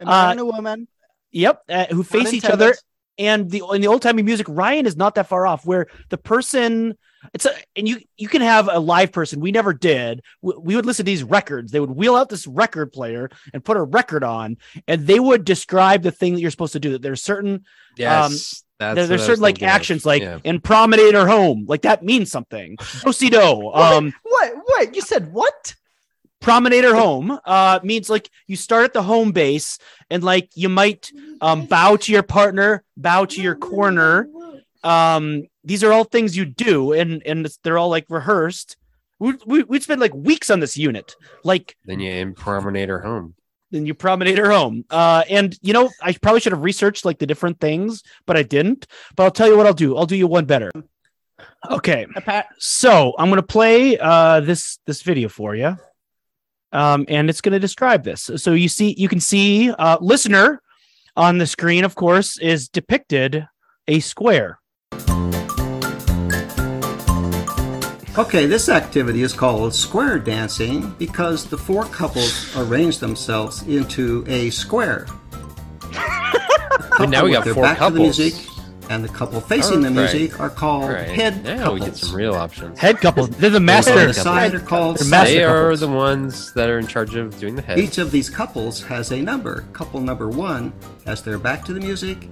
a 0.00 0.06
man 0.06 0.14
Uh, 0.14 0.30
and 0.32 0.40
a 0.40 0.44
woman, 0.44 0.88
Yep, 1.32 1.62
uh, 1.68 1.86
who 1.86 2.02
face 2.02 2.24
pun 2.24 2.34
each 2.34 2.44
other 2.44 2.74
and 3.18 3.50
the 3.50 3.62
in 3.72 3.80
the 3.82 3.86
old 3.88 4.02
timey 4.02 4.22
music, 4.22 4.46
Ryan 4.48 4.86
is 4.86 4.96
not 4.96 5.14
that 5.16 5.28
far 5.28 5.46
off. 5.46 5.64
Where 5.66 5.86
the 6.08 6.16
person, 6.18 6.96
it's 7.34 7.44
a 7.44 7.52
and 7.76 7.86
you 7.86 8.00
you 8.16 8.28
can 8.28 8.40
have 8.42 8.68
a 8.72 8.78
live 8.80 9.12
person. 9.12 9.40
We 9.40 9.52
never 9.52 9.72
did. 9.74 10.22
We, 10.42 10.54
we 10.58 10.76
would 10.76 10.86
listen 10.86 11.04
to 11.04 11.10
these 11.10 11.22
records. 11.22 11.70
They 11.70 11.78
would 11.80 11.90
wheel 11.90 12.16
out 12.16 12.30
this 12.30 12.46
record 12.46 12.92
player 12.92 13.28
and 13.52 13.64
put 13.64 13.76
a 13.76 13.82
record 13.82 14.24
on, 14.24 14.56
and 14.88 15.06
they 15.06 15.20
would 15.20 15.44
describe 15.44 16.02
the 16.02 16.10
thing 16.10 16.34
that 16.34 16.40
you're 16.40 16.50
supposed 16.50 16.72
to 16.72 16.80
do. 16.80 16.92
That 16.92 17.02
there's 17.02 17.22
certain 17.22 17.64
Yes, 17.96 18.64
that's 18.80 18.96
there, 18.96 19.06
there's 19.06 19.24
certain 19.24 19.42
like 19.42 19.56
thinking 19.56 19.68
of. 19.68 19.74
actions 19.74 20.04
like 20.06 20.22
Yeah. 20.22 20.38
in 20.42 20.60
promenade 20.60 21.14
or 21.14 21.28
home, 21.28 21.66
like 21.68 21.82
that 21.82 22.02
means 22.02 22.30
something. 22.32 22.76
Do 23.04 23.12
si 23.12 23.30
do. 23.30 23.70
Um, 23.72 24.12
Wait, 24.24 24.52
wait, 24.78 24.94
you 24.96 25.02
said 25.02 25.32
what? 25.32 25.74
promenader 26.40 26.94
home 26.94 27.38
uh 27.44 27.78
means 27.82 28.08
like 28.08 28.30
you 28.46 28.56
start 28.56 28.84
at 28.84 28.94
the 28.94 29.02
home 29.02 29.30
base 29.30 29.78
and 30.08 30.24
like 30.24 30.48
you 30.54 30.70
might 30.70 31.12
um 31.42 31.66
bow 31.66 31.96
to 31.96 32.10
your 32.12 32.22
partner 32.22 32.82
bow 32.96 33.26
to 33.26 33.42
your 33.42 33.54
corner 33.54 34.26
um 34.82 35.42
these 35.64 35.84
are 35.84 35.92
all 35.92 36.04
things 36.04 36.34
you 36.34 36.46
do 36.46 36.92
and 36.94 37.22
and 37.26 37.44
it's, 37.44 37.58
they're 37.62 37.76
all 37.76 37.90
like 37.90 38.06
rehearsed 38.08 38.78
we, 39.18 39.34
we, 39.44 39.62
we'd 39.64 39.82
spend 39.82 40.00
like 40.00 40.14
weeks 40.14 40.48
on 40.48 40.60
this 40.60 40.78
unit 40.78 41.14
like 41.44 41.76
Then 41.84 42.00
you 42.00 42.10
in 42.10 42.32
promenade 42.32 42.88
her 42.88 43.00
home. 43.00 43.34
Then 43.70 43.86
you 43.86 43.94
promenade 43.94 44.38
her 44.38 44.50
home. 44.50 44.84
Uh 44.90 45.22
and 45.28 45.58
you 45.62 45.72
know 45.72 45.90
i 46.02 46.12
probably 46.12 46.40
should 46.40 46.52
have 46.52 46.62
researched 46.62 47.04
like 47.04 47.18
the 47.18 47.26
different 47.26 47.60
things 47.60 48.02
but 48.26 48.36
i 48.36 48.42
didn't. 48.42 48.86
But 49.16 49.24
i'll 49.24 49.30
tell 49.30 49.48
you 49.48 49.56
what 49.56 49.66
i'll 49.66 49.72
do. 49.74 49.96
I'll 49.96 50.06
do 50.06 50.16
you 50.16 50.26
one 50.26 50.44
better. 50.44 50.70
Okay. 51.68 52.06
So 52.58 53.14
I'm 53.18 53.28
going 53.28 53.36
to 53.36 53.46
play 53.46 53.98
uh, 53.98 54.40
this 54.40 54.78
this 54.86 55.02
video 55.02 55.28
for 55.28 55.54
you, 55.54 55.76
um, 56.72 57.04
and 57.08 57.28
it's 57.28 57.40
going 57.40 57.52
to 57.52 57.58
describe 57.58 58.04
this. 58.04 58.30
So 58.36 58.52
you 58.52 58.68
see, 58.68 58.94
you 58.96 59.08
can 59.08 59.20
see 59.20 59.70
uh, 59.70 59.98
listener 60.00 60.62
on 61.16 61.38
the 61.38 61.46
screen, 61.46 61.84
of 61.84 61.94
course, 61.94 62.38
is 62.38 62.68
depicted 62.68 63.46
a 63.88 64.00
square. 64.00 64.59
Okay, 68.20 68.44
this 68.44 68.68
activity 68.68 69.22
is 69.22 69.32
called 69.32 69.74
square 69.74 70.18
dancing 70.18 70.90
because 70.98 71.46
the 71.46 71.56
four 71.56 71.84
couples 71.86 72.54
arrange 72.56 72.98
themselves 72.98 73.62
into 73.62 74.24
a 74.28 74.50
square. 74.50 75.06
The 76.98 77.06
now 77.06 77.24
we 77.24 77.32
couple 77.32 77.46
got 77.46 77.54
four 77.54 77.62
back 77.62 77.78
to 77.78 77.84
the 77.84 77.90
couples. 77.98 78.18
music 78.18 78.46
and 78.90 79.02
the 79.02 79.08
couple 79.08 79.40
facing 79.40 79.80
the 79.80 79.88
Alright. 79.88 80.12
music 80.12 80.38
are 80.38 80.50
called 80.50 80.82
All 80.84 80.90
right, 80.90 81.08
head 81.08 81.42
now 81.44 81.72
we 81.72 81.78
get 81.80 81.86
couples. 81.86 82.00
some 82.08 82.14
real 82.16 82.34
options. 82.34 82.78
Head 82.78 82.98
couples. 82.98 83.30
They're 83.30 83.48
the 83.48 83.58
Those 83.58 83.62
master. 83.64 83.98
on 84.00 84.06
the 84.08 84.12
side 84.14 84.54
are 84.54 84.60
called 84.60 84.98
They're 84.98 85.08
master 85.08 85.32
They 85.32 85.42
are 85.44 85.62
couples. 85.62 85.80
the 85.80 85.88
ones 85.88 86.52
that 86.52 86.68
are 86.68 86.78
in 86.78 86.86
charge 86.86 87.14
of 87.14 87.38
doing 87.40 87.56
the 87.56 87.62
head. 87.62 87.78
Each 87.78 87.96
of 87.96 88.10
these 88.10 88.28
couples 88.28 88.82
has 88.82 89.12
a 89.12 89.22
number. 89.22 89.62
Couple 89.72 89.98
number 90.00 90.28
one 90.28 90.74
has 91.06 91.22
their 91.22 91.38
back 91.38 91.64
to 91.64 91.72
the 91.72 91.80
music. 91.80 92.28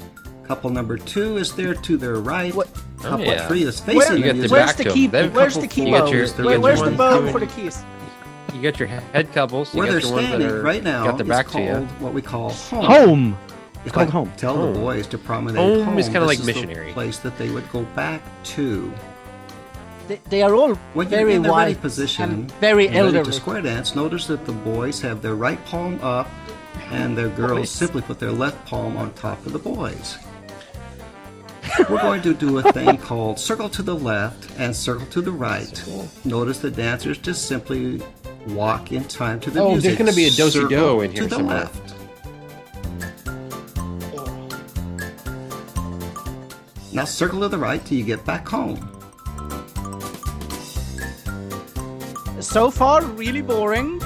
Couple 0.49 0.71
number 0.71 0.97
two 0.97 1.37
is 1.37 1.53
there 1.53 1.75
to 1.75 1.97
their 1.99 2.15
right. 2.15 2.55
What- 2.55 2.69
oh, 3.01 3.03
Couple 3.03 3.29
Oh, 3.29 3.33
yeah. 3.33 3.47
three 3.49 3.63
is 3.65 3.81
Where- 3.83 4.01
facing 4.01 4.17
You 4.17 4.23
the 4.23 4.25
get 4.25 4.33
the 4.33 4.35
music. 4.39 4.51
Where's 4.53 4.67
back 4.67 4.77
the 4.79 4.85
to 4.85 4.89
'em. 4.91 4.95
key? 4.95 5.07
They 5.07 5.29
Where's 5.29 5.55
the 5.59 5.67
key 5.67 5.85
you 5.87 5.93
got 5.93 6.07
bow? 6.07 6.11
your- 6.13 6.27
Where- 6.27 6.27
you 6.39 6.45
Where- 6.45 6.55
got 6.57 6.63
where's 6.63 6.79
the 6.81 6.85
ones 6.87 6.97
bow 6.97 7.19
doing- 7.21 7.33
for 7.33 7.41
the 7.41 7.47
keys? 7.47 7.79
You 8.55 8.63
got 8.63 8.79
your 8.81 8.89
head 8.89 9.33
couples. 9.35 9.75
You 9.75 9.79
Where 9.81 9.91
they're 9.93 10.01
got 10.01 10.07
your 10.07 10.13
ones 10.17 10.27
that 10.31 10.35
standing 10.37 10.51
are 10.59 10.63
right 10.63 10.83
now 10.83 11.05
got 11.05 11.19
their 11.19 11.27
is 11.27 11.29
back 11.29 11.47
to 11.49 11.53
called 11.53 11.67
you. 11.67 11.89
what 12.01 12.15
we 12.15 12.23
call 12.23 12.51
home. 12.51 12.85
Home. 12.87 13.37
If 13.85 13.93
called 13.93 14.09
I 14.09 14.11
home. 14.11 14.33
Tell 14.39 14.57
Home. 14.57 14.73
the 14.73 14.81
boys 14.81 15.07
to 15.09 15.19
promenade 15.19 15.59
Home 15.61 15.85
home. 15.85 15.99
is 15.99 16.07
kinda 16.07 16.21
this 16.21 16.27
like 16.29 16.39
the 16.39 16.47
missionary. 16.47 16.93
place 16.93 17.19
that 17.19 17.37
they 17.39 17.51
would 17.51 17.71
go 17.71 17.83
back 17.95 18.23
to. 18.45 18.91
They, 20.09 20.19
they 20.31 20.43
are 20.43 20.55
all 20.55 20.75
When 20.95 21.11
you're 21.11 21.19
very 21.21 21.35
in 21.35 21.43
the 21.43 21.51
ready 21.53 21.75
position, 21.75 22.25
and 22.31 22.53
very 22.61 22.87
and 22.87 22.97
ready 22.97 23.13
to 23.13 23.19
elderly. 23.19 23.37
square 23.37 23.61
dance, 23.61 23.95
notice 23.95 24.27
that 24.29 24.47
the 24.47 24.53
boys 24.53 25.03
have 25.03 25.21
their 25.21 25.35
right 25.35 25.63
palm 25.67 26.01
up, 26.03 26.29
and 26.91 27.17
their 27.17 27.29
girls 27.43 27.69
simply 27.69 28.01
put 28.01 28.19
their 28.19 28.33
left 28.33 28.65
palm 28.67 28.97
on 28.97 29.13
top 29.13 29.45
of 29.45 29.53
the 29.53 29.59
boys. 29.59 30.17
We're 31.89 32.01
going 32.01 32.23
to 32.23 32.35
do 32.35 32.59
a 32.59 32.73
thing 32.73 32.97
called 32.99 33.39
circle 33.39 33.69
to 33.71 33.83
the 33.83 33.95
left 33.95 34.51
and 34.59 34.75
circle 34.75 35.07
to 35.07 35.21
the 35.21 35.33
right. 35.33 35.83
Notice 36.25 36.59
the 36.61 36.71
dancers 36.71 37.19
just 37.19 37.47
simply 37.47 38.03
walk 38.49 38.93
in 38.93 39.05
time 39.05 39.41
to 39.41 39.51
the 39.51 39.63
music. 39.63 39.77
Oh, 39.77 39.81
there's 39.81 39.99
gonna 39.99 40.13
be 40.13 40.27
a 40.27 40.31
do-si-do 40.31 41.01
in 41.03 41.13
here 41.13 41.23
to 41.25 41.29
the 41.29 41.37
somewhere. 41.37 41.57
left. 41.65 41.95
Now 46.93 47.05
circle 47.05 47.41
to 47.41 47.49
the 47.49 47.59
right 47.59 47.85
till 47.85 47.99
you 47.99 48.05
get 48.05 48.25
back 48.25 48.49
home. 48.49 48.77
So 52.41 52.71
far, 52.71 53.05
really 53.05 53.43
boring. 53.43 53.99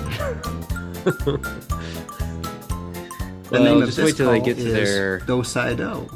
The 3.52 3.58
Well, 3.58 3.62
name 3.64 3.82
of 3.82 3.86
just 3.86 3.96
this 3.98 4.06
wait 4.06 4.16
till 4.16 4.30
they 4.30 4.38
call 4.38 4.46
get 4.46 4.56
to 4.56 4.62
is 4.66 4.72
their- 4.72 5.18
do 5.20 5.44
si 5.44 5.74
do. 5.76 6.08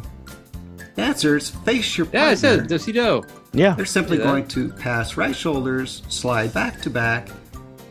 Dancers 0.96 1.50
face 1.50 1.96
your 1.98 2.06
partner. 2.06 2.20
Yeah, 2.20 2.30
it 2.32 2.36
says 2.38 2.66
do 2.66 2.78
si 2.78 2.92
do. 2.92 3.22
Yeah. 3.52 3.74
They're 3.74 3.84
simply 3.84 4.18
going 4.18 4.48
to 4.48 4.70
pass 4.70 5.16
right 5.16 5.36
shoulders, 5.36 6.02
slide 6.08 6.52
back 6.54 6.80
to 6.82 6.90
back, 6.90 7.28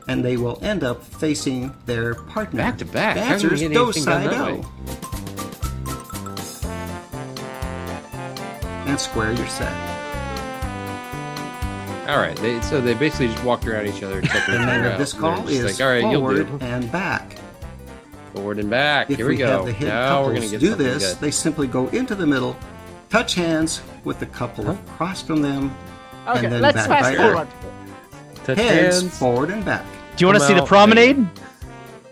and 0.08 0.24
they 0.26 0.38
will 0.38 0.60
end 0.64 0.84
up 0.84 1.04
facing 1.04 1.74
their 1.86 2.16
partner. 2.16 2.58
Back 2.58 2.78
to 2.80 2.86
back? 2.86 3.18
How 3.18 3.38
can 3.38 3.50
we 3.50 3.58
Dancers 3.58 3.62
get 3.62 3.74
do 3.74 3.94
si 3.94 4.02
do. 4.06 4.66
And 8.88 9.00
square 9.00 9.32
your 9.34 9.48
set. 9.48 9.74
All 12.08 12.18
right. 12.18 12.36
They, 12.38 12.62
so 12.62 12.80
they 12.82 12.94
basically 12.94 13.28
just 13.30 13.44
walked 13.44 13.66
around 13.66 13.88
each 13.88 14.04
other, 14.04 14.22
checking 14.22 14.54
The 14.54 14.62
each 14.62 14.66
name 14.68 14.84
of 14.86 14.98
this 15.00 15.14
and 15.14 15.22
call 15.22 15.48
is 15.48 15.64
like, 15.80 15.82
all 15.82 15.92
right, 15.92 16.12
you'll 16.12 16.22
forward 16.22 16.62
and 16.62 16.92
back. 16.92 17.38
forward 18.34 18.60
and 18.60 18.70
back. 18.70 19.10
If 19.10 19.18
Here 19.18 19.26
we, 19.26 19.34
we 19.34 19.38
go. 19.40 19.48
have 19.48 19.66
the 19.66 19.72
hit 19.74 19.88
now 19.88 20.22
we're 20.22 20.34
couples 20.36 20.52
gonna 20.52 20.52
get 20.52 20.60
do 20.60 20.76
this, 20.76 21.14
good. 21.14 21.22
they 21.22 21.32
simply 21.32 21.66
go 21.68 21.88
into 21.88 22.14
the 22.14 22.28
middle, 22.28 22.56
touch 23.16 23.36
hands 23.36 23.82
with 24.04 24.20
the 24.20 24.26
couple 24.26 24.70
across 24.70 25.22
from 25.22 25.42
them, 25.42 25.74
Okay, 26.28 26.44
and 26.44 26.54
then 26.54 26.62
let's 26.62 26.76
back 26.76 26.88
fast 26.88 27.18
by 27.18 27.24
forward. 27.24 27.48
Touch 28.44 28.58
hands, 28.58 29.02
hands. 29.02 29.18
forward 29.18 29.50
and 29.52 29.64
back. 29.64 29.86
Do 30.18 30.24
you 30.24 30.28
want 30.28 30.38
to 30.38 30.46
see 30.46 30.54
the 30.54 30.62
out, 30.62 30.68
promenade? 30.68 31.26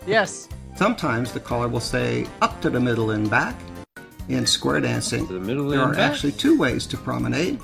Yes. 0.06 0.48
Sometimes 0.76 1.30
the 1.30 1.40
caller 1.40 1.68
will 1.68 1.80
say 1.80 2.26
up 2.40 2.62
to 2.62 2.70
the 2.70 2.80
middle 2.80 3.10
and 3.10 3.28
back. 3.28 3.54
In 4.30 4.46
square 4.46 4.80
dancing, 4.80 5.26
the 5.26 5.34
middle 5.34 5.68
there 5.68 5.82
and 5.82 5.92
are 5.92 5.94
back. 5.94 6.10
actually 6.10 6.32
two 6.32 6.56
ways 6.56 6.86
to 6.86 6.96
promenade. 6.96 7.60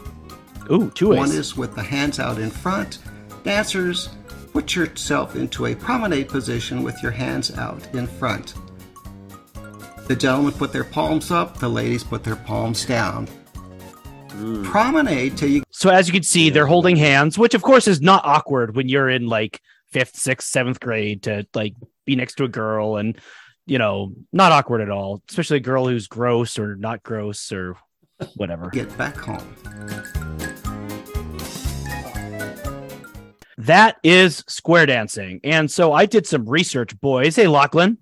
Ooh, 0.70 0.90
two 0.90 1.08
ways. 1.08 1.18
One 1.18 1.30
is 1.30 1.56
with 1.56 1.74
the 1.74 1.82
hands 1.82 2.20
out 2.20 2.38
in 2.38 2.50
front. 2.50 2.98
Dancers, 3.42 4.10
put 4.52 4.76
yourself 4.76 5.34
into 5.34 5.64
a 5.64 5.74
promenade 5.74 6.28
position 6.28 6.82
with 6.82 7.02
your 7.02 7.12
hands 7.12 7.56
out 7.56 7.88
in 7.94 8.06
front. 8.06 8.52
The 10.10 10.16
gentlemen 10.16 10.50
put 10.50 10.72
their 10.72 10.82
palms 10.82 11.30
up, 11.30 11.58
the 11.58 11.68
ladies 11.68 12.02
put 12.02 12.24
their 12.24 12.34
palms 12.34 12.84
down. 12.84 13.28
Mm. 14.30 14.64
Promenade 14.64 15.36
till 15.38 15.48
you 15.48 15.62
So 15.70 15.88
as 15.88 16.08
you 16.08 16.12
can 16.12 16.24
see, 16.24 16.50
they're 16.50 16.66
holding 16.66 16.96
hands, 16.96 17.38
which 17.38 17.54
of 17.54 17.62
course 17.62 17.86
is 17.86 18.00
not 18.00 18.24
awkward 18.24 18.74
when 18.74 18.88
you're 18.88 19.08
in 19.08 19.28
like 19.28 19.60
fifth, 19.92 20.16
sixth, 20.16 20.48
seventh 20.48 20.80
grade 20.80 21.22
to 21.22 21.46
like 21.54 21.74
be 22.06 22.16
next 22.16 22.34
to 22.38 22.44
a 22.44 22.48
girl 22.48 22.96
and 22.96 23.18
you 23.66 23.78
know, 23.78 24.12
not 24.32 24.50
awkward 24.50 24.80
at 24.80 24.90
all, 24.90 25.22
especially 25.28 25.58
a 25.58 25.60
girl 25.60 25.86
who's 25.86 26.08
gross 26.08 26.58
or 26.58 26.74
not 26.74 27.04
gross 27.04 27.52
or 27.52 27.76
whatever. 28.34 28.68
get 28.70 28.98
back 28.98 29.16
home. 29.16 29.54
That 33.58 33.98
is 34.02 34.42
square 34.48 34.86
dancing. 34.86 35.38
And 35.44 35.70
so 35.70 35.92
I 35.92 36.06
did 36.06 36.26
some 36.26 36.48
research, 36.48 37.00
boys. 37.00 37.36
Hey, 37.36 37.46
Lachlan. 37.46 37.98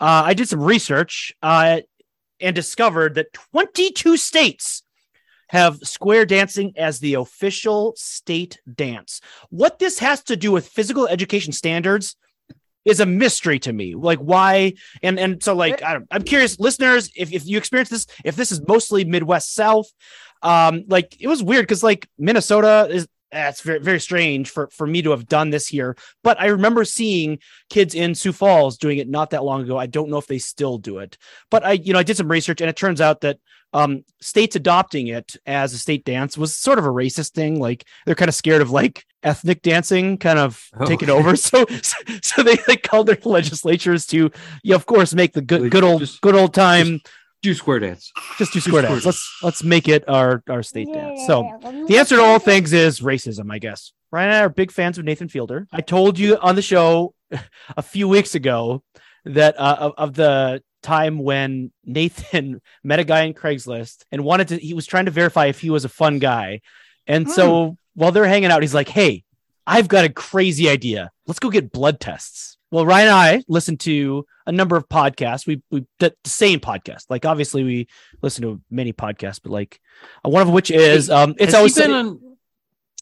Uh, 0.00 0.22
I 0.26 0.34
did 0.34 0.48
some 0.48 0.62
research 0.62 1.32
uh, 1.42 1.80
and 2.40 2.54
discovered 2.54 3.14
that 3.16 3.32
22 3.32 4.16
states 4.16 4.82
have 5.48 5.78
square 5.82 6.26
dancing 6.26 6.72
as 6.76 7.00
the 7.00 7.14
official 7.14 7.94
state 7.96 8.60
dance. 8.72 9.20
What 9.50 9.78
this 9.78 9.98
has 9.98 10.22
to 10.24 10.36
do 10.36 10.52
with 10.52 10.68
physical 10.68 11.08
education 11.08 11.52
standards 11.52 12.16
is 12.84 13.00
a 13.00 13.06
mystery 13.06 13.58
to 13.60 13.72
me. 13.72 13.94
Like 13.94 14.18
why? 14.18 14.74
And 15.02 15.18
and 15.18 15.42
so 15.42 15.54
like 15.54 15.82
I 15.82 15.94
don't, 15.94 16.06
I'm 16.10 16.22
curious, 16.22 16.58
listeners, 16.60 17.10
if 17.16 17.32
if 17.32 17.46
you 17.46 17.58
experience 17.58 17.88
this, 17.88 18.06
if 18.24 18.36
this 18.36 18.52
is 18.52 18.66
mostly 18.66 19.04
Midwest 19.04 19.54
South, 19.54 19.86
um, 20.42 20.84
like 20.88 21.16
it 21.20 21.28
was 21.28 21.42
weird 21.42 21.64
because 21.64 21.82
like 21.82 22.08
Minnesota 22.18 22.88
is 22.90 23.08
that's 23.30 23.60
very 23.60 23.78
very 23.80 24.00
strange 24.00 24.50
for 24.50 24.68
for 24.68 24.86
me 24.86 25.02
to 25.02 25.10
have 25.10 25.26
done 25.26 25.50
this 25.50 25.66
here. 25.68 25.96
But 26.24 26.40
I 26.40 26.46
remember 26.46 26.84
seeing 26.84 27.38
kids 27.70 27.94
in 27.94 28.14
Sioux 28.14 28.32
Falls 28.32 28.78
doing 28.78 28.98
it 28.98 29.08
not 29.08 29.30
that 29.30 29.44
long 29.44 29.62
ago. 29.62 29.76
I 29.78 29.86
don't 29.86 30.08
know 30.10 30.18
if 30.18 30.26
they 30.26 30.38
still 30.38 30.78
do 30.78 30.98
it, 30.98 31.18
but 31.50 31.64
I 31.64 31.72
you 31.72 31.92
know 31.92 31.98
I 31.98 32.02
did 32.04 32.16
some 32.16 32.30
research 32.30 32.60
and 32.60 32.70
it 32.70 32.76
turns 32.76 33.00
out 33.00 33.20
that 33.22 33.38
um 33.74 34.02
states 34.22 34.56
adopting 34.56 35.08
it 35.08 35.36
as 35.44 35.74
a 35.74 35.78
state 35.78 36.04
dance 36.06 36.38
was 36.38 36.54
sort 36.54 36.78
of 36.78 36.86
a 36.86 36.90
racist 36.90 37.32
thing. 37.32 37.60
Like 37.60 37.84
they're 38.06 38.14
kind 38.14 38.30
of 38.30 38.34
scared 38.34 38.62
of 38.62 38.70
like 38.70 39.04
ethnic 39.22 39.60
dancing 39.62 40.16
kind 40.16 40.38
of 40.38 40.64
Oh. 40.80 40.86
taking 40.86 41.10
over. 41.10 41.36
So 41.36 41.66
so 42.22 42.42
they 42.42 42.56
like 42.66 42.82
called 42.82 43.08
their 43.08 43.18
legislatures 43.24 44.06
to 44.06 44.30
yeah 44.62 44.74
of 44.76 44.86
course 44.86 45.12
make 45.12 45.34
the 45.34 45.42
good 45.42 45.62
Like, 45.62 45.70
good 45.70 45.84
old 45.84 46.00
just- 46.00 46.20
good 46.22 46.34
old 46.34 46.54
time 46.54 47.00
Do 47.42 47.54
square 47.54 47.78
dance. 47.78 48.10
just 48.36 48.52
do 48.52 48.60
square 48.60 48.82
square 48.82 48.94
dance. 48.94 49.06
Let's 49.06 49.38
let's 49.42 49.62
make 49.62 49.88
it 49.88 50.08
our 50.08 50.42
our 50.48 50.62
state 50.62 50.92
dance. 50.92 51.26
So 51.26 51.58
the 51.88 51.98
answer 51.98 52.16
to 52.16 52.22
all 52.22 52.38
things 52.38 52.72
is 52.72 53.00
racism, 53.00 53.52
I 53.52 53.58
guess. 53.58 53.92
Ryan 54.10 54.30
and 54.30 54.36
I 54.36 54.40
are 54.40 54.48
big 54.48 54.72
fans 54.72 54.98
of 54.98 55.04
Nathan 55.04 55.28
Fielder. 55.28 55.68
I 55.72 55.80
told 55.80 56.18
you 56.18 56.36
on 56.38 56.56
the 56.56 56.62
show 56.62 57.14
a 57.76 57.82
few 57.82 58.08
weeks 58.08 58.34
ago 58.34 58.82
that 59.24 59.58
uh, 59.58 59.76
of, 59.80 59.92
of 59.98 60.14
the 60.14 60.62
time 60.82 61.18
when 61.18 61.70
Nathan 61.84 62.60
met 62.84 62.98
a 63.00 63.04
guy 63.04 63.22
in 63.22 63.34
Craigslist 63.34 64.04
and 64.10 64.24
wanted 64.24 64.48
to, 64.48 64.56
he 64.56 64.74
was 64.74 64.86
trying 64.86 65.04
to 65.04 65.10
verify 65.10 65.46
if 65.46 65.60
he 65.60 65.70
was 65.70 65.84
a 65.84 65.88
fun 65.88 66.18
guy. 66.18 66.60
And 67.06 67.30
so 67.30 67.76
while 67.94 68.12
they're 68.12 68.26
hanging 68.26 68.50
out, 68.50 68.62
he's 68.62 68.74
like, 68.74 68.88
Hey, 68.88 69.24
I've 69.66 69.88
got 69.88 70.04
a 70.04 70.08
crazy 70.08 70.68
idea. 70.68 71.10
Let's 71.26 71.38
go 71.38 71.50
get 71.50 71.72
blood 71.72 72.00
tests. 72.00 72.57
Well, 72.70 72.84
Ryan 72.84 73.08
and 73.08 73.16
I 73.16 73.42
listen 73.48 73.76
to 73.78 74.26
a 74.46 74.52
number 74.52 74.76
of 74.76 74.88
podcasts. 74.88 75.46
We 75.46 75.62
we 75.70 75.86
the 75.98 76.14
the 76.24 76.30
same 76.30 76.60
podcast. 76.60 77.04
Like 77.08 77.24
obviously 77.24 77.64
we 77.64 77.88
listen 78.22 78.42
to 78.42 78.60
many 78.70 78.92
podcasts, 78.92 79.40
but 79.42 79.52
like 79.52 79.80
uh, 80.24 80.28
one 80.30 80.42
of 80.42 80.50
which 80.50 80.70
is 80.70 81.08
um 81.10 81.30
it's 81.38 81.46
Has 81.46 81.54
always 81.54 81.74
been 81.74 81.90
Sunny- 81.90 81.94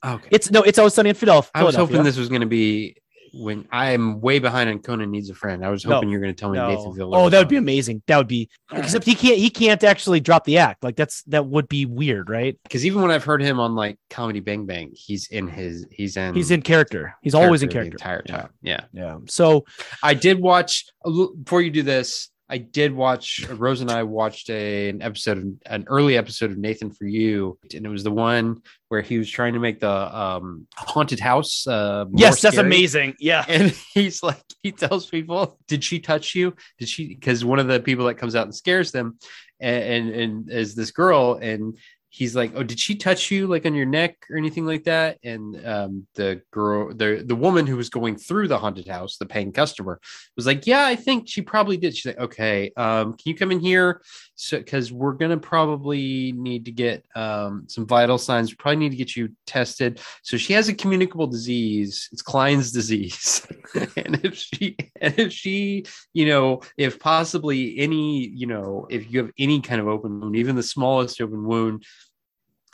on. 0.04 0.14
Okay. 0.14 0.28
it's 0.30 0.50
no 0.50 0.62
it's 0.62 0.78
always 0.78 0.94
sunny 0.94 1.08
in 1.10 1.16
Philadelphia. 1.16 1.50
I 1.54 1.64
was 1.64 1.74
hoping 1.74 2.02
this 2.04 2.16
was 2.16 2.28
going 2.28 2.42
to 2.42 2.46
be 2.46 2.96
when 3.38 3.66
I'm 3.70 4.20
way 4.20 4.38
behind 4.38 4.70
on 4.70 4.78
Conan 4.80 5.10
Needs 5.10 5.30
a 5.30 5.34
Friend. 5.34 5.64
I 5.64 5.68
was 5.68 5.84
No. 5.84 5.94
hoping 5.94 6.08
you 6.10 6.18
were 6.18 6.22
going 6.22 6.34
to 6.34 6.38
tell 6.40 6.50
me 6.50 6.58
No. 6.58 6.68
Nathan 6.68 6.94
Fielder. 6.94 7.16
Oh, 7.16 7.28
that 7.28 7.38
would 7.38 7.48
be 7.48 7.56
amazing. 7.56 8.02
That 8.06 8.16
would 8.18 8.28
be 8.28 8.48
except 8.72 9.04
he 9.04 9.14
can't 9.14 9.38
he 9.38 9.50
can't 9.50 9.82
actually 9.84 10.20
drop 10.20 10.44
the 10.44 10.58
act. 10.58 10.82
Like 10.84 10.96
that's 10.96 11.22
that 11.24 11.46
would 11.46 11.68
be 11.68 11.86
weird, 11.86 12.28
right? 12.30 12.58
because 12.62 12.84
even 12.86 13.02
when 13.02 13.10
I've 13.10 13.24
heard 13.24 13.42
him 13.42 13.60
on 13.60 13.74
like 13.74 13.98
Comedy 14.10 14.40
Bang 14.40 14.66
Bang, 14.66 14.90
he's 14.94 15.28
in 15.28 15.48
his 15.48 15.86
he's 15.90 16.16
in 16.16 16.34
He's 16.34 16.50
in 16.50 16.62
character. 16.62 17.14
He's 17.22 17.34
always 17.34 17.62
in 17.62 17.68
the 17.68 17.72
character. 17.74 17.94
entire 17.96 18.22
Yeah. 18.26 18.36
time. 18.36 18.48
Yeah. 18.62 18.80
Yeah. 18.92 19.18
So 19.26 19.64
I 20.02 20.14
did 20.14 20.40
watch 20.40 20.84
uh, 21.04 21.10
before 21.42 21.62
you 21.62 21.70
do 21.70 21.82
this. 21.82 22.30
I 22.48 22.58
did 22.58 22.92
watch 22.94 23.44
Rose 23.48 23.80
and 23.80 23.90
I 23.90 24.04
watched 24.04 24.50
a, 24.50 24.88
an 24.88 25.02
episode 25.02 25.38
of 25.38 25.44
an 25.66 25.84
early 25.88 26.16
episode 26.16 26.52
of 26.52 26.58
Nathan 26.58 26.92
for 26.92 27.04
You, 27.04 27.58
and 27.74 27.84
it 27.84 27.88
was 27.88 28.04
the 28.04 28.12
one 28.12 28.62
where 28.88 29.00
he 29.02 29.18
was 29.18 29.28
trying 29.28 29.54
to 29.54 29.58
make 29.58 29.80
the 29.80 29.90
um, 29.90 30.68
haunted 30.76 31.18
house. 31.18 31.66
Uh, 31.66 32.04
yes, 32.14 32.40
that's 32.40 32.54
scary. 32.54 32.66
amazing. 32.66 33.14
Yeah. 33.18 33.44
And 33.56 33.74
he's 33.94 34.22
like, 34.22 34.42
he 34.62 34.70
tells 34.70 35.06
people, 35.06 35.58
"Did 35.66 35.82
she 35.82 35.98
touch 35.98 36.34
you? 36.34 36.54
Did 36.78 36.88
she?" 36.88 37.08
Because 37.08 37.44
one 37.44 37.58
of 37.58 37.66
the 37.66 37.80
people 37.80 38.06
that 38.06 38.14
comes 38.14 38.36
out 38.36 38.44
and 38.44 38.54
scares 38.54 38.92
them, 38.92 39.18
and 39.58 39.82
and, 39.82 40.14
and 40.14 40.50
is 40.50 40.74
this 40.74 40.92
girl, 40.92 41.38
and 41.42 41.76
he's 42.08 42.34
like, 42.34 42.52
"Oh, 42.54 42.62
did 42.62 42.80
she 42.80 42.94
touch 42.94 43.30
you 43.30 43.46
like 43.46 43.66
on 43.66 43.74
your 43.74 43.86
neck 43.86 44.16
or 44.30 44.36
anything 44.36 44.66
like 44.66 44.84
that?" 44.84 45.18
And 45.22 45.66
um, 45.66 46.06
the 46.14 46.42
girl, 46.50 46.94
the 46.94 47.22
the 47.26 47.34
woman 47.34 47.66
who 47.66 47.76
was 47.76 47.88
going 47.88 48.16
through 48.16 48.48
the 48.48 48.58
haunted 48.58 48.88
house, 48.88 49.16
the 49.16 49.26
paying 49.26 49.52
customer, 49.52 50.00
was 50.36 50.46
like, 50.46 50.66
"Yeah, 50.66 50.84
I 50.84 50.96
think 50.96 51.28
she 51.28 51.42
probably 51.42 51.76
did." 51.76 51.96
She's 51.96 52.06
like, 52.06 52.18
"Okay, 52.18 52.72
um, 52.76 53.12
can 53.12 53.24
you 53.24 53.34
come 53.34 53.52
in 53.52 53.60
here?" 53.60 54.02
So, 54.38 54.58
because 54.58 54.92
we're 54.92 55.14
gonna 55.14 55.38
probably 55.38 56.32
need 56.32 56.66
to 56.66 56.70
get 56.70 57.04
um, 57.14 57.64
some 57.68 57.86
vital 57.86 58.18
signs. 58.18 58.50
We 58.50 58.56
probably 58.56 58.76
need 58.76 58.90
to 58.90 58.96
get 58.96 59.16
you 59.16 59.30
tested. 59.46 60.00
So 60.22 60.36
she 60.36 60.52
has 60.52 60.68
a 60.68 60.74
communicable 60.74 61.26
disease. 61.26 62.08
It's 62.12 62.22
Klein's 62.22 62.70
disease, 62.70 63.46
and 63.74 64.20
if 64.22 64.36
she, 64.36 64.76
and 65.00 65.18
if 65.18 65.32
she, 65.32 65.86
you 66.12 66.26
know, 66.26 66.60
if 66.76 67.00
possibly 67.00 67.78
any, 67.78 68.28
you 68.28 68.46
know, 68.46 68.86
if 68.90 69.10
you 69.10 69.20
have 69.20 69.32
any 69.38 69.60
kind 69.60 69.80
of 69.80 69.88
open 69.88 70.20
wound, 70.20 70.36
even 70.36 70.54
the 70.54 70.62
smallest 70.62 71.20
open 71.20 71.44
wound, 71.44 71.84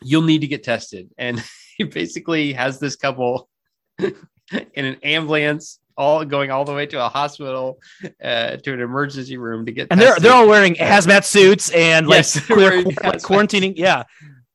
you'll 0.02 0.22
need 0.22 0.40
to 0.40 0.46
get 0.46 0.62
tested. 0.62 1.10
And 1.16 1.42
he 1.76 1.84
basically 1.84 2.52
has 2.52 2.78
this 2.78 2.96
couple 2.96 3.48
in 3.98 4.84
an 4.84 4.96
ambulance, 5.02 5.78
all 5.97 6.24
going 6.24 6.51
all 6.51 6.64
the 6.64 6.74
way 6.74 6.86
to 6.86 7.05
a 7.05 7.09
hospital, 7.09 7.80
uh, 8.22 8.57
to 8.57 8.72
an 8.72 8.80
emergency 8.80 9.36
room 9.36 9.66
to 9.66 9.72
get. 9.72 9.88
And 9.90 10.01
they're 10.01 10.16
they're 10.16 10.32
all 10.32 10.49
wearing 10.49 10.74
hazmat 10.74 11.24
suits 11.24 11.70
and 11.70 12.07
like, 12.07 12.18
Yes, 12.18 12.34
they're 12.47 12.57
they're 12.57 12.57
wearing 12.57 12.84
qu- 12.84 13.09
like 13.09 13.22
quarantining. 13.22 13.74
Yeah. 13.76 14.05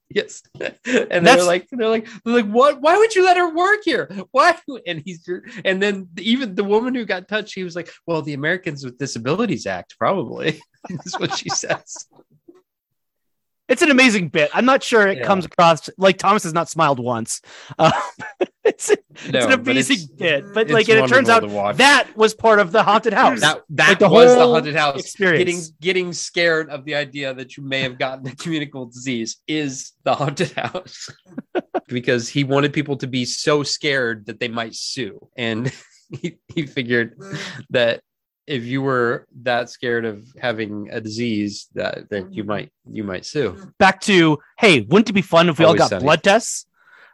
Yes, 0.09 0.41
and 0.85 1.27
they're 1.27 1.43
like, 1.43 1.67
they're 1.69 1.89
like, 1.89 2.07
they're 2.23 2.35
like, 2.35 2.49
what? 2.49 2.79
Why 2.79 2.97
would 2.97 3.13
you 3.13 3.25
let 3.25 3.35
her 3.35 3.53
work 3.53 3.81
here? 3.83 4.09
Why? 4.31 4.57
And 4.88 5.01
he's, 5.03 5.29
and 5.65 5.81
then 5.81 6.07
even 6.17 6.55
the 6.55 6.63
woman 6.63 6.95
who 6.95 7.03
got 7.03 7.27
touched, 7.27 7.53
he 7.53 7.65
was 7.65 7.75
like, 7.75 7.89
well, 8.05 8.21
the 8.21 8.33
Americans 8.33 8.85
with 8.85 8.97
Disabilities 8.97 9.65
Act, 9.65 9.97
probably. 9.99 10.61
That's 10.89 11.19
what 11.19 11.38
she 11.38 11.49
says. 11.49 12.07
It's 13.70 13.82
it's 13.82 13.82
an 13.82 13.91
amazing 13.91 14.30
bit. 14.30 14.49
I'm 14.53 14.65
not 14.65 14.82
sure 14.84 15.07
it 15.07 15.20
Yeah. 15.20 15.24
comes 15.26 15.45
across 15.45 15.89
like 15.97 16.18
Thomas 16.18 16.43
has 16.43 16.53
not 16.53 16.70
smiled 16.70 16.99
once. 16.99 17.41
Uh, 17.78 17.91
it's, 18.63 18.89
it's 18.89 19.32
No, 19.32 19.45
an 19.45 19.51
amazing 19.53 19.97
it's- 19.97 20.07
bit, 20.07 20.53
but 20.53 20.70
like 20.70 20.88
and 20.89 20.99
it 20.99 21.07
turns 21.07 21.30
out 21.30 21.41
wonderful 21.43 21.49
to 21.49 21.55
watch. 21.55 21.78
that 21.78 22.07
was 22.15 22.34
part 22.34 22.59
of 22.59 22.72
the 22.72 22.82
haunted 22.84 23.13
house. 23.13 23.41
that 23.41 23.61
that 23.70 23.89
Like 23.89 23.99
the 23.99 24.09
was 24.09 24.34
the 24.36 24.45
haunted 24.45 24.76
house 24.76 24.99
experience. 24.99 25.38
getting 25.39 25.61
getting 25.82 26.13
scared 26.13 26.70
of 26.70 26.86
the 26.86 26.95
idea 26.95 27.34
that 27.34 27.57
you 27.57 27.63
may 27.63 27.82
have 27.82 27.97
gotten 27.99 28.26
a 28.28 28.36
communicable 28.36 28.86
disease 28.88 29.38
is 29.47 29.91
the 30.03 30.15
haunted 30.15 30.51
house 30.53 31.09
because 31.88 32.28
he 32.30 32.43
wanted 32.43 32.74
people 32.74 32.97
to 32.97 33.07
be 33.07 33.26
so 33.26 33.63
scared 33.63 34.26
that 34.28 34.39
they 34.39 34.47
might 34.47 34.76
sue 34.76 35.20
and 35.38 35.72
he, 36.22 36.38
he 36.53 36.65
figured 36.65 37.18
that 37.70 38.01
if 38.47 38.63
you 38.63 38.81
were 38.81 39.27
that 39.43 39.69
scared 39.69 40.05
of 40.05 40.25
having 40.39 40.89
a 40.91 41.01
disease 41.01 41.67
that, 41.75 42.09
that 42.09 42.33
you 42.33 42.43
might 42.43 42.71
you 42.89 43.03
might 43.03 43.25
sue 43.25 43.71
Back 43.77 44.01
to 44.01 44.39
hey, 44.57 44.81
wouldn't 44.81 45.09
it 45.09 45.13
be 45.13 45.21
fun 45.21 45.49
if 45.49 45.59
we 45.59 45.65
all 45.65 45.75
got 45.75 45.89
Sunny. 45.89 46.03
blood 46.03 46.23
tests? 46.23 46.65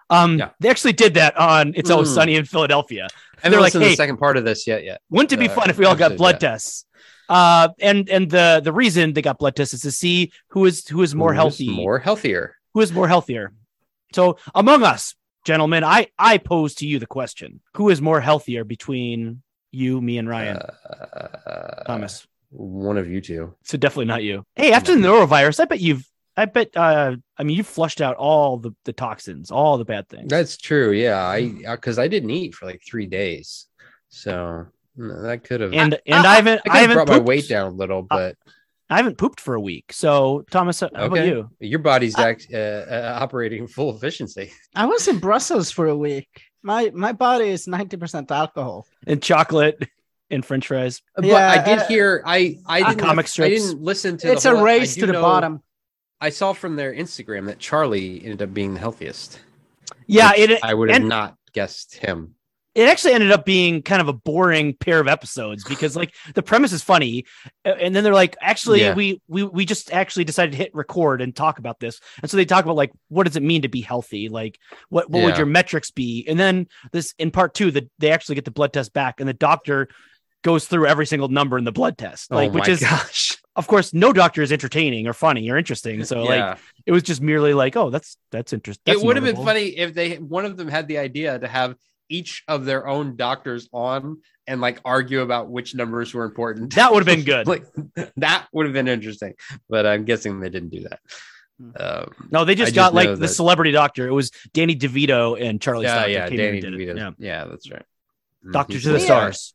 Um, 0.10 0.38
Yeah. 0.38 0.50
they 0.60 0.70
actually 0.70 0.94
did 0.94 1.16
that 1.16 1.36
on 1.38 1.74
It's 1.76 1.90
Always 1.90 2.10
Mm. 2.10 2.14
Sunny 2.16 2.36
in 2.36 2.46
Philadelphia. 2.46 3.08
And 3.42 3.52
They're 3.52 3.60
like, 3.62 3.74
"Hey, 3.74 3.90
the 3.90 3.96
second 3.96 4.18
part 4.18 4.38
of 4.38 4.46
this 4.46 4.68
yet 4.68 4.84
yet 4.84 5.02
Wouldn't 5.10 5.32
it 5.34 5.38
be 5.38 5.50
Uh, 5.50 5.56
fun 5.56 5.70
if 5.70 5.78
we 5.78 5.86
all 5.86 5.96
got 5.96 6.16
blood 6.18 6.36
yeah. 6.42 6.50
tests? 6.52 6.86
Uh, 7.30 7.70
and 7.80 8.10
and 8.10 8.30
the 8.30 8.62
the 8.64 8.72
reason 8.74 9.14
they 9.14 9.22
got 9.22 9.38
blood 9.40 9.56
tests 9.56 9.74
is 9.74 9.82
to 9.82 9.92
see 9.92 10.32
who 10.50 10.66
is 10.66 10.88
who 10.88 11.02
is 11.02 11.16
more 11.16 11.34
Who's 11.34 11.38
healthy, 11.38 11.70
more 11.70 12.00
healthier 12.00 12.56
who 12.74 12.82
is 12.82 12.92
more 12.92 13.08
healthier. 13.08 13.54
So 14.14 14.38
among 14.54 14.84
us, 14.84 15.16
gentlemen, 15.46 15.84
I 15.84 16.08
I 16.20 16.38
pose 16.38 16.76
to 16.76 16.86
you 16.88 17.00
the 17.00 17.06
question: 17.08 17.62
Who 17.76 17.90
is 17.90 18.02
more 18.02 18.20
healthier 18.22 18.64
between 18.64 19.42
you, 19.74 20.02
me, 20.02 20.18
and 20.18 20.30
Ryan? 20.30 20.58
uh, 20.58 21.84
Thomas. 21.86 22.28
one 22.50 22.98
of 22.98 23.10
you 23.10 23.22
two 23.22 23.56
So 23.64 23.78
definitely 23.78 24.06
not 24.06 24.24
you. 24.24 24.46
Hey, 24.56 24.72
after 24.72 24.94
the 24.96 25.02
norovirus, 25.02 25.60
I 25.60 25.66
bet 25.66 25.80
you've. 25.80 26.08
I 26.36 26.46
bet. 26.46 26.76
Uh, 26.76 27.18
I 27.38 27.44
mean, 27.44 27.58
you 27.58 27.64
flushed 27.64 28.02
out 28.02 28.16
all 28.16 28.58
the 28.58 28.72
the 28.86 28.94
toxins, 28.94 29.52
all 29.52 29.78
the 29.78 29.86
bad 29.86 30.10
things. 30.10 30.30
That's 30.30 30.58
true. 30.58 30.92
Yeah, 30.92 31.24
I 31.24 31.50
because 31.72 32.00
I 32.00 32.08
didn't 32.08 32.32
eat 32.32 32.56
for 32.56 32.66
like 32.66 32.82
three 32.88 33.06
days, 33.06 33.68
so 34.10 34.66
mm, 34.98 35.24
that 35.24 35.44
could 35.44 35.62
have 35.62 35.74
and 35.74 36.00
and 36.08 36.26
I, 36.26 36.36
haven't. 36.36 36.62
I, 36.68 36.72
I, 36.72 36.78
have 36.80 36.90
haven't 36.90 37.06
brought 37.06 37.20
my 37.20 37.24
weight 37.24 37.48
down 37.48 37.68
a 37.68 37.76
little, 37.76 38.02
but 38.02 38.36
I 38.90 38.98
haven't 38.98 39.18
pooped 39.18 39.40
for 39.40 39.56
a 39.56 39.62
week. 39.62 39.94
So 39.94 40.44
Thomas, 40.52 40.80
how 40.80 40.88
about 40.94 41.26
you? 41.26 41.50
your 41.60 41.80
body's 41.80 42.18
act, 42.18 42.48
uh, 42.54 42.58
uh, 42.58 43.18
operating 43.22 43.68
full 43.68 43.96
efficiency. 43.96 44.52
I 44.76 44.86
was 44.86 45.08
in 45.08 45.20
Brussels 45.20 45.72
for 45.72 45.88
a 45.88 45.96
week. 45.96 46.30
My 46.64 46.92
my 46.94 47.12
body 47.12 47.50
is 47.50 47.68
ninety 47.68 47.98
percent 47.98 48.32
alcohol. 48.32 48.88
And 49.06 49.22
chocolate 49.22 49.88
and 50.30 50.46
French 50.46 50.68
fries. 50.68 51.02
But 51.16 51.26
Yeah, 51.26 51.52
I 51.52 51.64
did 51.64 51.80
uh, 51.80 51.88
hear 51.88 52.24
I 52.26 52.58
I 52.66 52.80
didn't 52.84 53.00
comic 53.06 53.28
I 53.40 53.50
didn't 53.50 53.82
listen 53.82 54.18
to. 54.18 54.32
It's 54.32 54.44
the 54.44 54.54
a 54.54 54.56
whole, 54.56 54.62
I 54.66 54.66
race 54.78 54.96
to 54.96 55.06
the 55.06 55.14
know- 55.14 55.22
bottom. 55.22 55.62
I 56.22 56.30
saw 56.30 56.54
from 56.54 56.78
their 56.78 56.94
Instagram 56.94 57.48
that 57.48 57.60
Charlie 57.60 58.22
ended 58.24 58.42
up 58.42 58.54
being 58.54 58.76
the 58.76 58.80
healthiest. 58.80 59.40
Yeah, 60.08 60.32
which 60.32 60.52
it 60.52 60.60
I 60.64 60.74
would 60.74 60.90
have 60.90 61.02
and- 61.02 61.10
not 61.10 61.36
guessed 61.52 61.96
him. 61.98 62.36
It 62.76 62.90
actually 62.90 63.14
ended 63.14 63.32
up 63.32 63.46
being 63.46 63.84
kind 63.84 64.02
of 64.02 64.08
a 64.08 64.14
boring 64.14 64.76
pair 64.76 65.00
of 65.00 65.08
episodes 65.08 65.64
because 65.64 65.96
like 65.96 66.14
the 66.34 66.42
premise 66.42 66.72
is 66.72 66.84
funny 66.84 67.26
and 67.64 67.96
then 67.96 68.04
they're 68.04 68.14
like 68.14 68.36
actually 68.42 68.82
Yeah. 68.82 68.96
we 68.96 69.22
we 69.28 69.44
we 69.44 69.66
just 69.66 69.94
actually 69.94 70.24
decided 70.24 70.52
to 70.54 70.58
hit 70.58 70.74
record 70.74 71.22
and 71.22 71.36
talk 71.36 71.60
about 71.60 71.80
this. 71.80 72.00
And 72.22 72.32
so 72.32 72.38
they 72.38 72.46
talk 72.46 72.66
about 72.66 72.76
like 72.76 72.92
what 73.10 73.26
does 73.26 73.36
it 73.36 73.44
mean 73.44 73.62
to 73.62 73.68
be 73.68 73.82
healthy? 73.82 74.30
Like 74.30 74.58
what 74.90 75.10
what 75.10 75.24
would 75.24 75.38
your 75.38 75.46
metrics 75.46 75.92
be? 75.92 76.26
And 76.28 76.40
then 76.40 76.68
this 76.92 77.14
in 77.20 77.30
part 77.32 77.54
two 77.54 77.70
that 77.72 77.90
they 78.00 78.12
actually 78.12 78.36
get 78.36 78.46
the 78.46 78.52
blood 78.52 78.74
test 78.74 78.92
back 78.94 79.20
and 79.20 79.30
the 79.30 79.34
doctor 79.34 79.88
goes 80.44 80.66
through 80.66 80.88
every 80.88 81.06
single 81.06 81.30
number 81.30 81.58
in 81.58 81.64
the 81.64 81.72
blood 81.72 81.98
test 81.98 82.28
oh 82.30 82.36
like 82.36 82.50
oh 82.50 82.54
which 82.54 82.68
is 82.68 82.82
gosh! 82.82 83.38
of 83.56 83.66
course 83.66 83.94
no 83.94 84.12
doctor 84.12 84.42
is 84.42 84.52
entertaining 84.52 85.08
or 85.08 85.14
funny 85.14 85.50
or 85.50 85.58
interesting. 85.58 86.04
So 86.04 86.24
like 86.24 86.58
it 86.86 86.92
was 86.92 87.04
just 87.04 87.22
merely 87.22 87.54
like 87.54 87.78
oh 87.78 87.92
that's 87.92 88.18
that's 88.32 88.52
interesting 88.52 88.94
it 88.94 89.02
would 89.02 89.16
have 89.16 89.24
been 89.26 89.36
funny 89.36 89.68
if 89.78 89.94
they 89.94 90.16
one 90.16 90.46
of 90.46 90.58
them 90.58 90.68
had 90.68 90.88
the 90.88 90.98
idea 90.98 91.38
to 91.38 91.48
have 91.48 91.76
each 92.18 92.44
of 92.48 92.66
their 92.66 92.88
own 92.88 93.16
doctors 93.16 93.68
on 93.74 94.22
and 94.48 94.62
like 94.62 94.80
argue 94.86 95.22
about 95.22 95.50
which 95.50 95.74
numbers 95.76 96.14
were 96.14 96.26
important. 96.26 96.76
that 96.76 96.92
would 96.92 97.06
have 97.06 97.16
been 97.16 97.26
good 97.26 97.48
like 97.54 97.66
that 98.18 98.48
would 98.54 98.66
have 98.66 98.74
been 98.74 98.88
interesting, 98.88 99.34
but 99.70 99.86
I'm 99.86 100.04
guessing 100.06 100.40
they 100.40 100.50
didn't 100.50 100.70
do 100.70 100.82
that. 100.90 101.00
Um, 101.80 102.12
no 102.32 102.46
they 102.46 102.56
just 102.56 102.74
I 102.74 102.76
got 102.76 102.86
just 102.88 102.96
like 102.96 103.06
know 103.10 103.16
the 103.16 103.22
that- 103.28 103.28
celebrity 103.42 103.72
doctor 103.72 104.08
it 104.08 104.12
was 104.12 104.32
danny 104.54 104.76
devito 104.76 105.40
and 105.40 105.62
charlie 105.62 105.86
yeah, 105.86 106.02
Stein 106.02 106.12
yeah, 106.12 106.26
Danny 106.30 106.48
and 106.50 106.62
did 106.62 106.74
it. 106.74 106.78
DeVito. 106.78 106.98
yeah 106.98 107.12
Yeah. 107.20 107.46
that's 107.46 107.72
right. 107.72 107.86
Doctor 108.52 108.80
to 108.80 108.90
the 108.94 108.98
guy. 108.98 109.06
stars. 109.06 109.54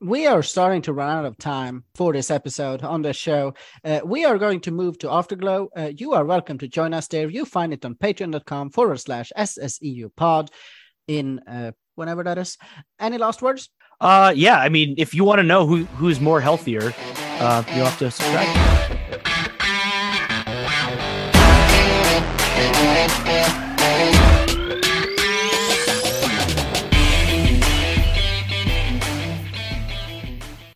we 0.00 0.26
are 0.28 0.42
starting 0.44 0.80
to 0.82 0.92
run 0.92 1.10
out 1.10 1.26
of 1.26 1.36
time 1.36 1.84
for 1.96 2.12
this 2.12 2.30
episode 2.30 2.82
on 2.82 3.02
the 3.02 3.12
show. 3.12 3.52
Uh, 3.84 4.00
we 4.04 4.24
are 4.24 4.38
going 4.38 4.60
to 4.60 4.70
move 4.70 4.96
to 4.98 5.10
Afterglow. 5.10 5.68
Uh, 5.76 5.90
you 5.94 6.12
are 6.16 6.24
welcome 6.24 6.56
to 6.58 6.68
join 6.68 6.94
us 6.94 7.08
there. 7.08 7.28
You 7.28 7.44
find 7.44 7.72
it 7.74 7.84
on 7.84 7.96
patreon.com 7.96 8.70
forward 8.70 9.00
slash 9.00 9.32
SSEU 9.36 10.08
pod 10.16 10.50
in 11.08 11.40
uh, 11.40 11.72
whenever 11.96 12.22
that 12.22 12.38
is. 12.38 12.56
Any 13.00 13.18
last 13.18 13.42
words? 13.42 13.70
Uh, 14.00 14.32
yeah. 14.36 14.60
I 14.60 14.68
mean, 14.68 14.94
if 14.96 15.12
you 15.12 15.24
want 15.24 15.40
to 15.40 15.42
know 15.42 15.66
who 15.66 15.84
who's 15.96 16.20
more 16.20 16.40
healthier, 16.40 16.94
uh, 17.40 17.64
you'll 17.74 17.86
have 17.86 17.98
to 17.98 18.10
subscribe. 18.10 19.17